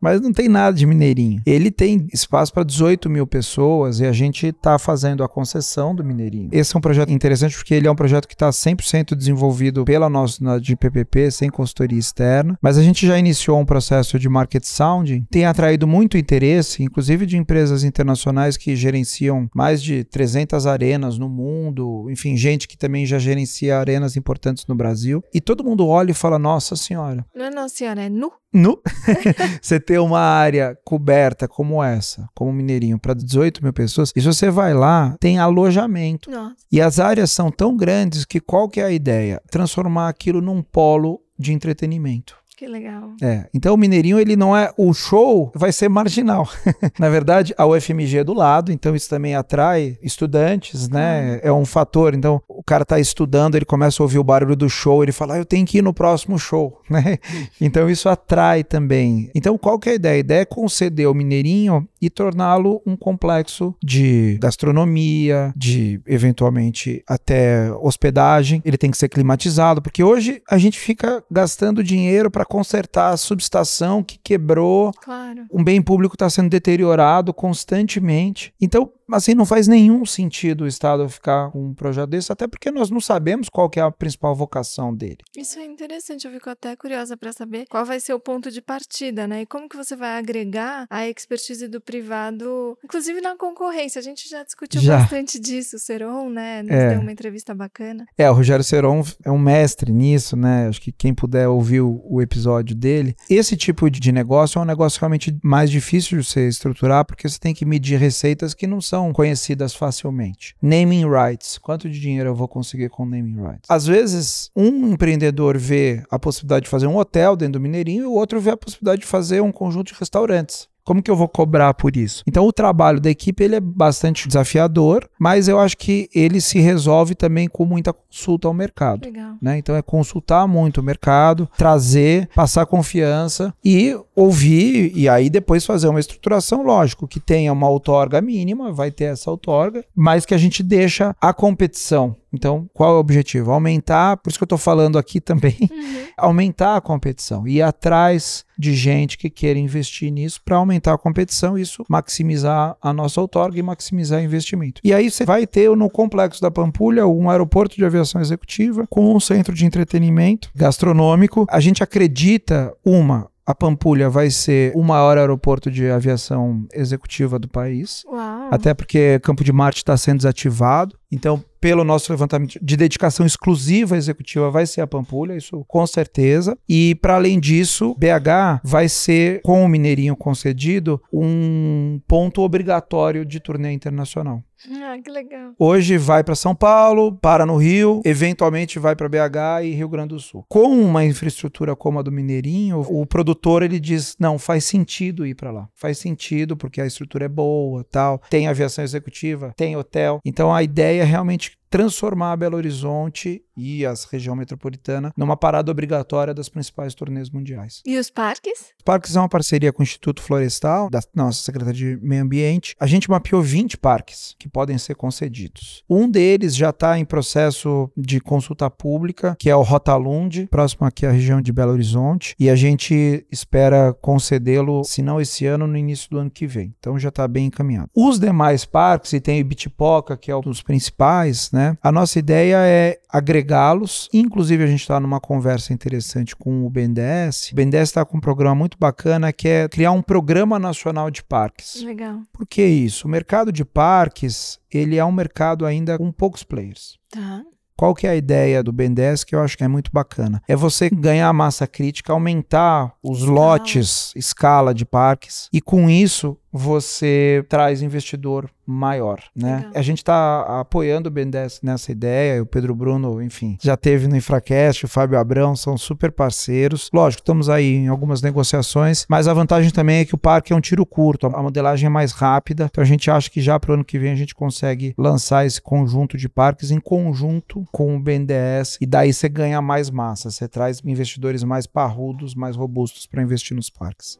mas 0.00 0.20
não 0.20 0.32
tem 0.32 0.48
nada 0.48 0.76
de 0.76 0.86
Mineirinho. 0.86 1.42
Ele 1.46 1.70
tem 1.70 2.06
espaço 2.12 2.52
para 2.52 2.62
18 2.62 3.08
mil 3.10 3.26
pessoas 3.26 4.00
e 4.00 4.06
a 4.06 4.12
gente 4.12 4.46
está 4.46 4.78
fazendo 4.78 5.22
a 5.24 5.28
concessão 5.28 5.94
do 5.94 6.04
Mineirinho. 6.04 6.48
Esse 6.52 6.74
é 6.74 6.78
um 6.78 6.82
projeto 6.82 7.10
interessante 7.10 7.56
porque 7.56 7.74
ele 7.74 7.86
é 7.86 7.90
um 7.90 7.96
projeto 7.96 8.28
que 8.28 8.34
está 8.34 8.48
100% 8.50 9.14
desenvolvido 9.14 9.84
pela 9.84 10.08
nossa 10.08 10.36
de 10.60 10.76
PPP, 10.76 11.30
sem 11.30 11.50
consultoria 11.50 11.98
externa, 11.98 12.58
mas 12.60 12.76
a 12.78 12.82
gente 12.82 13.06
já 13.06 13.18
iniciou 13.18 13.58
um 13.58 13.64
processo 13.64 14.18
de 14.18 14.28
market 14.28 14.64
sounding, 14.64 15.26
tem 15.30 15.46
atraído 15.46 15.86
muito 15.86 16.18
interesse, 16.18 16.82
inclusive 16.82 17.26
de 17.26 17.36
empresas 17.36 17.84
internacionais 17.84 18.56
que 18.56 18.76
gerenciam 18.76 19.48
mais 19.54 19.82
de 19.82 20.04
300 20.04 20.66
arenas 20.66 21.18
no 21.18 21.28
mundo, 21.28 22.08
enfim, 22.10 22.36
gente 22.36 22.68
que 22.68 22.76
também 22.76 23.06
já 23.06 23.18
gerencia 23.18 23.78
arenas 23.78 24.16
importantes 24.16 24.66
no 24.66 24.74
Brasil, 24.74 25.22
e 25.32 25.40
todo 25.40 25.64
mundo 25.64 25.86
olha 25.86 26.10
e 26.10 26.14
fala: 26.14 26.38
Nossa 26.38 26.76
Senhora. 26.76 27.24
Não 27.34 27.46
é 27.46 27.50
Nossa 27.50 27.76
Senhora, 27.76 28.02
é 28.02 28.08
nu 28.08 28.30
no 28.56 28.80
você 29.60 29.78
ter 29.78 29.98
uma 30.00 30.20
área 30.20 30.76
coberta 30.84 31.46
como 31.46 31.82
essa, 31.82 32.28
como 32.34 32.52
Mineirinho, 32.52 32.98
para 32.98 33.14
18 33.14 33.62
mil 33.62 33.72
pessoas, 33.72 34.12
e 34.16 34.20
se 34.20 34.26
você 34.26 34.50
vai 34.50 34.74
lá, 34.74 35.16
tem 35.20 35.38
alojamento. 35.38 36.30
Nossa. 36.30 36.56
E 36.72 36.80
as 36.80 36.98
áreas 36.98 37.30
são 37.30 37.50
tão 37.50 37.76
grandes 37.76 38.24
que 38.24 38.40
qual 38.40 38.68
que 38.68 38.80
é 38.80 38.84
a 38.84 38.90
ideia? 38.90 39.40
Transformar 39.50 40.08
aquilo 40.08 40.40
num 40.40 40.62
polo 40.62 41.20
de 41.38 41.52
entretenimento. 41.52 42.36
Que 42.66 42.72
legal. 42.72 43.12
É, 43.22 43.46
então 43.54 43.74
o 43.74 43.76
Mineirinho, 43.76 44.18
ele 44.18 44.34
não 44.34 44.56
é. 44.56 44.72
O 44.76 44.92
show 44.92 45.52
vai 45.54 45.70
ser 45.70 45.88
marginal. 45.88 46.48
Na 46.98 47.08
verdade, 47.08 47.54
a 47.56 47.64
UFMG 47.64 48.18
é 48.18 48.24
do 48.24 48.34
lado, 48.34 48.72
então 48.72 48.96
isso 48.96 49.08
também 49.08 49.36
atrai 49.36 49.96
estudantes, 50.02 50.88
né? 50.88 51.38
É 51.44 51.52
um 51.52 51.64
fator. 51.64 52.12
Então, 52.12 52.42
o 52.48 52.64
cara 52.64 52.84
tá 52.84 52.98
estudando, 52.98 53.54
ele 53.54 53.64
começa 53.64 54.02
a 54.02 54.04
ouvir 54.04 54.18
o 54.18 54.24
barulho 54.24 54.56
do 54.56 54.68
show, 54.68 55.00
ele 55.00 55.12
fala, 55.12 55.34
ah, 55.34 55.38
eu 55.38 55.44
tenho 55.44 55.64
que 55.64 55.78
ir 55.78 55.82
no 55.82 55.94
próximo 55.94 56.40
show, 56.40 56.82
né? 56.90 57.18
Então 57.60 57.88
isso 57.88 58.08
atrai 58.08 58.64
também. 58.64 59.30
Então, 59.32 59.56
qual 59.56 59.78
que 59.78 59.90
é 59.90 59.92
a 59.92 59.94
ideia? 59.94 60.16
A 60.16 60.18
ideia 60.18 60.40
é 60.40 60.44
conceder 60.44 61.06
o 61.06 61.14
Mineirinho 61.14 61.88
e 62.02 62.10
torná-lo 62.10 62.82
um 62.84 62.96
complexo 62.96 63.76
de 63.80 64.38
gastronomia, 64.40 65.52
de 65.54 66.00
eventualmente 66.04 67.00
até 67.06 67.70
hospedagem. 67.80 68.60
Ele 68.64 68.76
tem 68.76 68.90
que 68.90 68.98
ser 68.98 69.08
climatizado, 69.08 69.80
porque 69.80 70.02
hoje 70.02 70.42
a 70.50 70.58
gente 70.58 70.80
fica 70.80 71.22
gastando 71.30 71.84
dinheiro 71.84 72.28
para 72.28 72.44
consertar 72.56 73.12
a 73.12 73.16
subestação 73.18 74.02
que 74.02 74.18
quebrou. 74.18 74.90
Claro. 75.02 75.44
Um 75.52 75.62
bem 75.62 75.82
público 75.82 76.14
está 76.14 76.30
sendo 76.30 76.48
deteriorado 76.48 77.34
constantemente. 77.34 78.54
Então, 78.58 78.90
assim, 79.12 79.34
não 79.34 79.46
faz 79.46 79.68
nenhum 79.68 80.04
sentido 80.04 80.64
o 80.64 80.66
Estado 80.66 81.08
ficar 81.08 81.50
com 81.50 81.68
um 81.68 81.74
projeto 81.74 82.10
desse, 82.10 82.32
até 82.32 82.46
porque 82.46 82.70
nós 82.70 82.90
não 82.90 83.00
sabemos 83.00 83.48
qual 83.48 83.70
que 83.70 83.78
é 83.78 83.82
a 83.82 83.90
principal 83.90 84.34
vocação 84.34 84.94
dele. 84.94 85.18
Isso 85.36 85.58
é 85.58 85.64
interessante, 85.64 86.26
eu 86.26 86.32
fico 86.32 86.50
até 86.50 86.74
curiosa 86.76 87.16
para 87.16 87.32
saber 87.32 87.66
qual 87.68 87.84
vai 87.84 88.00
ser 88.00 88.12
o 88.14 88.20
ponto 88.20 88.50
de 88.50 88.60
partida, 88.60 89.26
né? 89.26 89.42
E 89.42 89.46
como 89.46 89.68
que 89.68 89.76
você 89.76 89.94
vai 89.94 90.18
agregar 90.18 90.86
a 90.90 91.08
expertise 91.08 91.68
do 91.68 91.80
privado, 91.80 92.76
inclusive 92.84 93.20
na 93.20 93.36
concorrência. 93.36 93.98
A 93.98 94.02
gente 94.02 94.28
já 94.28 94.42
discutiu 94.42 94.80
já. 94.80 94.98
bastante 94.98 95.38
disso, 95.38 95.76
o 95.76 95.78
Seron, 95.78 96.30
né? 96.30 96.62
Nos 96.62 96.72
é. 96.72 96.90
deu 96.90 97.00
uma 97.00 97.12
entrevista 97.12 97.54
bacana. 97.54 98.06
É, 98.16 98.30
o 98.30 98.34
Rogério 98.34 98.64
Seron 98.64 99.02
é 99.24 99.30
um 99.30 99.38
mestre 99.38 99.92
nisso, 99.92 100.36
né? 100.36 100.68
Acho 100.68 100.80
que 100.80 100.92
quem 100.92 101.14
puder 101.14 101.48
ouvir 101.48 101.80
o, 101.80 102.00
o 102.04 102.20
episódio 102.22 102.74
dele. 102.74 103.14
Esse 103.28 103.56
tipo 103.56 103.90
de 103.90 104.12
negócio 104.12 104.58
é 104.58 104.62
um 104.62 104.66
negócio 104.66 105.00
realmente 105.00 105.36
mais 105.42 105.70
difícil 105.70 106.18
de 106.18 106.24
você 106.24 106.48
estruturar, 106.48 107.04
porque 107.04 107.28
você 107.28 107.38
tem 107.38 107.54
que 107.54 107.64
medir 107.64 107.98
receitas 107.98 108.54
que 108.54 108.66
não 108.66 108.80
são 108.80 108.95
são 108.96 109.12
conhecidas 109.12 109.74
facilmente. 109.74 110.56
Naming 110.62 111.04
rights. 111.06 111.58
Quanto 111.58 111.88
de 111.88 112.00
dinheiro 112.00 112.30
eu 112.30 112.34
vou 112.34 112.48
conseguir 112.48 112.88
com 112.88 113.04
naming 113.04 113.36
rights? 113.36 113.68
Às 113.68 113.86
vezes, 113.86 114.50
um 114.56 114.90
empreendedor 114.90 115.58
vê 115.58 116.02
a 116.10 116.18
possibilidade 116.18 116.64
de 116.64 116.70
fazer 116.70 116.86
um 116.86 116.96
hotel 116.96 117.36
dentro 117.36 117.54
do 117.54 117.60
Mineirinho 117.60 118.04
e 118.04 118.06
o 118.06 118.12
outro 118.12 118.40
vê 118.40 118.50
a 118.50 118.56
possibilidade 118.56 119.02
de 119.02 119.06
fazer 119.06 119.42
um 119.42 119.52
conjunto 119.52 119.92
de 119.92 119.98
restaurantes. 119.98 120.66
Como 120.86 121.02
que 121.02 121.10
eu 121.10 121.16
vou 121.16 121.28
cobrar 121.28 121.74
por 121.74 121.96
isso? 121.96 122.22
Então 122.28 122.46
o 122.46 122.52
trabalho 122.52 123.00
da 123.00 123.10
equipe 123.10 123.42
ele 123.42 123.56
é 123.56 123.60
bastante 123.60 124.28
desafiador, 124.28 125.08
mas 125.18 125.48
eu 125.48 125.58
acho 125.58 125.76
que 125.76 126.08
ele 126.14 126.40
se 126.40 126.60
resolve 126.60 127.16
também 127.16 127.48
com 127.48 127.64
muita 127.64 127.92
consulta 127.92 128.46
ao 128.46 128.54
mercado. 128.54 129.04
Legal. 129.04 129.34
Né? 129.42 129.58
Então 129.58 129.74
é 129.74 129.82
consultar 129.82 130.46
muito 130.46 130.80
o 130.80 130.84
mercado, 130.84 131.48
trazer, 131.58 132.28
passar 132.36 132.64
confiança 132.66 133.52
e 133.64 133.98
ouvir 134.14 134.92
e 134.94 135.08
aí 135.08 135.28
depois 135.28 135.66
fazer 135.66 135.88
uma 135.88 135.98
estruturação, 135.98 136.62
lógico, 136.62 137.08
que 137.08 137.18
tenha 137.18 137.52
uma 137.52 137.68
outorga 137.68 138.20
mínima, 138.20 138.72
vai 138.72 138.92
ter 138.92 139.06
essa 139.06 139.28
outorga, 139.28 139.84
mas 139.94 140.24
que 140.24 140.34
a 140.34 140.38
gente 140.38 140.62
deixa 140.62 141.16
a 141.20 141.34
competição 141.34 142.14
então, 142.36 142.68
qual 142.72 142.92
é 142.92 142.96
o 142.96 143.00
objetivo? 143.00 143.50
Aumentar, 143.50 144.18
por 144.18 144.30
isso 144.30 144.38
que 144.38 144.42
eu 144.42 144.46
estou 144.46 144.58
falando 144.58 144.98
aqui 144.98 145.20
também, 145.20 145.56
uhum. 145.60 146.06
aumentar 146.16 146.76
a 146.76 146.80
competição, 146.80 147.46
ir 147.48 147.62
atrás 147.62 148.44
de 148.58 148.74
gente 148.74 149.18
que 149.18 149.28
queira 149.28 149.58
investir 149.58 150.10
nisso 150.10 150.40
para 150.44 150.56
aumentar 150.56 150.94
a 150.94 150.98
competição, 150.98 151.58
isso 151.58 151.84
maximizar 151.88 152.76
a 152.80 152.92
nossa 152.92 153.20
outorga 153.20 153.58
e 153.58 153.62
maximizar 153.62 154.20
o 154.20 154.24
investimento. 154.24 154.80
E 154.84 154.92
aí 154.94 155.10
você 155.10 155.24
vai 155.24 155.46
ter 155.46 155.74
no 155.76 155.90
complexo 155.90 156.40
da 156.40 156.50
Pampulha 156.50 157.06
um 157.06 157.28
aeroporto 157.28 157.76
de 157.76 157.84
aviação 157.84 158.20
executiva 158.20 158.86
com 158.88 159.14
um 159.14 159.20
centro 159.20 159.54
de 159.54 159.66
entretenimento 159.66 160.50
gastronômico. 160.54 161.46
A 161.50 161.60
gente 161.60 161.82
acredita, 161.82 162.72
uma, 162.84 163.28
a 163.46 163.54
Pampulha 163.54 164.10
vai 164.10 164.28
ser 164.28 164.72
o 164.74 164.82
maior 164.82 165.16
aeroporto 165.16 165.70
de 165.70 165.88
aviação 165.88 166.66
executiva 166.74 167.38
do 167.38 167.48
país. 167.48 168.04
Uau. 168.06 168.45
Até 168.50 168.74
porque 168.74 169.18
Campo 169.20 169.44
de 169.44 169.52
Marte 169.52 169.78
está 169.78 169.96
sendo 169.96 170.18
desativado. 170.18 170.96
Então, 171.10 171.42
pelo 171.60 171.84
nosso 171.84 172.12
levantamento 172.12 172.58
de 172.60 172.76
dedicação 172.76 173.24
exclusiva 173.24 173.96
executiva, 173.96 174.50
vai 174.50 174.66
ser 174.66 174.80
a 174.80 174.86
Pampulha, 174.86 175.36
isso 175.36 175.64
com 175.66 175.86
certeza. 175.86 176.56
E, 176.68 176.94
para 176.96 177.14
além 177.14 177.40
disso, 177.40 177.94
BH 177.98 178.60
vai 178.62 178.88
ser, 178.88 179.40
com 179.42 179.64
o 179.64 179.68
Mineirinho 179.68 180.16
concedido, 180.16 181.00
um 181.12 182.00
ponto 182.06 182.42
obrigatório 182.42 183.24
de 183.24 183.40
turnê 183.40 183.72
internacional. 183.72 184.42
Ah, 184.70 184.96
que 185.04 185.10
legal. 185.10 185.52
Hoje 185.58 185.98
vai 185.98 186.24
para 186.24 186.34
São 186.34 186.54
Paulo, 186.54 187.12
para 187.12 187.44
no 187.44 187.56
Rio, 187.56 188.00
eventualmente 188.04 188.78
vai 188.78 188.96
para 188.96 189.08
BH 189.08 189.64
e 189.64 189.72
Rio 189.72 189.88
Grande 189.88 190.14
do 190.14 190.20
Sul. 190.20 190.44
Com 190.48 190.68
uma 190.68 191.04
infraestrutura 191.04 191.76
como 191.76 191.98
a 191.98 192.02
do 192.02 192.10
Mineirinho, 192.10 192.80
o 192.88 193.04
produtor 193.04 193.62
ele 193.62 193.78
diz: 193.78 194.16
"Não, 194.18 194.38
faz 194.38 194.64
sentido 194.64 195.26
ir 195.26 195.34
para 195.34 195.50
lá. 195.50 195.68
Faz 195.74 195.98
sentido 195.98 196.56
porque 196.56 196.80
a 196.80 196.86
estrutura 196.86 197.26
é 197.26 197.28
boa, 197.28 197.84
tal, 197.84 198.20
tem 198.36 198.48
aviação 198.48 198.84
executiva, 198.84 199.54
tem 199.56 199.76
hotel". 199.76 200.20
Então 200.24 200.54
a 200.54 200.62
ideia 200.62 201.02
é 201.02 201.04
realmente 201.04 201.56
transformar 201.76 202.34
Belo 202.38 202.56
Horizonte 202.56 203.42
e 203.54 203.84
a 203.84 203.92
região 204.10 204.34
metropolitana 204.34 205.12
numa 205.14 205.36
parada 205.36 205.70
obrigatória 205.70 206.32
das 206.32 206.48
principais 206.48 206.94
turnês 206.94 207.28
mundiais. 207.28 207.82
E 207.84 207.98
os 207.98 208.08
parques? 208.08 208.72
Os 208.78 208.84
parques 208.84 209.14
é 209.14 209.20
uma 209.20 209.28
parceria 209.28 209.70
com 209.72 209.80
o 209.80 209.82
Instituto 209.82 210.22
Florestal, 210.22 210.88
da 210.88 211.00
nossa 211.14 211.42
Secretaria 211.42 211.96
de 211.96 211.98
Meio 212.02 212.22
Ambiente. 212.22 212.74
A 212.80 212.86
gente 212.86 213.10
mapeou 213.10 213.42
20 213.42 213.76
parques 213.76 214.34
que 214.38 214.48
podem 214.48 214.78
ser 214.78 214.94
concedidos. 214.94 215.84
Um 215.88 216.08
deles 216.08 216.56
já 216.56 216.70
está 216.70 216.98
em 216.98 217.04
processo 217.04 217.90
de 217.94 218.20
consulta 218.20 218.70
pública, 218.70 219.36
que 219.38 219.50
é 219.50 219.56
o 219.56 219.62
Rotalund, 219.62 220.46
próximo 220.50 220.86
aqui 220.86 221.04
à 221.04 221.10
região 221.10 221.42
de 221.42 221.52
Belo 221.52 221.72
Horizonte, 221.72 222.34
e 222.38 222.48
a 222.48 222.56
gente 222.56 223.26
espera 223.30 223.92
concedê-lo, 224.00 224.82
se 224.82 225.02
não 225.02 225.20
esse 225.20 225.44
ano, 225.44 225.66
no 225.66 225.76
início 225.76 226.08
do 226.08 226.18
ano 226.18 226.30
que 226.30 226.46
vem. 226.46 226.74
Então 226.78 226.98
já 226.98 227.10
está 227.10 227.28
bem 227.28 227.46
encaminhado. 227.46 227.90
Os 227.94 228.18
demais 228.18 228.64
parques, 228.64 229.12
e 229.12 229.20
tem 229.20 229.42
o 229.42 229.44
Bitipoca, 229.44 230.16
que 230.16 230.30
é 230.30 230.36
um 230.36 230.40
dos 230.40 230.62
principais, 230.62 231.50
né? 231.52 231.65
A 231.82 231.92
nossa 231.92 232.18
ideia 232.18 232.58
é 232.58 232.98
agregá-los. 233.08 234.08
Inclusive, 234.12 234.64
a 234.64 234.66
gente 234.66 234.80
está 234.80 235.00
numa 235.00 235.20
conversa 235.20 235.72
interessante 235.72 236.36
com 236.36 236.66
o 236.66 236.70
BNDES. 236.70 237.50
O 237.52 237.54
BNDES 237.54 237.88
está 237.88 238.04
com 238.04 238.18
um 238.18 238.20
programa 238.20 238.54
muito 238.54 238.76
bacana 238.78 239.32
que 239.32 239.48
é 239.48 239.68
criar 239.68 239.92
um 239.92 240.02
programa 240.02 240.58
nacional 240.58 241.10
de 241.10 241.22
parques. 241.22 241.82
Legal. 241.82 242.20
Por 242.32 242.46
que 242.46 242.64
isso? 242.64 243.06
O 243.06 243.10
mercado 243.10 243.50
de 243.50 243.64
parques, 243.64 244.58
ele 244.72 244.96
é 244.96 245.04
um 245.04 245.12
mercado 245.12 245.64
ainda 245.64 245.96
com 245.98 246.10
poucos 246.12 246.42
players. 246.42 246.98
Tá. 247.10 247.42
Qual 247.76 247.94
que 247.94 248.06
é 248.06 248.10
a 248.10 248.16
ideia 248.16 248.62
do 248.62 248.72
BNDES 248.72 249.22
que 249.22 249.34
eu 249.34 249.40
acho 249.40 249.56
que 249.56 249.62
é 249.62 249.68
muito 249.68 249.90
bacana? 249.92 250.42
É 250.48 250.56
você 250.56 250.88
ganhar 250.88 251.30
massa 251.34 251.66
crítica, 251.66 252.10
aumentar 252.10 252.94
os 253.02 253.22
lotes, 253.22 254.12
escala 254.16 254.72
de 254.72 254.86
parques 254.86 255.50
e 255.52 255.60
com 255.60 255.90
isso 255.90 256.38
você 256.50 257.44
traz 257.50 257.82
investidor 257.82 258.50
maior, 258.66 259.22
né? 259.34 259.56
Legal. 259.56 259.72
A 259.74 259.82
gente 259.82 259.98
está 259.98 260.60
apoiando 260.60 261.08
o 261.08 261.12
BNDES 261.12 261.60
nessa 261.62 261.92
ideia, 261.92 262.42
o 262.42 262.46
Pedro 262.46 262.74
Bruno, 262.74 263.22
enfim, 263.22 263.56
já 263.62 263.76
teve 263.76 264.08
no 264.08 264.16
Infracast, 264.16 264.84
o 264.84 264.88
Fábio 264.88 265.18
Abrão, 265.18 265.54
são 265.54 265.78
super 265.78 266.10
parceiros. 266.10 266.90
Lógico, 266.92 267.22
estamos 267.22 267.48
aí 267.48 267.76
em 267.76 267.88
algumas 267.88 268.20
negociações, 268.22 269.06
mas 269.08 269.28
a 269.28 269.34
vantagem 269.34 269.70
também 269.70 270.00
é 270.00 270.04
que 270.04 270.14
o 270.14 270.18
parque 270.18 270.52
é 270.52 270.56
um 270.56 270.60
tiro 270.60 270.84
curto, 270.84 271.26
a 271.26 271.42
modelagem 271.42 271.86
é 271.86 271.90
mais 271.90 272.12
rápida, 272.12 272.68
então 272.70 272.82
a 272.82 272.86
gente 272.86 273.10
acha 273.10 273.30
que 273.30 273.40
já 273.40 273.58
para 273.58 273.70
o 273.70 273.74
ano 273.74 273.84
que 273.84 273.98
vem 273.98 274.12
a 274.12 274.16
gente 274.16 274.34
consegue 274.34 274.94
lançar 274.98 275.46
esse 275.46 275.60
conjunto 275.60 276.16
de 276.16 276.28
parques 276.28 276.70
em 276.70 276.80
conjunto 276.80 277.64
com 277.70 277.96
o 277.96 278.00
BNDES 278.00 278.78
e 278.80 278.86
daí 278.86 279.12
você 279.12 279.28
ganha 279.28 279.62
mais 279.62 279.90
massa, 279.90 280.30
você 280.30 280.48
traz 280.48 280.80
investidores 280.84 281.44
mais 281.44 281.66
parrudos, 281.66 282.34
mais 282.34 282.56
robustos 282.56 283.06
para 283.06 283.22
investir 283.22 283.56
nos 283.56 283.70
parques. 283.70 284.18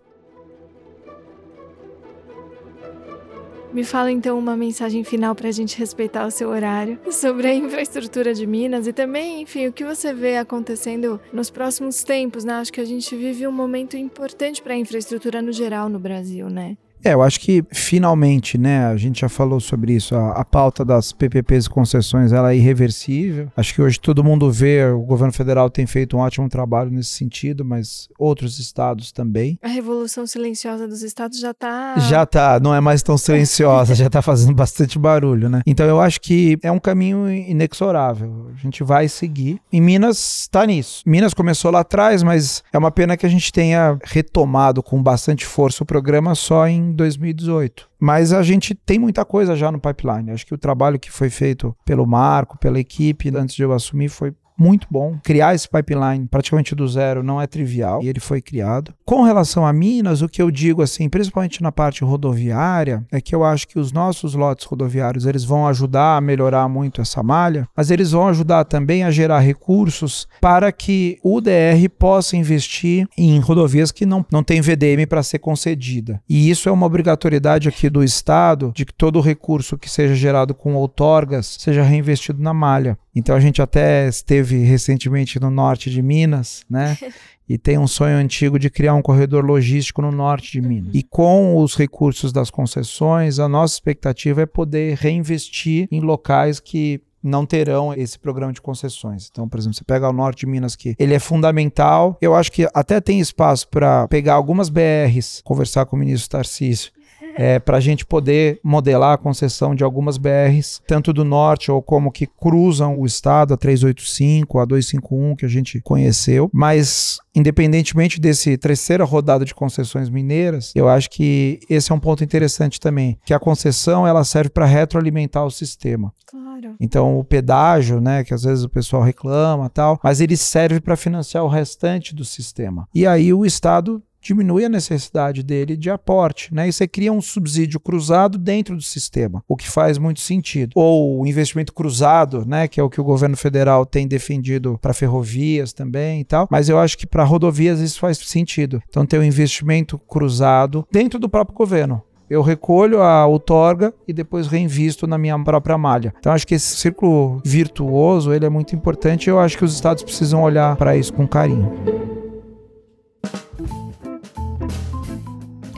Me 3.76 3.84
fala 3.84 4.10
então 4.10 4.38
uma 4.38 4.56
mensagem 4.56 5.04
final 5.04 5.34
para 5.34 5.48
a 5.48 5.52
gente 5.52 5.78
respeitar 5.78 6.26
o 6.26 6.30
seu 6.30 6.48
horário 6.48 6.98
sobre 7.12 7.46
a 7.46 7.54
infraestrutura 7.54 8.32
de 8.32 8.46
Minas 8.46 8.86
e 8.86 8.92
também, 8.94 9.42
enfim, 9.42 9.66
o 9.66 9.72
que 9.72 9.84
você 9.84 10.14
vê 10.14 10.38
acontecendo 10.38 11.20
nos 11.30 11.50
próximos 11.50 12.02
tempos, 12.02 12.42
né? 12.42 12.54
Acho 12.54 12.72
que 12.72 12.80
a 12.80 12.86
gente 12.86 13.14
vive 13.14 13.46
um 13.46 13.52
momento 13.52 13.94
importante 13.94 14.62
para 14.62 14.72
a 14.72 14.78
infraestrutura 14.78 15.42
no 15.42 15.52
geral 15.52 15.90
no 15.90 15.98
Brasil, 15.98 16.48
né? 16.48 16.78
É, 17.04 17.14
eu 17.14 17.22
acho 17.22 17.38
que 17.40 17.64
finalmente, 17.72 18.58
né, 18.58 18.86
a 18.86 18.96
gente 18.96 19.20
já 19.20 19.28
falou 19.28 19.60
sobre 19.60 19.92
isso, 19.94 20.14
a, 20.14 20.32
a, 20.32 20.44
pauta 20.44 20.84
das 20.84 21.12
PPPs 21.12 21.66
e 21.66 21.70
concessões, 21.70 22.32
ela 22.32 22.52
é 22.52 22.56
irreversível. 22.56 23.48
Acho 23.56 23.74
que 23.74 23.82
hoje 23.82 24.00
todo 24.00 24.24
mundo 24.24 24.50
vê, 24.50 24.84
o 24.86 25.02
governo 25.02 25.32
federal 25.32 25.70
tem 25.70 25.86
feito 25.86 26.16
um 26.16 26.20
ótimo 26.20 26.48
trabalho 26.48 26.90
nesse 26.90 27.10
sentido, 27.10 27.64
mas 27.64 28.08
outros 28.18 28.58
estados 28.58 29.12
também. 29.12 29.58
A 29.62 29.68
revolução 29.68 30.26
silenciosa 30.26 30.88
dos 30.88 31.02
estados 31.02 31.38
já 31.38 31.54
tá... 31.54 31.94
Já 31.98 32.26
tá, 32.26 32.58
não 32.58 32.74
é 32.74 32.80
mais 32.80 33.02
tão 33.02 33.16
silenciosa, 33.16 33.94
já 33.94 34.10
tá 34.10 34.20
fazendo 34.20 34.54
bastante 34.54 34.98
barulho, 34.98 35.48
né? 35.48 35.62
Então 35.66 35.86
eu 35.86 36.00
acho 36.00 36.20
que 36.20 36.58
é 36.62 36.72
um 36.72 36.78
caminho 36.78 37.30
inexorável, 37.30 38.50
a 38.52 38.60
gente 38.60 38.82
vai 38.82 39.08
seguir. 39.08 39.60
Em 39.72 39.80
Minas 39.80 40.42
está 40.42 40.66
nisso. 40.66 41.02
Minas 41.06 41.34
começou 41.34 41.70
lá 41.70 41.80
atrás, 41.80 42.22
mas 42.22 42.64
é 42.72 42.78
uma 42.78 42.90
pena 42.90 43.16
que 43.16 43.26
a 43.26 43.28
gente 43.28 43.52
tenha 43.52 43.98
retomado 44.02 44.82
com 44.82 45.02
bastante 45.02 45.46
força 45.46 45.82
o 45.82 45.86
programa 45.86 46.34
só 46.34 46.66
em 46.66 46.85
2018. 46.92 47.88
Mas 47.98 48.32
a 48.32 48.42
gente 48.42 48.74
tem 48.74 48.98
muita 48.98 49.24
coisa 49.24 49.56
já 49.56 49.70
no 49.70 49.80
pipeline. 49.80 50.30
Acho 50.30 50.46
que 50.46 50.54
o 50.54 50.58
trabalho 50.58 50.98
que 50.98 51.10
foi 51.10 51.30
feito 51.30 51.76
pelo 51.84 52.06
Marco, 52.06 52.58
pela 52.58 52.78
equipe, 52.78 53.34
antes 53.34 53.54
de 53.54 53.62
eu 53.62 53.72
assumir, 53.72 54.08
foi 54.08 54.34
muito 54.58 54.86
bom. 54.90 55.18
Criar 55.22 55.54
esse 55.54 55.68
pipeline 55.68 56.26
praticamente 56.28 56.74
do 56.74 56.86
zero 56.88 57.22
não 57.22 57.40
é 57.40 57.46
trivial 57.46 58.02
e 58.02 58.08
ele 58.08 58.20
foi 58.20 58.40
criado. 58.40 58.94
Com 59.04 59.22
relação 59.22 59.66
a 59.66 59.72
Minas, 59.72 60.22
o 60.22 60.28
que 60.28 60.40
eu 60.40 60.50
digo 60.50 60.82
assim, 60.82 61.08
principalmente 61.08 61.62
na 61.62 61.70
parte 61.70 62.04
rodoviária, 62.04 63.04
é 63.10 63.20
que 63.20 63.34
eu 63.34 63.44
acho 63.44 63.68
que 63.68 63.78
os 63.78 63.92
nossos 63.92 64.34
lotes 64.34 64.66
rodoviários 64.66 65.26
eles 65.26 65.44
vão 65.44 65.66
ajudar 65.66 66.16
a 66.16 66.20
melhorar 66.20 66.68
muito 66.68 67.00
essa 67.00 67.22
malha, 67.22 67.68
mas 67.76 67.90
eles 67.90 68.12
vão 68.12 68.28
ajudar 68.28 68.64
também 68.64 69.04
a 69.04 69.10
gerar 69.10 69.40
recursos 69.40 70.26
para 70.40 70.72
que 70.72 71.18
o 71.22 71.40
DR 71.40 71.88
possa 71.98 72.36
investir 72.36 73.06
em 73.16 73.38
rodovias 73.38 73.92
que 73.92 74.06
não, 74.06 74.24
não 74.30 74.42
tem 74.42 74.60
VDM 74.60 75.06
para 75.08 75.22
ser 75.22 75.38
concedida. 75.38 76.20
E 76.28 76.50
isso 76.50 76.68
é 76.68 76.72
uma 76.72 76.86
obrigatoriedade 76.86 77.68
aqui 77.68 77.88
do 77.88 78.02
Estado 78.02 78.72
de 78.74 78.84
que 78.84 78.94
todo 78.94 79.20
recurso 79.20 79.78
que 79.78 79.90
seja 79.90 80.14
gerado 80.14 80.54
com 80.54 80.74
outorgas 80.74 81.56
seja 81.58 81.82
reinvestido 81.82 82.42
na 82.42 82.54
malha. 82.54 82.98
Então 83.16 83.34
a 83.34 83.40
gente 83.40 83.62
até 83.62 84.06
esteve 84.06 84.58
recentemente 84.58 85.40
no 85.40 85.50
norte 85.50 85.90
de 85.90 86.02
Minas, 86.02 86.62
né? 86.68 86.98
e 87.48 87.56
tem 87.56 87.78
um 87.78 87.86
sonho 87.86 88.18
antigo 88.18 88.58
de 88.58 88.68
criar 88.68 88.92
um 88.94 89.00
corredor 89.00 89.42
logístico 89.42 90.02
no 90.02 90.12
norte 90.12 90.52
de 90.52 90.60
Minas. 90.60 90.90
E 90.92 91.02
com 91.02 91.56
os 91.56 91.74
recursos 91.74 92.30
das 92.30 92.50
concessões, 92.50 93.38
a 93.38 93.48
nossa 93.48 93.74
expectativa 93.74 94.42
é 94.42 94.46
poder 94.46 94.98
reinvestir 94.98 95.88
em 95.90 96.00
locais 96.00 96.60
que 96.60 97.00
não 97.22 97.46
terão 97.46 97.94
esse 97.94 98.18
programa 98.18 98.52
de 98.52 98.60
concessões. 98.60 99.28
Então, 99.32 99.48
por 99.48 99.58
exemplo, 99.58 99.76
você 99.76 99.84
pega 99.84 100.08
o 100.08 100.12
norte 100.12 100.40
de 100.40 100.46
Minas 100.46 100.76
que 100.76 100.94
ele 100.98 101.14
é 101.14 101.18
fundamental. 101.18 102.18
Eu 102.20 102.34
acho 102.34 102.52
que 102.52 102.68
até 102.74 103.00
tem 103.00 103.18
espaço 103.18 103.66
para 103.68 104.06
pegar 104.08 104.34
algumas 104.34 104.68
BRs, 104.68 105.40
conversar 105.42 105.86
com 105.86 105.96
o 105.96 105.98
ministro 105.98 106.30
Tarcísio 106.30 106.92
é, 107.36 107.58
para 107.58 107.76
a 107.76 107.80
gente 107.80 108.04
poder 108.04 108.58
modelar 108.62 109.14
a 109.14 109.18
concessão 109.18 109.74
de 109.74 109.84
algumas 109.84 110.16
BRs, 110.16 110.80
tanto 110.86 111.12
do 111.12 111.24
norte 111.24 111.70
ou 111.70 111.82
como 111.82 112.10
que 112.10 112.26
cruzam 112.26 112.98
o 112.98 113.06
estado, 113.06 113.54
a 113.54 113.56
385, 113.56 114.58
a 114.58 114.64
251 114.64 115.36
que 115.36 115.44
a 115.44 115.48
gente 115.48 115.80
conheceu, 115.80 116.50
mas 116.52 117.18
independentemente 117.34 118.18
desse 118.18 118.56
terceira 118.56 119.04
rodada 119.04 119.44
de 119.44 119.54
concessões 119.54 120.08
mineiras, 120.08 120.72
eu 120.74 120.88
acho 120.88 121.10
que 121.10 121.60
esse 121.68 121.92
é 121.92 121.94
um 121.94 122.00
ponto 122.00 122.24
interessante 122.24 122.80
também, 122.80 123.18
que 123.24 123.34
a 123.34 123.38
concessão 123.38 124.06
ela 124.06 124.24
serve 124.24 124.48
para 124.48 124.64
retroalimentar 124.64 125.44
o 125.44 125.50
sistema. 125.50 126.12
Claro. 126.26 126.74
Então 126.80 127.18
o 127.18 127.24
pedágio, 127.24 128.00
né, 128.00 128.24
que 128.24 128.32
às 128.32 128.42
vezes 128.42 128.64
o 128.64 128.68
pessoal 128.68 129.02
reclama, 129.02 129.68
tal, 129.68 130.00
mas 130.02 130.20
ele 130.20 130.36
serve 130.36 130.80
para 130.80 130.96
financiar 130.96 131.44
o 131.44 131.48
restante 131.48 132.14
do 132.14 132.24
sistema. 132.24 132.88
E 132.94 133.06
aí 133.06 133.32
o 133.34 133.44
estado 133.44 134.02
diminui 134.26 134.64
a 134.64 134.68
necessidade 134.68 135.42
dele 135.42 135.76
de 135.76 135.90
aporte, 135.90 136.52
né? 136.52 136.68
E 136.68 136.72
você 136.72 136.86
cria 136.88 137.12
um 137.12 137.20
subsídio 137.20 137.78
cruzado 137.78 138.36
dentro 138.36 138.76
do 138.76 138.82
sistema, 138.82 139.42
o 139.48 139.56
que 139.56 139.68
faz 139.68 139.98
muito 139.98 140.20
sentido. 140.20 140.72
Ou 140.74 141.20
o 141.20 141.26
investimento 141.26 141.72
cruzado, 141.72 142.44
né? 142.46 142.66
Que 142.66 142.80
é 142.80 142.82
o 142.82 142.90
que 142.90 143.00
o 143.00 143.04
governo 143.04 143.36
federal 143.36 143.86
tem 143.86 144.08
defendido 144.08 144.78
para 144.80 144.92
ferrovias 144.92 145.72
também 145.72 146.20
e 146.20 146.24
tal. 146.24 146.48
Mas 146.50 146.68
eu 146.68 146.78
acho 146.78 146.98
que 146.98 147.06
para 147.06 147.24
rodovias 147.24 147.80
isso 147.80 148.00
faz 148.00 148.18
sentido. 148.18 148.82
Então 148.88 149.06
ter 149.06 149.18
um 149.18 149.24
investimento 149.24 149.98
cruzado 149.98 150.86
dentro 150.90 151.18
do 151.18 151.28
próprio 151.28 151.56
governo. 151.56 152.02
Eu 152.28 152.42
recolho 152.42 153.00
a 153.02 153.24
outorga 153.24 153.94
e 154.08 154.12
depois 154.12 154.48
reinvisto 154.48 155.06
na 155.06 155.16
minha 155.16 155.38
própria 155.38 155.78
malha. 155.78 156.12
Então 156.18 156.32
acho 156.32 156.46
que 156.46 156.56
esse 156.56 156.76
círculo 156.76 157.40
virtuoso 157.44 158.32
ele 158.32 158.44
é 158.44 158.50
muito 158.50 158.74
importante. 158.74 159.28
E 159.28 159.30
eu 159.30 159.38
acho 159.38 159.56
que 159.56 159.64
os 159.64 159.74
estados 159.74 160.02
precisam 160.02 160.42
olhar 160.42 160.74
para 160.74 160.96
isso 160.96 161.12
com 161.12 161.26
carinho. 161.28 162.15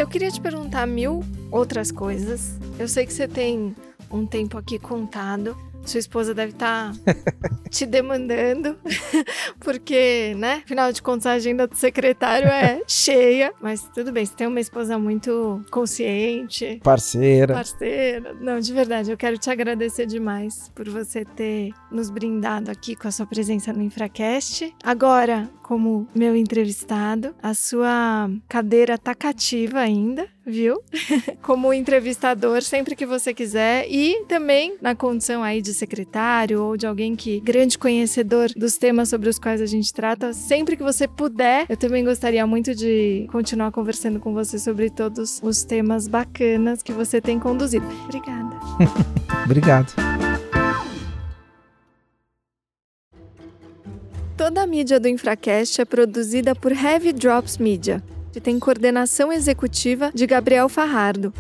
Queria 0.09 0.31
te 0.31 0.41
perguntar 0.41 0.87
mil 0.87 1.23
outras 1.51 1.93
coisas. 1.93 2.59
Eu 2.79 2.89
sei 2.89 3.05
que 3.05 3.13
você 3.13 3.29
tem 3.29 3.77
um 4.11 4.27
tempo 4.27 4.57
aqui 4.57 4.79
contado. 4.79 5.57
Sua 5.85 6.01
esposa 6.01 6.35
deve 6.35 6.53
estar 6.53 6.93
tá 6.93 7.15
te 7.71 7.87
demandando, 7.87 8.77
porque, 9.61 10.35
né? 10.37 10.63
Afinal 10.65 10.93
de 10.93 11.01
contas, 11.01 11.27
a 11.27 11.33
agenda 11.33 11.67
do 11.67 11.75
secretário 11.77 12.49
é 12.49 12.83
cheia. 12.89 13.53
Mas 13.61 13.89
tudo 13.95 14.13
bem, 14.13 14.25
você 14.25 14.35
tem 14.35 14.47
uma 14.47 14.61
esposa 14.61 14.99
muito 14.99 15.65
consciente. 15.71 16.81
Parceira. 16.83 17.55
Parceira. 17.55 18.35
Não, 18.41 18.61
de 18.61 18.73
verdade, 18.73 19.11
eu 19.11 19.17
quero 19.17 19.39
te 19.39 19.49
agradecer 19.51 20.05
demais 20.05 20.71
por 20.75 20.89
você 20.89 21.25
ter 21.25 21.73
nos 21.91 22.11
brindado 22.11 22.71
aqui 22.71 22.95
com 22.95 23.09
a 23.09 23.11
sua 23.11 23.27
presença 23.27 23.73
no 23.73 23.83
Infracast. 23.83 24.75
Agora, 24.83 25.51
como 25.69 26.09
meu 26.15 26.35
entrevistado. 26.35 27.35
A 27.43 27.53
sua 27.53 28.31
cadeira 28.49 28.97
tá 28.97 29.15
cativa 29.15 29.81
ainda, 29.81 30.27
viu? 30.45 30.81
como 31.43 31.75
entrevistador, 31.75 32.63
sempre 32.63 32.97
que 32.97 33.05
você 33.05 33.35
quiser. 33.35 33.87
E 33.91 34.25
também 34.27 34.77
na 34.81 34.95
condição 34.95 35.43
aí 35.43 35.61
de 35.61 35.75
secretário 35.75 36.63
ou 36.63 36.75
de 36.75 36.87
alguém 36.87 37.15
que 37.15 37.39
grande 37.41 37.77
conhecedor 37.77 38.49
dos 38.57 38.79
temas 38.79 39.11
sobre 39.11 39.29
os 39.29 39.39
quais 39.39 39.61
a 39.61 39.67
gente 39.67 39.93
trata, 39.93 40.33
sempre 40.33 40.75
que 40.75 40.83
você 40.83 41.07
puder, 41.07 41.67
eu 41.69 41.77
também 41.77 42.03
gostaria 42.03 42.47
muito 42.47 42.75
de 42.75 43.29
continuar 43.31 43.71
conversando 43.71 44.19
com 44.19 44.33
você 44.33 44.59
sobre 44.59 44.89
todos 44.89 45.39
os 45.43 45.65
temas 45.65 46.09
bacanas 46.09 46.83
que 46.83 46.93
você 46.93 47.21
tem 47.21 47.39
conduzido. 47.39 47.87
Obrigada. 48.07 48.57
Obrigado. 49.45 50.28
Toda 54.39 54.63
a 54.63 54.67
mídia 54.69 55.01
do 55.01 55.09
Infracast 55.09 55.81
é 55.81 55.85
produzida 55.85 56.55
por 56.55 56.71
Heavy 56.71 57.13
Drops 57.13 57.59
Media, 57.59 58.01
que 58.33 58.41
tem 58.41 58.57
coordenação 58.57 59.33
executiva 59.33 60.13
de 60.15 60.29
Gabriel 60.29 60.69
Farrardo. 60.69 61.35